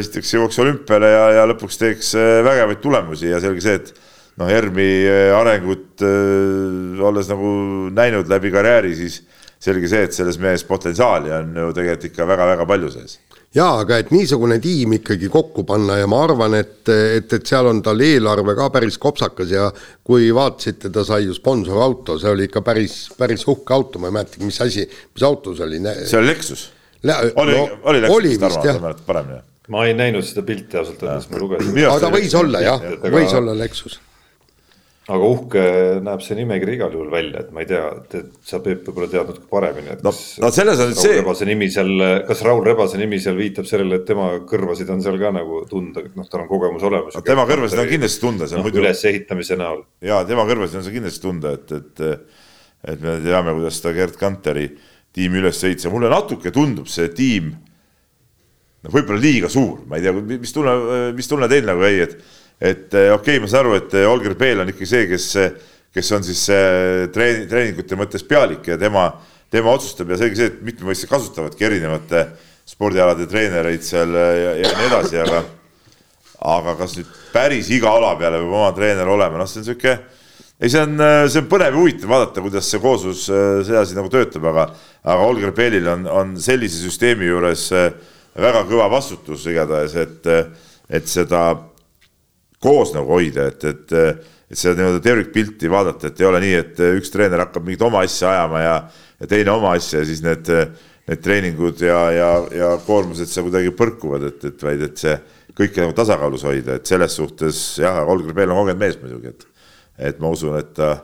[0.00, 2.14] esiteks jõuaks olümpiale ja, ja lõpuks teeks
[2.48, 3.92] vägevaid tulemusi ja selge see, et
[4.40, 4.88] noh, ERM-i
[5.36, 7.52] arengut äh, olles nagu
[7.94, 9.22] näinud läbi karjääri, siis
[9.62, 13.20] selge see, et selles mees potentsiaali on ju tegelikult ikka väga-väga palju sees
[13.56, 17.68] jaa, aga et niisugune tiim ikkagi kokku panna ja ma arvan, et, et, et seal
[17.68, 19.68] on tal eelarve ka päris kopsakas ja
[20.04, 24.16] kui vaatasite, ta sai ju sponsorauto, see oli ikka päris, päris uhke auto, ma ei
[24.18, 25.82] mäletagi, mis asi, mis auto see oli.
[26.00, 26.70] see oli Lexus.
[27.04, 29.42] oli no,, oli Lexus, Tarmo, sa mäletad paremini?
[29.72, 31.76] ma ei näinud seda pilti ausalt öeldes, ma lugesin.
[31.84, 34.00] aga ta võis olla jah, võis olla Lexus
[35.10, 35.62] aga uhke
[36.04, 37.88] näeb see nimekiri igal juhul välja, et ma ei tea,
[38.46, 41.16] sa Peep võib-olla tead natuke paremini, et no, no selles on see.
[41.18, 41.90] Rebase nimi seal,
[42.28, 46.04] kas Raul Rebase nimi seal viitab sellele, et tema kõrvasid on seal ka nagu tunda,
[46.06, 47.24] noh, tal on kogemus olemas no,.
[47.26, 48.46] tema kõrvasid on kindlasti tunda.
[48.52, 48.78] No, muidu...
[48.84, 49.82] ülesehitamise näol.
[50.06, 52.06] ja tema kõrvasid on see kindlasti tunda, et, et,
[52.94, 54.68] et me teame, kuidas ta Gerd Kanteri
[55.12, 57.50] tiimi üles ehitas ja mulle natuke tundub see tiim
[58.82, 60.76] noh, võib-olla liiga suur, ma ei tea, mis tunne,
[61.18, 62.16] mis tunne teil nagu jäi, et
[62.60, 65.26] et eh, okei okay,, ma saan aru, et eh, Olger Peel on ikkagi see, kes,
[65.94, 69.08] kes on siis eh, treeni-, treeningute mõttes pealik ja tema,
[69.52, 72.26] tema otsustab ja selge see, et mitmevõistlused kasutavadki erinevate
[72.72, 75.42] spordialade treenereid seal ja, ja nii edasi, aga
[76.52, 79.98] aga kas nüüd päris iga ala peale peab oma treener olema, noh, see on niisugune
[80.62, 80.94] ei, see on,
[81.30, 84.68] see on põnev ja huvitav vaadata, kuidas see kooslus sedasi nagu töötab, aga,
[85.02, 87.66] aga Olger Peelil on, on sellise süsteemi juures
[88.38, 90.30] väga kõva vastutus igatahes, et,
[90.90, 91.42] et seda
[92.62, 93.94] koos nagu hoida, et, et,
[94.52, 98.04] et seda nii-öelda tervikpilti vaadata, et ei ole nii, et üks treener hakkab mingit oma
[98.06, 98.74] asja ajama ja,
[99.20, 100.50] ja teine oma asja ja siis need,
[101.10, 105.16] need treeningud ja, ja, ja koormused seal kuidagi põrkuvad, et, et vaid, et see
[105.58, 109.66] kõike nagu tasakaalus hoida, et selles suhtes jah, Holger Peel on kogenud mees muidugi, et,
[110.12, 110.94] et ma usun, et ta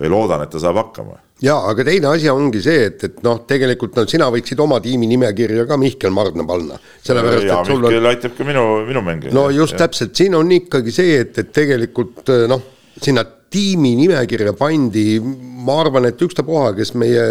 [0.00, 3.42] või loodan, et ta saab hakkama jaa, aga teine asi ongi see, et, et noh,
[3.48, 6.80] tegelikult no sina võiksid oma tiimi nimekirja ka Mihkel Margna panna.
[7.04, 8.10] sellepärast, et sul Mihkel on.
[8.12, 9.32] aitab ka minu, minu mänge.
[9.34, 9.84] no just ja.
[9.84, 12.68] täpselt, siin on ikkagi see, et, et tegelikult noh,
[13.00, 17.26] sinna tiimi nimekirja pandi, ma arvan, et ükstapuha, kes meie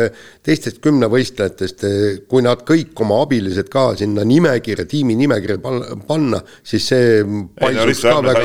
[0.46, 1.84] teistest kümnevõistlejatest,
[2.32, 5.60] kui nad kõik oma abilised ka sinna nimekirja, tiimi nimekirja
[6.08, 7.20] panna, siis see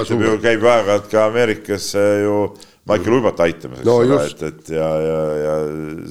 [0.09, 0.41] suur.
[0.43, 5.55] käib aeg-ajalt ka Ameerikas ju Michael Uibat aitamas, eks no, et, et ja, ja, ja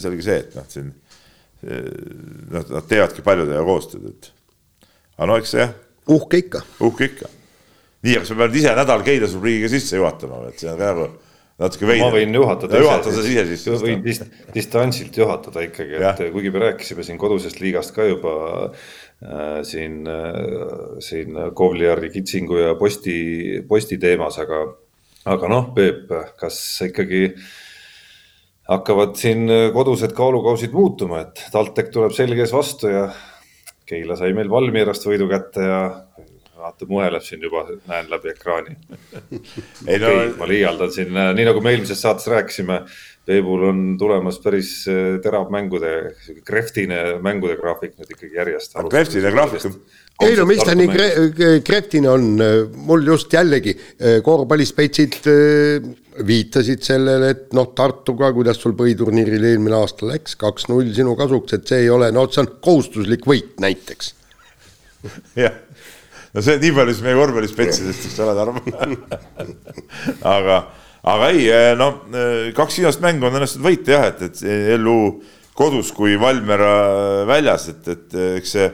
[0.04, 0.92] selge see, et noh, siin
[1.64, 4.32] noh, nad teevadki paljudega koostööd, et
[5.18, 5.74] aga no eks see jah.
[6.14, 6.62] uhke ikka.
[6.86, 7.32] uhke ikka.
[8.06, 11.08] nii, kas ma pean ise nädal Keilas rubriigiga sisse juhatama, et see on ka nagu
[11.58, 12.06] natuke veider.
[12.06, 12.82] ma võin juhatada.
[12.84, 13.78] juhata sa ise sisse.
[13.82, 16.32] võin dist, distantsilt juhatada ikkagi, et ja.
[16.34, 18.34] kuigi me rääkisime siin kodusest liigast ka juba
[18.68, 24.68] äh, siin äh,, siin Kovliari, Kitsingu ja Posti, Posti teemas, aga
[25.28, 27.30] aga noh, Peep, kas ikkagi
[28.68, 33.08] hakkavad siin kodused kaalukausid muutuma, et TalTech tuleb selge ees vastu ja
[33.88, 35.82] Keila sai meil Valmierast võidu kätte ja
[36.58, 38.76] vaata, muheleb siin juba, näen läbi ekraani.
[39.88, 42.82] ei no okay, ma liialdan siin, nii nagu me eelmises saates rääkisime,
[43.28, 44.70] Peebul on tulemas päris
[45.24, 45.94] terav mängude,
[46.24, 48.78] sihuke kreftine mängude graafik nüüd ikkagi järjest.
[48.92, 49.76] kreftine graafik on
[50.26, 52.26] ei no mis ta nii kre-, kreftine on,
[52.88, 55.90] mul just jällegi eh, korvpallispetsid eh,
[56.28, 61.70] viitasid sellele, et noh, Tartuga, kuidas sul põhiturniiril eelmine aasta läks, kaks-null sinu kasuks, et
[61.70, 64.12] see ei ole, no see on kohustuslik võit näiteks.
[65.44, 65.62] jah,
[66.34, 68.66] no see nii palju siis meie korvpallispetsidest, eks ole, Tarmo
[70.38, 70.60] aga,
[71.14, 71.46] aga ei,
[71.78, 71.92] no
[72.58, 74.98] kaks viimast mängu on õnnestunud võita jah, et, et LU
[75.58, 78.68] kodus kui Valmiera väljas, et, et eks see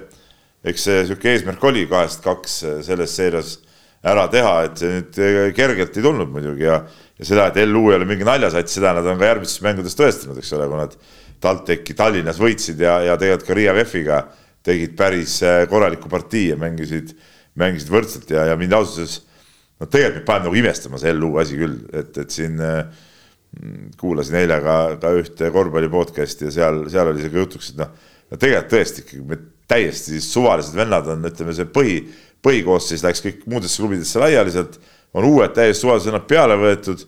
[0.63, 3.57] eks see sihuke eesmärk oli kahest kaks selles seerias
[4.03, 6.81] ära teha, et see nüüd eh, kergelt ei tulnud muidugi ja,
[7.19, 10.39] ja seda, et LU ei ole mingi naljasats, seda nad on ka järgmistes mängudes tõestanud,
[10.41, 10.97] eks ole, kui nad
[11.43, 14.23] TalTechi Tallinnas võitsid ja, ja tegelikult ka Riia VEF-iga
[14.63, 17.15] tegid päris eh, korraliku partii ja mängisid,
[17.59, 19.21] mängisid võrdselt ja, ja mind ausalt öeldes
[19.79, 22.83] no tegelikult mind paneb nagu imestama see LU asi küll, et, et siin äh,
[23.99, 27.81] kuulasin eile ka, ka ühte korvpalli podcast'i ja seal, seal oli see ka jutuks, et
[27.81, 27.91] noh,
[28.31, 29.39] no tegelikult tõesti ikkagi me
[29.71, 31.97] täiesti suvalised vennad on, ütleme see põhi,
[32.43, 34.79] põhikoosseis läks kõik muudesse klubidesse laiali sealt,
[35.13, 37.05] on uued täiesti suvalised vennad peale võetud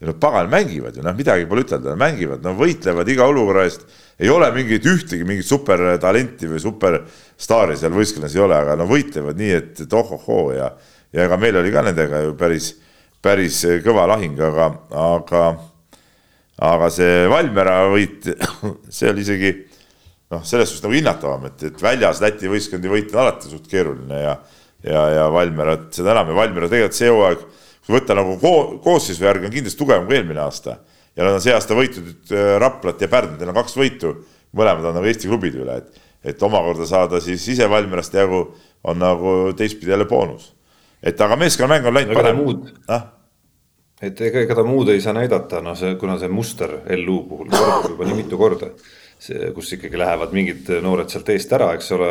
[0.00, 3.86] ja no pagan mängivad ju, noh, midagi pole ütelda, mängivad, no võitlevad iga olukorra eest.
[4.18, 9.38] ei ole mingit ühtegi mingit supertalenti või superstaari seal võistkonnas ei ole, aga no võitlevad
[9.38, 10.70] nii, et, et ohohoo ja,
[11.12, 12.76] ja ega meil oli ka nendega ju päris,
[13.22, 14.70] päris kõva lahing, aga,
[15.02, 15.42] aga,
[16.70, 18.30] aga see Valmiera võit,
[19.00, 19.52] see oli isegi
[20.34, 24.20] noh, selles suhtes nagu hinnatavam, et, et väljas Läti võistkondi võita on alati suht keeruline
[24.20, 24.34] ja,
[24.84, 27.46] ja, ja Valmierat seda enam ja Valmiera tegelikult see hooaeg
[27.88, 28.52] kui võtta nagu ko
[28.84, 30.76] koosseisu järgi on kindlasti tugevam kui eelmine aasta
[31.16, 34.12] ja nad on see aasta võitnud äh, Raplat ja Pärnut, neil on kaks võitu,
[34.56, 36.02] mõlemad on nagu Eesti klubide üle, et,
[36.32, 38.44] et omakorda saada siis ise Valmierast jagu
[38.84, 40.52] on nagu teistpidi jälle boonus.
[41.02, 42.44] et aga meeskonnamäng on läinud parem.
[42.88, 43.08] Ah?
[44.02, 47.50] et ega, ega ta muud ei saa näidata, noh, see, kuna see muster LU puhul
[47.50, 48.70] kordub juba nii mitu korda
[49.54, 52.10] kus ikkagi lähevad mingid noored sealt eest ära, eks ole.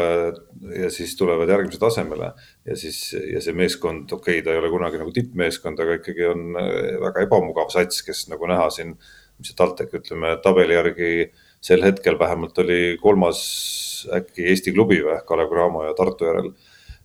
[0.76, 2.32] ja siis tulevad järgmise tasemele
[2.68, 6.26] ja siis, ja see meeskond, okei okay,, ta ei ole kunagi nagu tippmeeskond, aga ikkagi
[6.28, 8.98] on äh, väga ebamugav sats, kes nagu näha siin.
[9.38, 11.10] mis see TalTech, ütleme tabeli järgi
[11.62, 13.40] sel hetkel vähemalt oli kolmas
[14.18, 16.52] äkki Eesti klubi või Kalev Cramo ja Tartu järel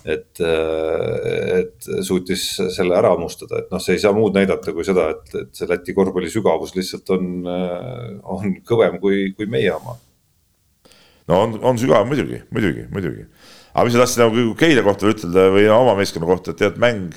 [0.04, 4.86] et, äh, et suutis selle ära hammustada, et noh, see ei saa muud näidata kui
[4.86, 9.70] seda, et, et see Läti korvpalli sügavus lihtsalt on, äh, on kõvem kui, kui meie
[9.74, 9.96] oma.
[11.30, 13.28] no on, on sügav muidugi, muidugi, muidugi.
[13.72, 17.14] aga mis ma tahtsin nagu Keila kohta ütelda või oma meeskonna kohta, et tead, mäng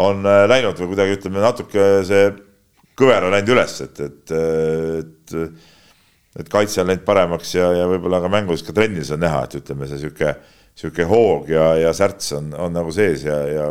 [0.00, 2.30] on äh, läinud või kuidagi ütleme natuke see
[3.00, 4.38] kõver on läinud üles, et, et,
[5.02, 5.68] et
[6.38, 9.56] et kaitse on läinud paremaks ja, ja võib-olla ka mängus ka trennis on näha, et
[9.58, 10.36] ütleme, see sihuke
[10.80, 13.66] sihuke hoog ja, ja särts on, on nagu sees ja, ja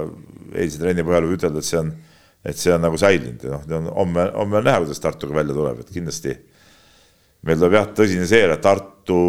[0.54, 1.90] eilse trenni põhjal võib ütelda, et see on,
[2.46, 5.82] et see on nagu säilinud ja noh, homme, homme on näha, kuidas Tartuga välja tuleb,
[5.82, 6.36] et kindlasti
[7.48, 9.20] meil tuleb jah, tõsine seeria, Tartu,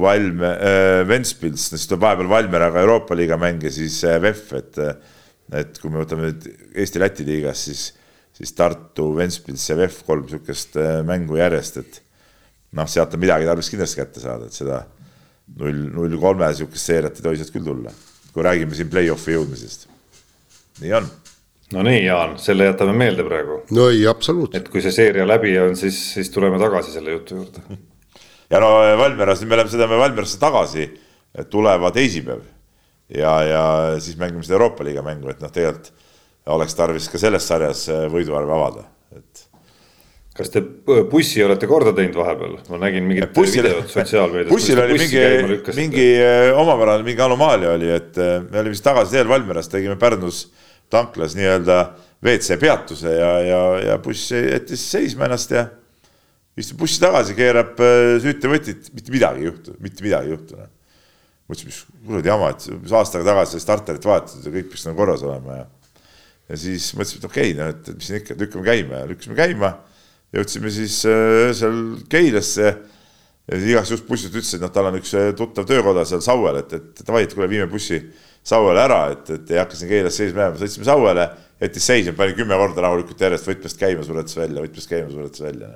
[0.00, 4.84] Valme äh,, Ventspils, siis tuleb vahepeal Valmieraga Euroopa liiga mäng ja siis äh, VEF, et
[5.50, 6.44] et kui me võtame nüüd
[6.78, 7.88] Eesti-Läti liigas, siis,
[8.36, 12.00] siis Tartu, Ventspils ja VEF kolm niisugust äh, mängu järjest, et
[12.78, 14.84] noh, sealt on midagi tarvis kindlasti kätte saada, et seda
[15.58, 17.92] null, null kolme sihukest seeriat ei tohi sealt küll tulla,
[18.34, 19.88] kui räägime siin play-off'i jõudmisest.
[20.80, 21.10] nii on.
[21.76, 23.60] no nii, Jaan, selle jätame meelde praegu.
[23.76, 24.62] no ei, absoluutselt.
[24.62, 27.64] et kui see seeria läbi on, siis, siis tuleme tagasi selle jutu juurde.
[28.52, 28.72] ja no
[29.02, 30.88] Valmieras, me oleme, sõidame Valmierasse tagasi
[31.50, 32.42] tuleva teisipäev
[33.14, 33.64] ja, ja
[34.02, 35.96] siis mängime seda Euroopa liiga mängu, et noh, tegelikult
[36.50, 39.49] oleks tarvis ka selles sarjas võiduarve avada, et
[40.40, 40.62] kas te
[41.10, 44.48] bussi olete korda teinud vahepeal, ma nägin mingit bussil, videot sotsiaalmeedias.
[44.50, 45.24] bussil oli mingi,
[45.76, 49.98] mingi äh, omapärane, mingi anomaalia oli, et äh, me olime siis tagasi teel Valmieras, tegime
[50.00, 50.46] Pärnus
[50.90, 51.80] tanklas nii-öelda
[52.24, 53.60] WC peatuse ja, ja,
[53.90, 55.66] ja buss jättis seisma ennast ja
[56.60, 60.56] istub bussi tagasi, keerab äh, süütevõtit, mitte midagi ei juhtu, mitte midagi ei juhtu.
[60.60, 60.72] Noh.
[61.50, 65.02] mõtlesin, mis kuradi jama, et mis aasta aega tagasi starterit vahetatud ja kõik peaks nagu
[65.02, 65.68] korras olema ja.
[66.48, 69.36] ja siis mõtlesime, et okei okay,, no et mis siin ikka, lükkame käima ja lükkasime
[69.36, 69.72] käima
[70.36, 71.78] jõudsime siis äh, seal
[72.10, 76.04] Keilasse ja siis igaks juhuks bussist ütles, et noh, tal on üks äh, tuttav töökoda
[76.08, 77.98] seal Sauel, et, et davai, et kuule, viime bussi
[78.46, 81.26] Sauele ära, et, et ei hakka siin Keilas seisma jääma, sõitsime Sauele,
[81.60, 85.74] jättis seisma, pani kümme korda rahulikult järjest võtmest käima, suretas välja, võtmest käima, suretas välja.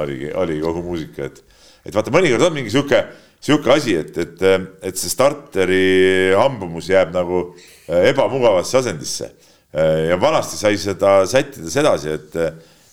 [0.00, 1.40] oligi, oligi kogu muusika, et,
[1.88, 3.00] et vaata, mõnikord on mingi sihuke,
[3.40, 4.44] sihuke asi, et, et,
[4.90, 5.84] et see starteri
[6.36, 9.36] hambumus jääb nagu äh, ebamugavasse asendisse.
[9.70, 12.32] ja vanasti sai seda sättida sedasi, et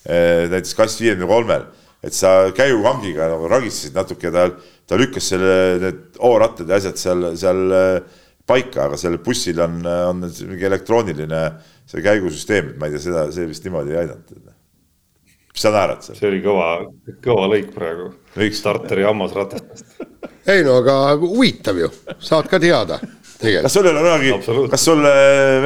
[0.08, 1.66] Eh, näiteks kass viiekümne kolmel,
[2.06, 4.46] et sa käigukangiga nagu ragistasid natuke, ta,
[4.88, 9.82] ta lükkas selle, need O-rattad ja asjad seal, seal eh, paika, aga sellel bussil on,
[9.84, 11.42] on mingi elektrooniline
[11.88, 14.54] see käigusüsteem, et ma ei tea, seda, see vist niimoodi ei aidanud.
[15.52, 16.20] mis sa naerad seal?
[16.22, 16.70] see oli kõva,
[17.28, 18.08] kõva lõik praegu.
[18.56, 20.08] starteri hammasratastest
[20.54, 21.92] ei no aga huvitav ju,
[22.24, 23.02] saad ka teada.
[23.44, 24.34] kas sul ei ole kunagi,
[24.72, 25.04] kas sul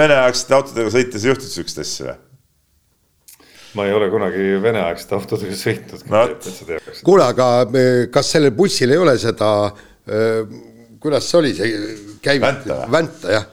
[0.01, 2.19] veneaegsete autodega sõites ei juhtunud sihukest asja või?
[3.73, 6.25] Ma ei ole kunagi veneaegsete autodega sõitnud no..
[7.07, 7.47] kuule, aga
[7.79, 9.51] eh, kas sellel bussil ei ole seda,
[10.11, 10.41] eh,
[11.01, 11.71] kuidas see oli, see
[12.23, 12.43] käib?
[12.43, 13.47] vänta, vänta, jah.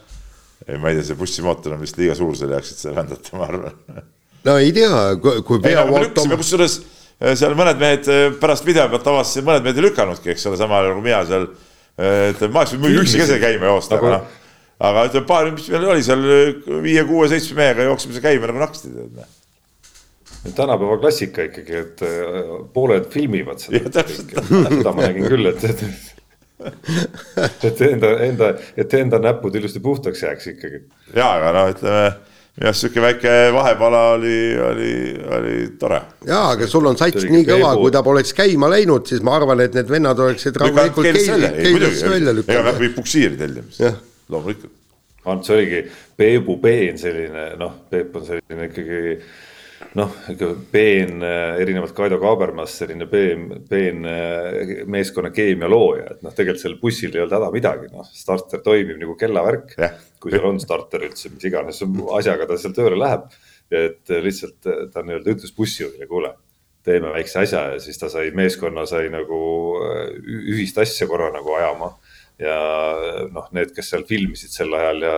[0.67, 3.35] ei, ma ei tea, see bussimootor on vist liiga suur selle jaoks, et seda vändata,
[3.39, 4.03] ma arvan.
[4.49, 4.91] no ei tea,
[5.23, 6.27] kui veoauto.
[6.35, 8.11] kusjuures eh, seal mõned mehed
[8.43, 11.49] pärast video pealt avastasid, mõned mehed ei lükkanudki, eks ole, samal ajal kui mina seal.
[11.99, 14.37] ütleme, ma oleks võinud üksi kese käima joosta nagu..., aga noh
[14.79, 16.21] aga ütleme, paar, mis meil oli seal
[16.85, 19.33] viie-kuue-seitsme mehega jooksime seal käima nagu naksti tead noh
[20.55, 24.05] tänapäeva klassika ikkagi, et äh, pooled filmivad seda.
[24.07, 25.83] seda ma nägin küll, et, et,
[27.71, 30.83] et enda, enda, et enda näpud ilusti puhtaks jääks ikkagi.
[31.15, 32.05] ja, aga noh, ütleme
[32.59, 34.39] jah, sihuke väike vahepala oli,
[34.71, 34.93] oli,
[35.39, 36.01] oli tore.
[36.27, 39.63] jaa, aga sul on sats nii kõva, kui ta poleks käima läinud, siis ma arvan,
[39.65, 42.57] et need vennad oleksid rahulikult keilisse välja lükanud.
[42.57, 43.95] ega peab puksiiri tellima,
[44.29, 44.75] loomulikult.
[45.29, 45.83] Ants oligi
[46.17, 49.17] Peebu peen selline, noh, Peep on selline ikkagi
[49.99, 50.15] noh,
[50.73, 54.03] peen, erinevalt Kaido Kaabermast, selline peen, peen
[54.91, 58.99] meeskonna keemia looja, et noh, tegelikult sellel bussil ei olnud häda midagi, noh, starter toimib
[59.01, 59.97] nagu kellavärk yeah..
[60.19, 61.83] kui seal on starter üldse, mis iganes
[62.19, 63.31] asjaga ta seal tööle läheb.
[63.69, 64.65] et lihtsalt
[64.95, 66.31] ta nii-öelda ütles bussijuhile, kuule,
[66.89, 69.39] teeme väikse asja ja siis ta sai, meeskonna sai nagu
[70.25, 71.93] ühist asja korra nagu ajama
[72.39, 72.59] ja
[73.35, 75.15] noh, need, kes seal filmisid sel ajal ja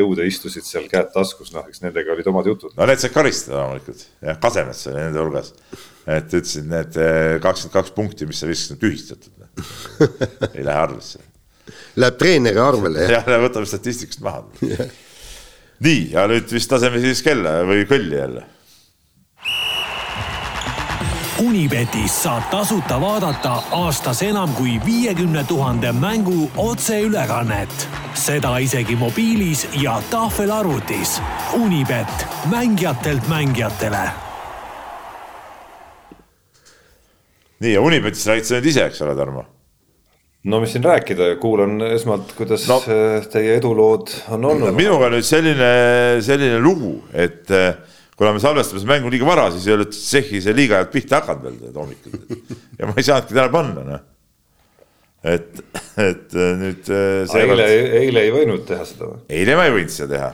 [0.00, 2.74] jõude istusid seal käed taskus, noh, eks nendega olid omad jutud.
[2.74, 5.52] no need said karistada loomulikult, jah, Kasemets oli nende hulgas.
[6.04, 9.32] et ütlesid need eh, kakskümmend kaks punkti, mis sa viskasid, tühistatud
[10.56, 11.22] ei lähe arvesse.
[12.02, 13.22] Läheb treeneri arvele, jah?
[13.22, 14.42] jah, võtame statistikast maha
[15.86, 18.44] nii, ja nüüd vist laseme siis kella või kõlli jälle
[21.44, 27.88] Unibetis saab tasuta vaadata aastas enam kui viiekümne tuhande mängu otseülekannet.
[28.14, 31.20] seda isegi mobiilis ja tahvelarvutis.
[31.52, 34.08] Unibet, mängijatelt mängijatele.
[37.60, 39.44] nii ja Unibetis räägid sa nüüd ise, eks ole, Tarmo?
[40.44, 42.80] no mis siin rääkida, kuulan esmalt, kuidas no,
[43.32, 44.74] teie edulood on olnud.
[44.76, 45.74] minuga nüüd selline,
[46.20, 47.74] selline lugu, et äh,
[48.16, 51.20] kuna me salvestame seda mängu liiga vara, siis ei ole Tšehhi see liiga ajalt pihta
[51.20, 52.42] hakanud veel tead hommikul.
[52.78, 54.02] ja ma ei saanudki täna panna, noh.
[55.34, 55.62] et,
[56.04, 57.68] et äh, nüüd äh, eile,
[58.00, 59.22] eile ei võinud teha seda või?
[59.38, 60.32] eile ma ei võinud seda teha,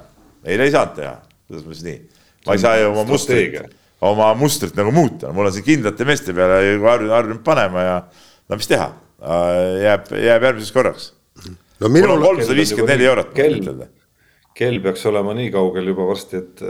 [0.55, 1.15] eile ei saanud teha,
[1.49, 2.01] selles mõttes nii.
[2.49, 3.57] ma ei saa ju oma mustrit,
[4.11, 7.97] oma mustrit nagu muuta, mul on siin kindlate meeste peale harjunud, harjunud panema ja
[8.51, 8.91] no mis teha,
[9.25, 11.09] äh, jääb, jääb järgmiseks korraks
[11.49, 11.89] no,.
[11.89, 13.33] mul on kolmsada viiskümmend neli eurot.
[13.37, 13.57] kell,
[14.61, 16.65] kell peaks olema nii kaugel juba varsti, et,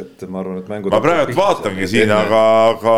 [0.00, 0.94] et ma arvan, et mängud.
[0.94, 2.42] ma praegu vaatangi siin, aga,
[2.72, 2.96] aga,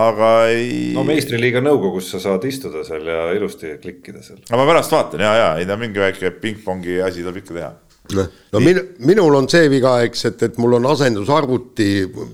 [0.00, 0.94] aga ei.
[0.96, 4.40] no meistriliiga nõukogus sa saad istuda seal ja ilusti klikkida seal.
[4.48, 7.70] no ma pärast vaatan ja, ja ei no mingi väike pingpongi asi tuleb ikka teha
[8.16, 8.80] noh, no min,
[9.10, 11.90] minul on see viga, eks, et, et mul on asendusarvuti,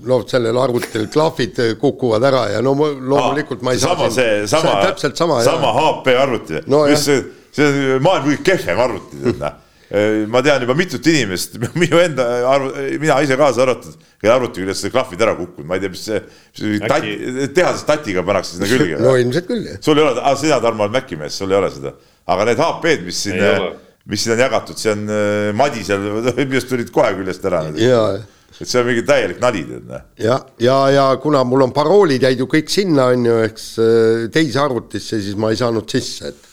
[0.07, 4.15] noh, sellel arvutil klahvid kukuvad ära ja no loomulikult ma ei sama, saa.
[4.21, 7.21] see sama, täpselt sama, sama HP arvuti no,, mis see,
[7.51, 9.66] see on maailma kõige kehvem arvuti, tead näe Äh,
[10.27, 14.81] ma tean juba mitut inimest, minu enda arv-, mina ise kaasa arvatud, kelle arvuti küljes
[14.83, 16.21] see klahvid ära kukkunud, ma ei tea, mis see,
[16.59, 17.13] mis tati,
[17.55, 18.99] tehases tatiga pannakse sinna külge.
[19.05, 19.81] no ilmselt küll, jah.
[19.85, 21.93] sul ei ole, sina, Tarmo, oled Maci mees, sul ei ole seda.
[22.27, 23.45] aga need HP-d, mis siin,
[24.11, 26.09] mis siin on jagatud, see on äh, Madisel,
[26.49, 27.63] millest tulid kohe küljest ära.
[27.71, 29.87] et see on mingi täielik nali, tead.
[29.87, 30.03] Noh.
[30.19, 34.27] ja, ja, ja kuna mul on paroolid jäid ju kõik sinna, on ju, eks äh,
[34.35, 36.46] teise arvutisse, siis ma ei saanud sisse, et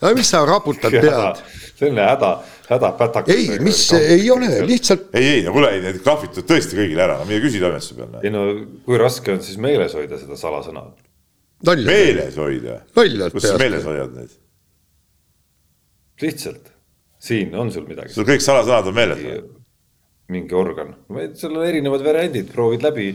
[0.00, 1.42] aga mis sa raputad pead?
[1.80, 2.30] selline häda,
[2.68, 3.34] hädapätakas.
[3.34, 5.08] ei, mis ei ole, lihtsalt.
[5.14, 8.24] ei, ei, no kuule, need klahvid tuleb tõesti kõigile ära, mine küsi toimetuse peale.
[8.24, 8.44] ei no
[8.86, 10.84] kui raske on siis meeles hoida seda salasõna?
[11.86, 12.80] meeles hoida?
[12.96, 14.36] kus sa meeles hoiad neid?
[16.20, 16.68] lihtsalt,
[17.20, 18.12] siin on sul midagi.
[18.16, 19.40] sul kõik salasõnad on meeles või?
[20.30, 20.94] mingi organ,
[21.34, 23.08] seal on erinevad variandid, proovid läbi.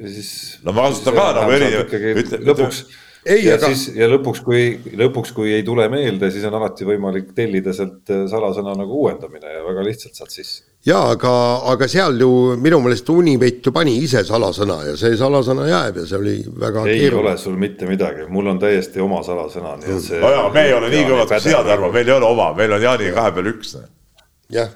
[0.00, 0.32] siis.
[0.64, 2.40] no ma kasutan ka nagu erinevaid.
[2.48, 2.84] lõpuks
[3.26, 3.68] ei, ja aga...
[3.68, 8.10] siis ja lõpuks, kui lõpuks, kui ei tule meelde, siis on alati võimalik tellida sealt
[8.12, 10.64] äh, salasõna nagu uuendamine ja väga lihtsalt saad sisse.
[10.86, 11.32] ja aga,
[11.72, 16.06] aga seal ju minu meelest Unibet ju pani ise salasõna ja see salasõna jääb ja
[16.08, 16.86] see oli väga.
[16.88, 17.28] ei keeruline.
[17.28, 20.20] ole sul mitte midagi, mul on täiesti oma salasõna, nii et see.
[20.22, 22.78] no jaa, me ei ole nii kõvad kui sina, Tarmo, meil ei ole oma, meil
[22.78, 23.76] on Jaani kahe peale üks.
[24.50, 24.72] jah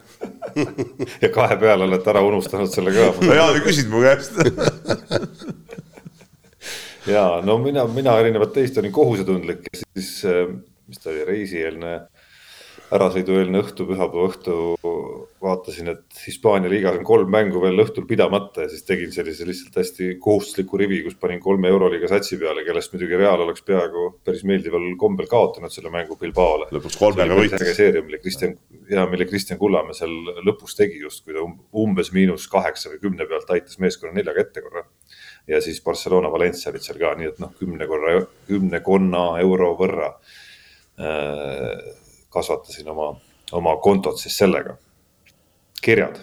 [1.24, 3.12] ja kahe peale olete ära unustanud selle ka.
[3.24, 4.36] no Jaan ei küsinud mu käest
[7.06, 10.46] ja no mina, mina erinevalt teist olin kohusetundlik ja siis, äh,
[10.88, 11.96] mis ta oli, reisieelne,
[12.94, 14.56] ärasõidueelne õhtu, pühapäeva õhtu
[15.44, 19.76] vaatasin, et Hispaania liigas on kolm mängu veel õhtul pidamata ja siis tegin sellise lihtsalt
[19.80, 24.44] hästi kohustusliku rivi, kus panin kolme euroliiga satsi peale, kellest muidugi Real oleks peaaegu päris
[24.48, 26.68] meeldival kombel kaotanud selle mängu Bilbaole.
[26.76, 27.82] lõpuks kolmega võitis.
[28.04, 28.56] mille Kristjan,
[28.90, 30.14] ja mille Kristjan Kullamäe seal
[30.46, 31.44] lõpus tegi just, kui ta
[31.84, 34.86] umbes miinus kaheksa või kümne pealt aitas meeskonna neljaga ette korra
[35.48, 38.16] ja siis Barcelona, Valencia olid seal ka, nii et noh, kümne korra,
[38.48, 40.10] kümnekonna euro võrra
[40.98, 41.94] äh,
[42.32, 43.12] kasvatasin oma,
[43.52, 44.76] oma kontot siis sellega.
[45.84, 46.18] kirjad.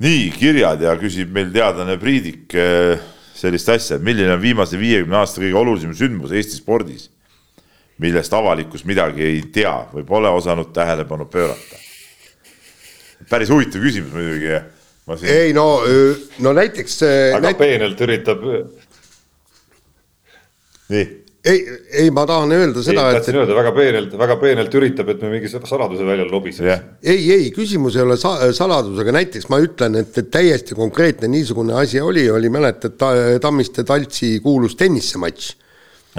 [0.00, 3.00] nii, kirjad ja küsib meil teadlane Priidik äh,
[3.36, 7.10] sellist asja, milline on viimase viiekümne aasta kõige olulisem sündmus Eesti spordis,
[8.00, 11.76] millest avalikkus midagi ei tea või pole osanud tähelepanu pöörata?
[13.30, 14.56] päris huvitav küsimus muidugi
[15.16, 15.32] Siin...
[15.32, 15.80] ei no,
[16.44, 17.00] no näiteks.
[17.06, 17.58] aga näit...
[17.58, 18.44] peenelt üritab.
[20.90, 21.06] nii.
[21.44, 21.64] ei,
[22.02, 23.20] ei, ma tahan öelda seda, et.
[23.20, 26.86] tahtsin öelda väga peenelt, väga peenelt üritab, et me mingi saladuse välja lobiseks yeah..
[27.02, 32.02] ei, ei, küsimus ei ole sa saladusega, näiteks ma ütlen, et, täiesti konkreetne niisugune asi
[32.04, 33.12] oli, oli mäletad ta,
[33.42, 35.52] Tammiste Taltsi kuulus tennisematš.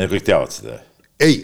[0.01, 0.81] kõik teavad seda?
[1.21, 1.43] ei,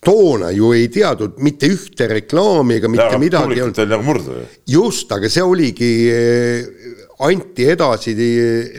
[0.00, 3.50] toona ju ei teadnud mitte ühte reklaami ega mitte ja, midagi.
[3.50, 4.44] publikut oli nagu murdu ju.
[4.78, 5.90] just, aga see oligi,
[7.26, 8.16] anti edasi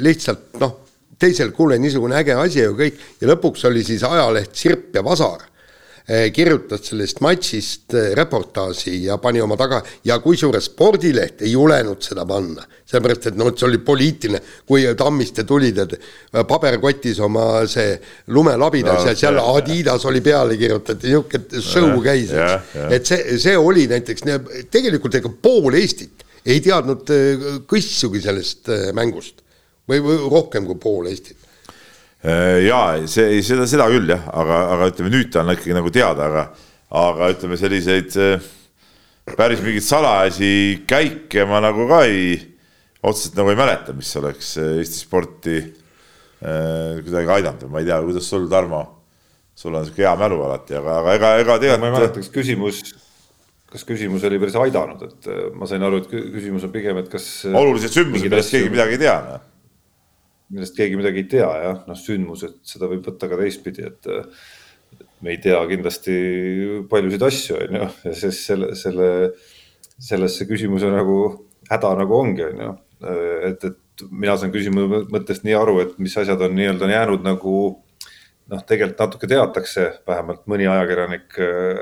[0.02, 0.78] lihtsalt noh
[1.22, 5.44] teisel, kuule, niisugune äge asi ja kõik, ja lõpuks oli siis ajaleht Sirp ja Vasar
[5.46, 5.51] eh,
[6.34, 12.26] kirjutas sellest matšist eh, reportaaži ja pani oma taga ja kusjuures spordileht ei julenud seda
[12.28, 17.66] panna, sellepärast et noh, et see oli poliitiline, kui Tammiste tulid, et eh, paberkotis oma
[17.70, 17.94] see
[18.34, 22.34] lumelabidas no, ja seal jah, Adidas oli peale kirjutatud, niisugune show käis,
[22.90, 24.26] et see, see oli näiteks,
[24.74, 27.14] tegelikult ega pool Eestit ei teadnud
[27.70, 29.44] kõssugi sellest mängust
[29.88, 31.51] või, või rohkem kui pool Eestit?
[32.22, 35.90] Äh, ja see, seda, seda küll jah, aga, aga ütleme nüüd ta on ikkagi nagu
[35.94, 36.44] teada, aga,
[37.02, 38.50] aga ütleme, selliseid äh,
[39.34, 40.52] päris mingeid salajasi
[40.90, 42.36] käike ma nagu ka ei,
[43.02, 45.62] otseselt nagu ei mäleta, mis oleks äh, Eesti sporti
[46.42, 48.80] kuidagi aidanud, ma ei tea, kuidas sul, Tarmo,
[49.54, 51.84] sul on sihuke hea mälu alati, aga, aga ega, ega tegelikult.
[51.84, 52.80] ma ei mäleta, kas küsimus,
[53.70, 57.30] kas küsimus oli päris aidanud, et ma sain aru, et küsimus on pigem, et kas.
[57.46, 59.46] olulised sündmused, millest keegi midagi ei tea, noh
[60.52, 64.10] millest keegi midagi ei tea jah, noh sündmused, seda võib võtta ka teistpidi, et
[65.22, 66.16] me ei tea kindlasti
[66.92, 69.08] paljusid asju, on ju, ja siis selle, selle,
[70.02, 71.22] selles see küsimuse nagu
[71.70, 72.74] häda nagu ongi, on ju.
[73.52, 77.56] et, et mina saan küsimuse mõttest nii aru, et mis asjad on nii-öelda jäänud nagu
[78.52, 81.82] noh, tegelikult natuke teatakse, vähemalt mõni ajakirjanik äh,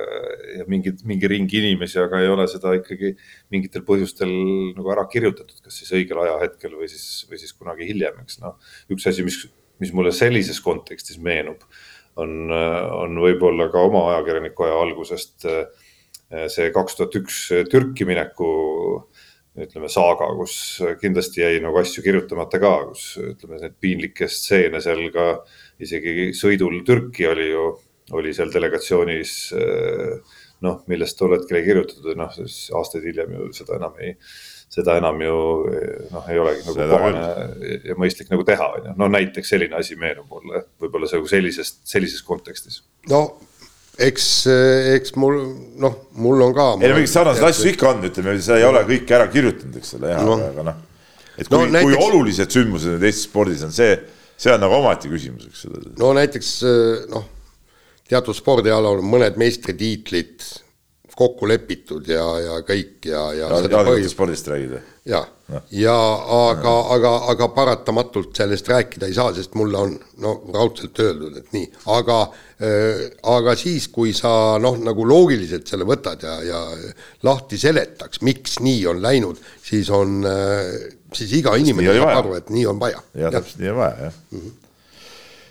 [0.60, 3.16] ja mingi, mingi ring inimesi, aga ei ole seda ikkagi
[3.54, 4.32] mingitel põhjustel
[4.78, 8.60] nagu ära kirjutatud, kas siis õigel ajahetkel või siis, või siis kunagi hiljem, eks noh.
[8.94, 9.42] üks asi, mis,
[9.82, 11.66] mis mulle sellises kontekstis meenub,
[12.20, 15.66] on, on võib-olla ka oma ajakirjaniku aja algusest äh,
[16.52, 17.42] see kaks tuhat üks
[17.72, 18.50] Türki mineku
[19.60, 20.54] ütleme saaga, kus
[21.02, 25.26] kindlasti jäi nagu asju kirjutamata ka, kus ütleme, neid piinlikke stseene seal ka
[25.80, 27.66] isegi sõidul Türki oli ju,
[28.18, 33.50] oli seal delegatsioonis eh, noh, millest tol hetkel ei kirjutatud, noh siis aastaid hiljem ju
[33.56, 34.16] seda enam ei,
[34.70, 35.36] seda enam ju
[36.14, 38.96] noh, ei olegi nagu seda kohane ja mõistlik nagu teha, on ju.
[39.00, 42.82] no näiteks selline asi meenub mulle võib-olla see sellisest, sellises kontekstis.
[43.12, 43.24] no
[44.00, 44.28] eks,
[44.96, 45.40] eks mul
[45.80, 46.70] noh, mul on ka.
[46.80, 49.98] ei no mingeid sarnaseid asju ikka on, ütleme, sa ei ole kõike ära kirjutanud, eks
[50.00, 50.86] ole, jah no., aga noh.
[51.36, 51.88] et kui no,, näiteks...
[51.88, 53.96] kui olulised sündmused nüüd Eesti spordis on see
[54.40, 55.84] see on nagu omaette küsimus, eks ole.
[56.00, 56.54] no näiteks
[57.12, 57.28] noh,
[58.10, 60.46] teatud spordialal mõned meistritiitlid
[61.20, 63.60] kokku lepitud ja, ja kõik ja, ja, ja.
[63.60, 64.82] jalgrattaspordist räägid või?
[65.10, 65.20] ja
[65.52, 65.96] no., ja
[66.36, 71.50] aga, aga, aga paratamatult sellest rääkida ei saa, sest mulle on no raudselt öeldud, et
[71.56, 73.02] nii, aga äh,,
[73.36, 74.32] aga siis, kui sa
[74.62, 76.62] noh, nagu loogiliselt selle võtad ja, ja
[77.28, 80.64] lahti seletaks, miks nii on läinud, siis on äh,
[81.16, 83.04] siis iga inimene saab aru, et nii on vaja.
[83.18, 84.40] jah, täpselt nii on vaja, jah mm.
[84.40, 84.58] -hmm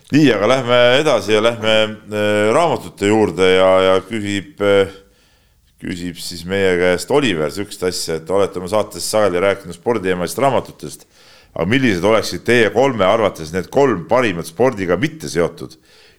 [0.08, 4.88] nii, aga lähme edasi ja lähme äh, raamatute juurde ja, ja küsib äh,
[5.78, 11.06] küsib siis meie käest Oliver sihukest asja, et olete oma saates sageli rääkinud sporditeemalistest raamatutest,
[11.54, 15.76] aga millised oleksid teie kolme arvates need kolm parimat spordiga mitte seotud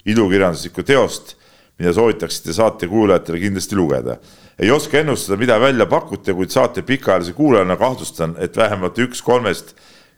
[0.07, 1.35] ilukirjanduslikku teost,
[1.79, 4.19] mida soovitaksite saate kuulajatele kindlasti lugeda?
[4.59, 9.71] ei oska ennustada, mida välja pakute, kuid saate pikaajalise kuulajana kahtlustan, et vähemalt üks kolmest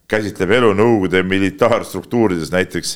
[0.09, 2.95] käsitleb elu Nõukogude militaarstruktuurides, näiteks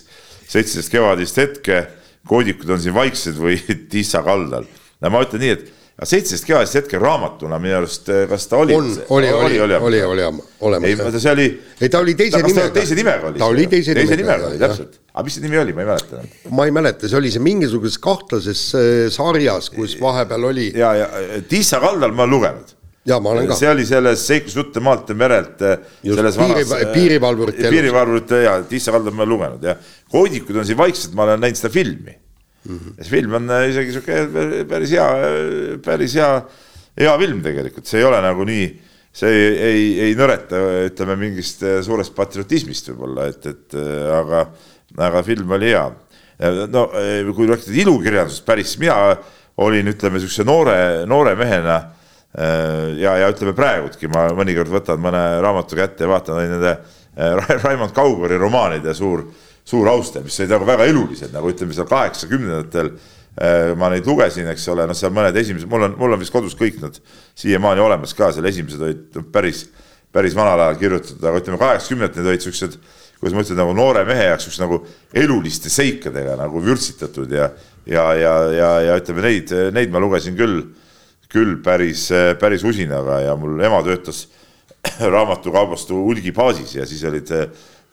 [0.50, 1.84] seitseteist kevadist hetke,
[2.26, 3.60] koodikud on siin vaiksed või
[3.94, 4.66] tissa kaldal.
[5.02, 8.60] no ma ütlen nii, et aga seitseteist kevadist hetke raamatuna minu arust, eh, kas ta
[8.60, 8.76] oli?
[8.76, 10.26] on, oli, oli, oli, oli, oli
[10.60, 10.90] olemas.
[10.90, 11.46] ei, see oli.
[11.80, 12.72] ei, ta oli teise nimega.
[12.76, 13.40] teise nimega oli.
[13.40, 14.10] ta oli teise nimega.
[14.10, 14.98] teise nimega oli, täpselt.
[15.14, 16.34] aga mis see nimi oli, ma ei mäleta enam.
[16.60, 20.68] ma ei mäleta, see oli see mingisuguses kahtlases äh, sarjas, kus vahepeal oli.
[20.76, 21.08] ja, ja
[21.48, 22.76] Tissa kaldal ma lugenud
[23.08, 23.56] ja ma olen ka.
[23.56, 25.64] see oli selles seiklusjutte maalt ja merelt.
[26.04, 27.72] piiri, piirivalvurite.
[27.72, 29.80] piirivalvurite ja Tissa kaldal ma lugenud ja
[30.12, 32.20] koodikud on siin vaikselt, ma olen näinud seda filmi
[32.66, 32.80] mm.
[32.80, 33.04] -hmm.
[33.04, 35.08] see film on äh, isegi sihuke päris hea,
[35.86, 36.30] päris hea,
[37.00, 38.68] hea film tegelikult, see ei ole nagu nii,
[39.16, 44.48] see ei, ei, ei nõreta, ütleme mingist äh, suurest patriotismist võib-olla, et, et äh, aga,
[45.10, 45.86] aga film oli hea.
[46.68, 46.90] no
[47.32, 49.16] kui rääkida ilukirjandusest päris, mina
[49.64, 51.78] olin, ütleme sihukese noore, noore mehena
[53.00, 56.74] ja, ja ütleme praegudki ma mõnikord võtan mõne raamatu kätte ja vaatan nende
[57.64, 59.24] Raimond Kaugori romaanide suur
[59.66, 64.50] suur austaja, mis olid nagu väga elulised, nagu ütleme seal kaheksakümnendatel äh, ma neid lugesin,
[64.52, 67.00] eks ole, noh, seal mõned esimesed, mul on, mul on vist kodus kõik nad
[67.40, 69.66] siiamaani olemas ka, seal esimesed olid päris,
[70.14, 72.78] päris vanal ajal kirjutatud, aga ütleme, kaheksakümnendatel need olid siuksed,
[73.18, 74.82] kuidas ma ütlen, nagu noore mehe jaoks üks nagu
[75.18, 77.50] eluliste seikadega nagu vürtsitatud ja,
[77.90, 80.62] ja, ja, ja, ja ütleme neid, neid ma lugesin küll,
[81.32, 84.28] küll päris, päris usinaga ja mul ema töötas
[85.16, 87.34] raamatukaubastu hulgibaasis ja siis olid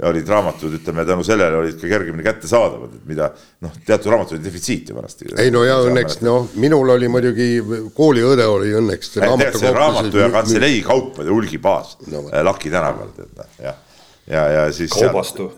[0.09, 3.29] olid raamatud, ütleme tänu sellele olid ka kergemini kättesaadavad, et mida
[3.63, 5.31] noh, teatud raamatud oli defitsiiti vanasti.
[5.39, 7.49] ei no ja õnneks noh, minul oli muidugi
[7.95, 9.17] kooliõde oli õnneks.
[9.23, 13.81] raamatu ja kantselei kaupade hulgibaas no, Laki tänaval, tead noh, jah
[14.27, 14.91] ja, ja siis.
[14.91, 15.53] kaubastu.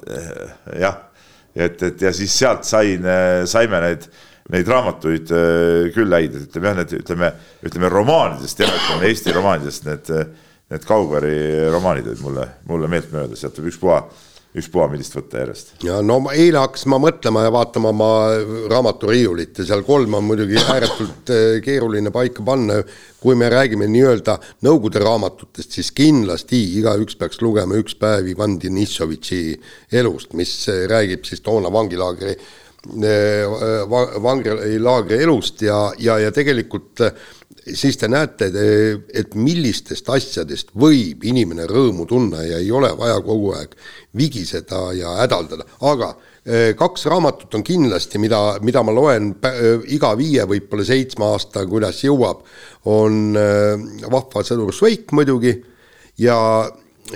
[0.81, 0.97] jah,
[1.55, 3.05] et, et ja siis sealt sain,
[3.51, 4.07] saime neid,
[4.53, 7.33] neid raamatuid äh, küll häid, et ütleme jah, need ütleme,
[7.65, 10.13] ütleme romaanidest ütleme Eesti romaanidest need,
[10.73, 11.35] need Kaugari
[11.73, 14.01] romaanid olid mulle, mulle meeltmööda, sealt võib ükspuha
[14.55, 15.73] ükspuha, millist võtta järjest.
[15.83, 18.11] ja no eile hakkasin ma mõtlema ja vaatama oma
[18.71, 22.81] raamaturiiulit ja seal kolm on muidugi ääretult eh, keeruline paika panna.
[23.25, 24.37] kui me räägime nii-öelda
[24.67, 29.41] Nõukogude raamatutest, siis kindlasti igaüks peaks lugema Üks päev Ivan Denissovitši
[29.93, 30.53] elust, mis
[30.91, 33.49] räägib siis toona vangilaagri eh,
[34.29, 37.03] vangilaagri elust ja, ja, ja tegelikult
[37.73, 38.51] siis te näete,
[39.15, 43.75] et millistest asjadest võib inimene rõõmu tunda ja ei ole vaja kogu aeg
[44.19, 46.11] vigiseda ja hädaldada, aga
[46.45, 49.33] eh, kaks raamatut on kindlasti, mida, mida ma loen
[49.97, 52.45] iga viie, võib-olla seitsme aasta, kuidas jõuab,
[52.93, 55.57] on eh, Vahva sõdur Šveik muidugi
[56.21, 56.39] ja,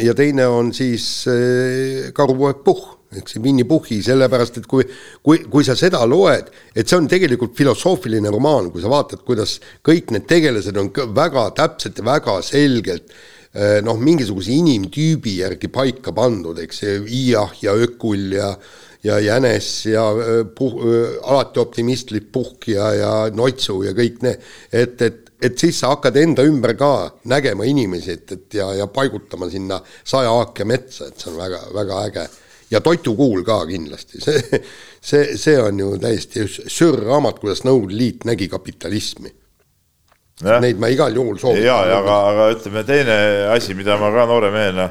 [0.00, 4.84] ja teine on siis eh, Karupoeg Puhh eks see Winny Puhhi, sellepärast et kui,
[5.24, 9.56] kui, kui sa seda loed, et see on tegelikult filosoofiline romaan, kui sa vaatad, kuidas
[9.86, 13.14] kõik need tegelased on väga täpselt ja väga selgelt
[13.54, 18.52] eh, noh, mingisuguse inimtüübi järgi paika pandud, eks see Iah ja Ökul ja
[19.06, 24.44] ja Jänes ja eh, puh, eh, alati optimistlik Puhk ja, ja Noitsu ja kõik need,
[24.72, 26.90] et, et et siis sa hakkad enda ümber ka
[27.30, 31.60] nägema inimesi, et, et ja, ja paigutama sinna saja aake metsa, et see on väga,
[31.76, 32.24] väga äge
[32.70, 34.62] ja toidukuul ka kindlasti, see,
[35.00, 39.32] see, see on ju täiesti sürr raamat, kuidas Nõukogude Liit nägi kapitalismi.
[40.38, 41.66] Neid ma igal juhul soovitan.
[41.66, 43.14] ja, aga, aga ütleme teine
[43.50, 44.84] asi, mida ma ka noore mehena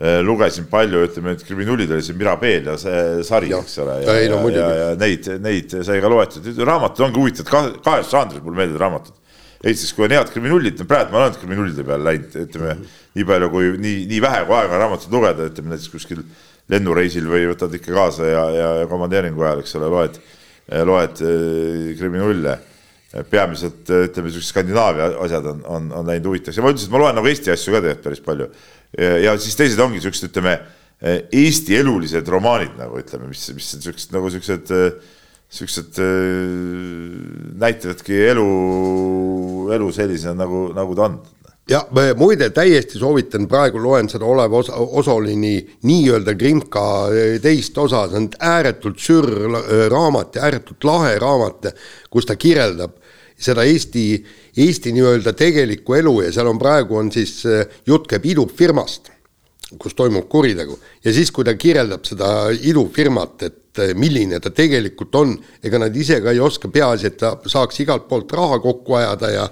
[0.00, 4.16] eh, lugesin palju, ütleme, et kriminulid oli see Mirabel ja see sari, eks ole, ja,
[4.22, 8.62] ja, no, ja, ja neid, neid sai ka loetud, raamatud ongi huvitavad, kahest žanrist mulle
[8.62, 9.22] meeldivad raamatud.
[9.66, 12.98] Eestis, kui on head kriminulid, praegu ma olen kriminulide peale läinud, ütleme mm -hmm.
[13.18, 16.24] nii palju kui nii, nii vähe kui aega on raamatut lugeda, ütleme näiteks kuskil
[16.72, 20.16] lennureisil või võtad ikka kaasa ja, ja, ja komandeeringu ajal, eks ole, loed,
[20.88, 22.56] loed äh, kriminulle.
[23.30, 27.14] peamiselt ütleme, siuksed Skandinaavia asjad on, on, on läinud huvitavaks ja ma et ma loen
[27.16, 28.48] nagu Eesti asju ka tegelikult päris palju.
[29.22, 30.56] ja siis teised ongi siuksed, ütleme
[31.32, 34.74] Eesti elulised romaanid nagu ütleme, mis, mis on siuksed nagu siuksed,
[35.60, 36.02] siuksed
[37.62, 38.46] näitavadki elu,
[39.78, 41.18] elu sellisena nagu, nagu ta on
[41.70, 41.86] ja
[42.16, 45.56] muide, täiesti soovitan, praegu loen seda Olev Osa, Osolini
[45.86, 51.72] nii-öelda Krimka eh, teist osa, see on ääretult sürr eh, raamat ja ääretult lahe raamat,
[52.10, 52.96] kus ta kirjeldab
[53.36, 54.06] seda Eesti,
[54.56, 59.10] Eesti nii-öelda tegelikku elu ja seal on praegu on siis, eh, jutt käib idufirmast,
[59.82, 60.78] kus toimub kuritegu.
[61.04, 65.34] Ja siis, kui ta kirjeldab seda idufirmat, et milline ta tegelikult on,
[65.66, 69.32] ega nad ise ka ei oska, peaasi, et ta saaks igalt poolt raha kokku ajada
[69.34, 69.48] ja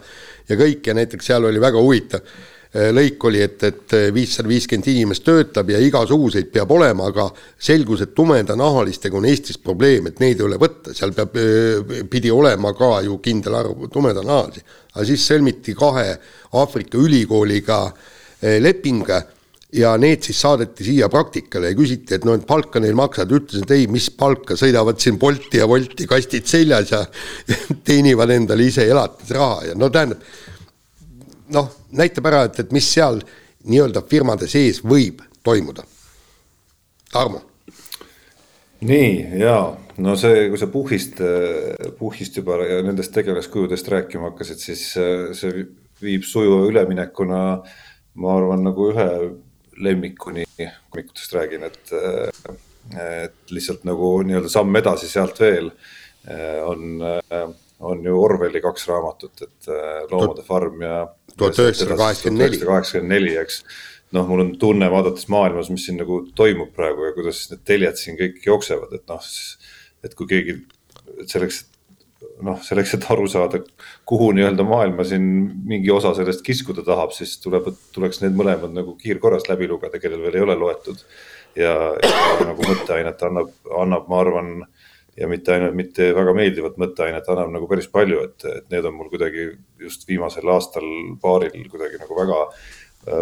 [0.48, 4.88] ja kõik ja näiteks seal oli väga huvitav äh, lõik oli, et, et viissada viiskümmend
[4.92, 10.40] inimest töötab ja igasuguseid peab olema, aga selgus, et tumedanahalistega on Eestis probleem, et neid
[10.40, 14.64] ei ole võtta, seal peab, äh, pidi olema ka ju kindel arv tumedanahalisi.
[14.94, 16.18] aga siis sõlmiti kahe
[16.54, 17.86] Aafrika ülikooliga
[18.60, 19.08] leping
[19.74, 23.70] ja need siis saadeti siia praktikale ja küsiti, et no et palka neil maksad, ütlesid
[23.74, 27.02] ei, mis palka, sõidavad siin Bolti ja Wolti kastid seljas ja
[27.88, 30.22] teenivad endale ise elatisraha ja no tähendab,
[31.54, 33.18] noh, näitab ära, et, et mis seal
[33.64, 35.84] nii-öelda firmade sees võib toimuda.
[37.14, 37.40] Tarmo.
[38.84, 39.10] nii,
[39.40, 39.68] jaa,
[40.02, 41.20] no see, kui sa Puhhist,
[41.98, 45.66] Puhhist juba ja nendest tegelaskujudest rääkima hakkasid, siis see
[46.02, 47.40] viib sujuva üleminekuna
[48.14, 49.08] ma arvan, nagu ühe
[49.82, 51.92] lemmikuni koomikutest räägin, et,
[53.00, 55.70] et lihtsalt nagu nii-öelda samm edasi sealt veel
[56.64, 57.02] on,
[57.84, 59.68] on ju Orwelli kaks raamatut, et
[60.10, 61.02] Loomade farm ja.
[61.36, 62.60] tuhat üheksasada kaheksakümmend neli.
[62.64, 63.60] kaheksakümmend neli, eks.
[64.16, 68.00] noh, mul on tunne vaadates maailmas, mis siin nagu toimub praegu ja kuidas need teljed
[68.00, 69.30] siin kõik jooksevad, et noh,
[70.04, 70.58] et kui keegi
[71.30, 71.64] selleks,
[72.44, 73.60] noh, selleks, et aru saada,
[74.06, 75.22] kuhu nii-öelda maailma siin
[75.64, 80.22] mingi osa sellest kiskuda tahab, siis tuleb, tuleks need mõlemad nagu kiirkorras läbi lugeda, kellel
[80.26, 81.04] veel ei ole loetud.
[81.56, 81.72] ja,
[82.02, 84.48] ja nagu mõtteainet annab, annab, ma arvan,
[85.16, 88.96] ja mitte ainult, mitte väga meeldivat mõtteainet, annab nagu päris palju, et, et need on
[88.98, 90.88] mul kuidagi just viimasel aastal,
[91.22, 92.40] paaril kuidagi nagu väga,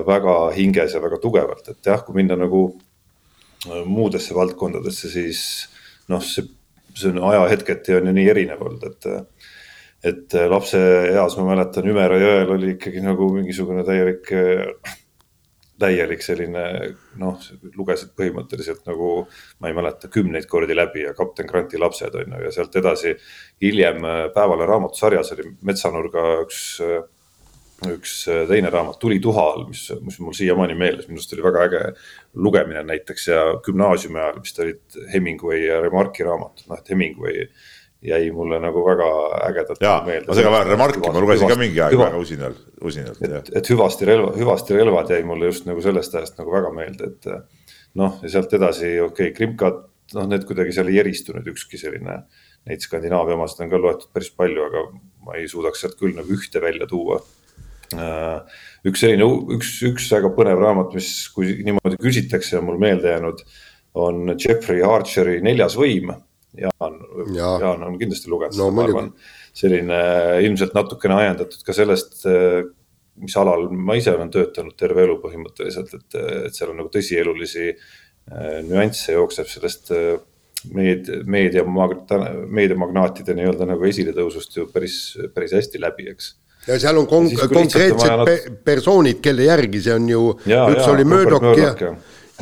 [0.09, 2.65] väga hinges ja väga tugevalt, et jah, kui minna nagu
[3.87, 5.45] muudesse valdkondadesse, siis
[6.11, 6.49] noh, see,
[6.97, 9.13] see on ajahetketi on ju nii erinev olnud, et.
[10.05, 10.81] Et lapse
[11.13, 14.33] eas ma mäletan, Ümera jõel oli ikkagi nagu mingisugune täielik,
[15.83, 16.65] täielik selline
[17.23, 17.39] noh,
[17.79, 19.29] lugesid põhimõtteliselt nagu.
[19.61, 23.17] ma ei mäleta, kümneid kordi läbi ja kapten Granti lapsed on ju ja sealt edasi.
[23.63, 24.03] hiljem
[24.35, 26.81] Päevale raamatusarjas oli Metsanurga üks
[27.91, 31.45] üks äh, teine raamat Tuli tuha all, mis, mis mul siiamaani meeles, minu arust oli
[31.45, 31.83] väga äge
[32.47, 37.47] lugemine näiteks ja gümnaasiumi ajal vist olid Hemingway ja Remarki raamatud, noh et Hemingway
[38.03, 39.09] jäi mulle nagu väga
[39.49, 40.29] ägedalt ja, meelde.
[40.29, 43.23] ma segan vahele Remarki, ma lugesin hüvasti, ka mingi aeg hüva, väga usinalt, usinalt.
[43.29, 47.13] et, et hüvasti relva, hüvasti relvad jäi mulle just nagu sellest ajast nagu väga meelde,
[47.13, 47.31] et
[48.01, 49.85] noh, ja sealt edasi, okei okay,, Krimkat,
[50.17, 52.25] noh, need kuidagi seal ei eristu nüüd ükski selline,
[52.67, 54.89] neid Skandinaavia omasid on ka loetud päris palju, aga
[55.27, 57.21] ma ei suudaks sealt küll nagu ühte välja tuua
[57.93, 59.27] Äh, üks selline,
[59.57, 63.43] üks, üks väga põnev raamat, mis, kui niimoodi küsitakse, on mul meelde jäänud,
[63.99, 66.15] on Jeffrey Archeri Neljas võim.
[66.59, 66.99] Jaan
[67.33, 69.11] ja., Jaan on kindlasti lugenud no, seda, ma arvan.
[69.57, 70.01] selline
[70.45, 72.61] ilmselt natukene ajendatud ka sellest, äh,
[73.23, 77.71] mis alal ma ise olen töötanud terve elu põhimõtteliselt, et, et seal on nagu tõsielulisi
[77.73, 79.95] äh, nüansse jookseb sellest
[80.73, 85.01] meedia, meedia, meediamagnaatide nii-öelda nagu esiletõusust ju päris,
[85.35, 86.35] päris hästi läbi, eks
[86.69, 91.07] ja seal on kon konkreetsed pe persoonid, kelle järgi see on ju, üks ja, oli
[91.09, 91.95] Murdoch ja, ja,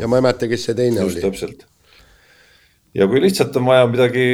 [0.03, 1.24] ja ma ei mäleta, kes see teine Just, oli.
[1.24, 1.66] täpselt.
[2.95, 4.29] Ja kui lihtsalt on vaja midagi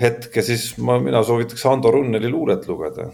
[0.00, 3.10] hetke, siis ma, mina soovitaks Ando Runneli luulet lugeda.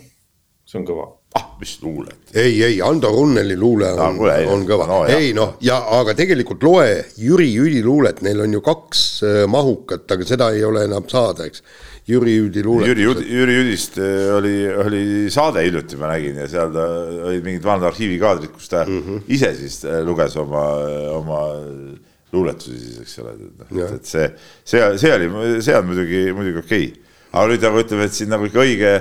[0.70, 1.04] see on kõva.
[1.34, 2.18] ah, mis luulet?
[2.34, 4.98] ei, ei, Ando Runneli luule on no,, on kõva no,.
[5.10, 10.06] ei noh, ja aga tegelikult loe Jüri Jüli luulet, neil on ju kaks äh, mahukat,
[10.14, 11.64] aga seda ei ole enam saada, eks
[12.10, 13.02] Jüri Jüdi luuletus.
[13.02, 15.02] Jüri, Jüri Jüdist äh, oli, oli
[15.32, 16.86] saade hiljuti, ma nägin ja seal ta
[17.30, 19.26] olid mingid vanad arhiivikaadrid, kus ta mm -hmm.
[19.28, 20.64] ise siis äh, luges oma,
[21.18, 21.42] oma
[22.34, 24.26] luuletusi siis, eks ole, et, et see,
[24.64, 25.30] see, see oli,
[25.64, 27.16] see on muidugi, muidugi okei okay..
[27.32, 28.94] aga nüüd nagu ütleme, et siin nagu ikka õige,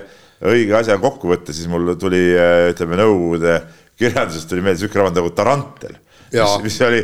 [0.53, 3.59] õige asja kokku võtta, siis mul tuli äh, ütleme Nõukogude
[3.99, 5.99] kirjandusest tuli meelde sihuke raamat nagu Tarantel.
[6.31, 7.03] mis, mis oli,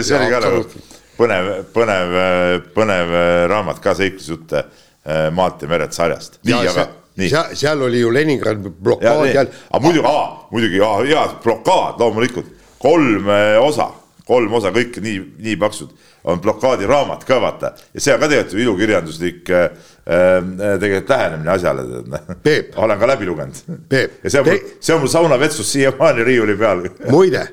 [0.00, 0.64] see oli ka nagu
[1.16, 2.18] põnev, põnev,
[2.76, 3.14] põnev
[3.52, 4.66] raamat ka seiklusjutte
[5.06, 6.40] Äh, maalt ja meret sarjast.
[6.42, 7.28] nii, aga nii.
[7.30, 9.44] seal, seal oli ju Leningradi blokaad ja.
[9.46, 10.14] aga muidugi,
[10.50, 10.80] muidugi
[11.12, 12.48] hea blokaad loomulikult,
[12.82, 13.86] kolm äh, osa,
[14.26, 15.92] kolm osa, kõik nii, nii paksud
[16.26, 19.64] on blokaadiraamat ka vaata ja see on ka tegelikult ju ilukirjanduslik äh,
[20.10, 20.48] äh,
[20.82, 21.84] tegelikult lähenemine asjale.
[22.82, 23.62] olen ka läbi lugenud.
[23.92, 26.84] ja see on mul, see on mul saunavetsus siiamaani riiuli peal.
[27.14, 27.46] muide,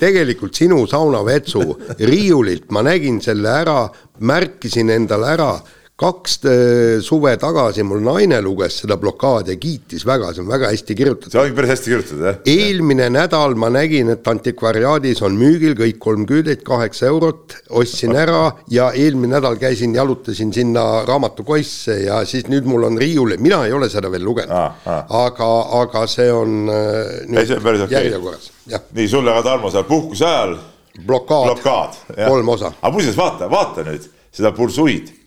[0.00, 1.64] tegelikult sinu saunavetsu
[1.98, 3.82] riiulilt ma nägin selle ära,
[4.20, 5.52] märkisin endale ära
[6.00, 10.70] kaks äh, suve tagasi mul naine luges seda blokaadi ja kiitis väga, see on väga
[10.72, 11.34] hästi kirjutatud.
[11.34, 12.38] see ongi päris hästi kirjutatud, jah.
[12.48, 18.46] eelmine nädal ma nägin, et antikvariaadis on müügil kõik kolm küüdet, kaheksa eurot, ostsin ära
[18.72, 23.76] ja eelmine nädal käisin, jalutasin sinna raamatukoisse ja siis nüüd mul on riiul, mina ei
[23.76, 25.04] ole seda veel lugenud ah,, ah.
[25.26, 25.52] aga,
[25.82, 28.82] aga see on äh, nüüd ei, see on päris okei okay..
[28.96, 30.56] nii, sulle ka Tarmo seal puhkuse ajal.
[31.04, 32.72] blokaad, blokaad, kolm osa.
[32.80, 35.19] aga muuseas, vaata, vaata nüüd seda bursuid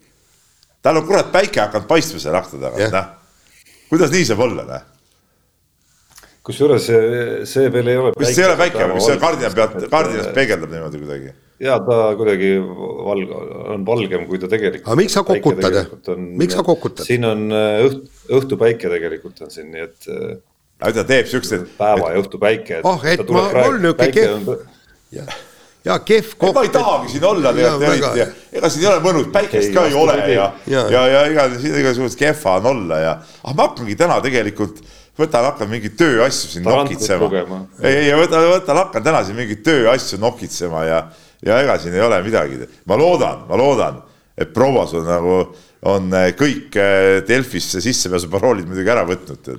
[0.83, 3.13] tal on kurat päike hakanud paistma seal akna taga, noh.
[3.91, 4.89] kuidas nii saab olla, noh?
[6.43, 7.01] kusjuures see,
[7.47, 8.11] see veel ei ole.
[8.19, 11.35] mis see ei ole päike, mis see kardina pealt, kardinast peegeldab niimoodi kuidagi?
[11.63, 12.49] ja ta kuidagi
[13.09, 13.37] valge,
[13.75, 14.89] on valgem, kui ta tegelikult.
[14.89, 15.79] aga miks sa kokutad,
[16.41, 17.05] miks sa kokutad?
[17.07, 18.03] siin on äh, õht,
[18.41, 20.09] õhtupäike tegelikult on siin, nii et.
[20.11, 20.35] Äh,
[20.83, 21.65] aga ta teeb siukseid.
[21.79, 22.83] päeva ja õhtupäike.
[22.83, 24.53] oh, et ma, mul niuke kehv
[25.85, 26.55] ja kehv koht.
[26.55, 29.85] ma ei tahagi siin olla tegelikult eriti ja ega siin ei ole mõnus, päikest ka
[29.89, 33.67] ei ole ja, ja, ja, ja ega siin igasugust kehva on olla ja, ah ma
[33.67, 34.79] hakkangi täna tegelikult
[35.19, 37.29] võtan, hakkan mingeid tööasju siin nokitsema.
[37.83, 41.03] ei, ei võtan, võtan, hakkan täna siin mingeid tööasju nokitsema ja,
[41.45, 42.63] ja ega siin ei ole midagi.
[42.89, 43.99] ma loodan, ma loodan,
[44.37, 45.41] et prouas on nagu,
[45.91, 49.51] on kõik eh, Delfisse sissepääsuparoolid muidugi ära võtnud.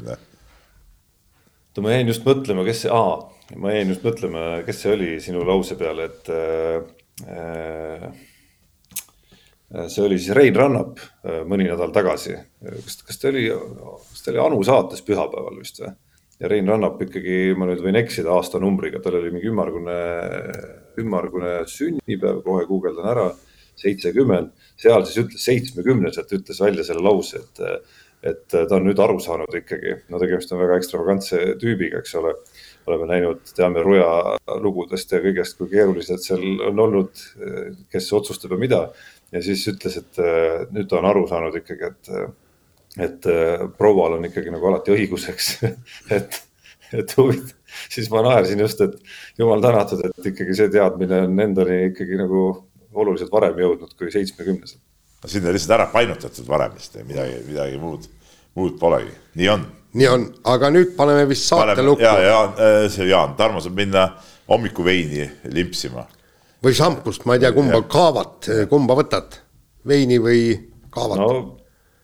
[1.84, 5.44] ma jäin just mõtlema, kes see, aa ma jäin just mõtlema, kes see oli sinu
[5.46, 6.76] lause peale, et äh,
[7.28, 8.06] äh,
[9.90, 12.36] see oli siis Rein Rannap äh, mõni nädal tagasi.
[12.64, 15.92] kas, kas ta oli, kas ta oli Anu saates pühapäeval vist või?
[16.40, 19.98] ja Rein Rannap ikkagi, ma nüüd võin eksida aastanumbriga, tal oli mingi ümmargune,
[21.00, 23.28] ümmargune sünnipäev, kohe guugeldan ära,
[23.78, 24.50] seitsekümmend.
[24.80, 27.62] seal siis ütles seitsmekümneselt, ütles välja selle lause, et,
[28.26, 32.34] et ta on nüüd aru saanud ikkagi, no tegemist on väga ekstravagantse tüübiga, eks ole
[32.88, 37.22] oleme näinud, teame Ruja lugudest ja kõigest, kui keerulised seal on olnud,
[37.92, 38.80] kes otsustab ja mida.
[39.32, 42.10] ja siis ütles, et äh, nüüd ta on aru saanud ikkagi, et,
[43.02, 45.48] et äh, proual on ikkagi nagu alati õigus, eks
[46.18, 46.40] et,
[46.94, 47.56] et huvitav,
[47.90, 52.44] siis ma naersin just, et jumal tänatud, et ikkagi see teadmine on endani ikkagi nagu
[52.94, 54.78] oluliselt varem jõudnud kui seitsmekümnesed.
[55.22, 58.06] no sind on lihtsalt ära painutatud varem vist, midagi, midagi muud,
[58.58, 59.66] muud polegi, nii on.
[59.94, 62.04] Nii on, aga nüüd paneme vist saate paneme, lukku.
[62.04, 64.08] ja, Jaan, äh, see Jaan, Tarmo saab minna
[64.50, 66.06] hommikuveini limpsima.
[66.64, 69.38] või šampust, ma ei tea, kumba kaavat, kumba võtad,
[69.86, 70.40] veini või
[70.94, 71.28] kaavat no.?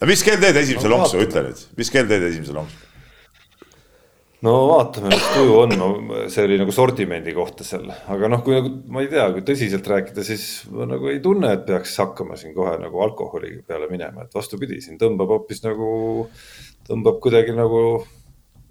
[0.00, 2.89] no mis kell teed esimese no, lonksu, ütle nüüd, mis kell teed esimese lonksu?
[4.46, 5.88] No vaatame, mis tuju on, no
[6.32, 9.90] see oli nagu sortimendi kohta seal, aga noh, kui nagu ma ei tea, kui tõsiselt
[9.92, 14.24] rääkida, siis ma nagu ei tunne, et peaks hakkama siin kohe nagu alkoholi peale minema,
[14.24, 15.90] et vastupidi, siin tõmbab hoopis nagu,
[16.88, 17.82] tõmbab kuidagi nagu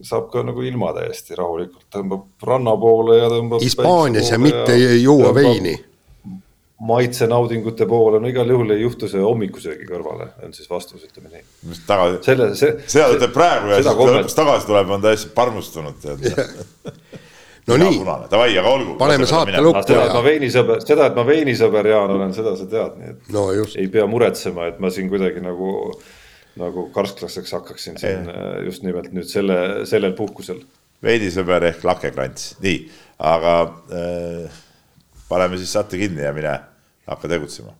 [0.05, 3.59] saab ka nagu ilma täiesti rahulikult, tõmbab ranna poole ja tõmbab.
[3.63, 5.75] Hispaanias ja mitte ei juua veini
[6.79, 11.41] maitsenaudingute poole, no igal juhul ei juhtu see hommikusöögi kõrvale, on siis vastus, ütleme nii.
[11.67, 12.75] mis tagasi, selle, see.
[12.87, 16.23] seda ütleb praegu ja siis kui lõpuks tagasi tuleb, on täiesti parmustunud tead
[17.69, 18.29] no Mina nii.
[18.31, 18.95] Davai, aga olgu.
[18.99, 19.83] paneme saate lukku.
[19.87, 23.35] seda, et ma veinisõber, seda, et ma veinisõber, Jaan, olen, seda sa tead, nii et
[23.35, 25.73] no, ei pea muretsema, et ma siin kuidagi nagu,
[26.59, 28.39] nagu karsklaseks hakkaksin siin ei.
[28.39, 30.63] Äh, just nimelt nüüd selle, sellel puhkusel.
[31.03, 32.81] veinisõber ehk lakekrants, nii,
[33.35, 33.59] aga
[33.95, 34.63] äh,
[35.29, 36.59] paneme siis saate kinni ja mine
[37.07, 37.73] hakka tegutsema.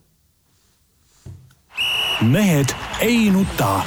[2.22, 3.80] mehed ei nuta.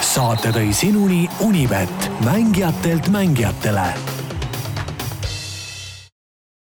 [0.00, 4.15] saate tõi sinuni Unibet, mängijatelt mängijatele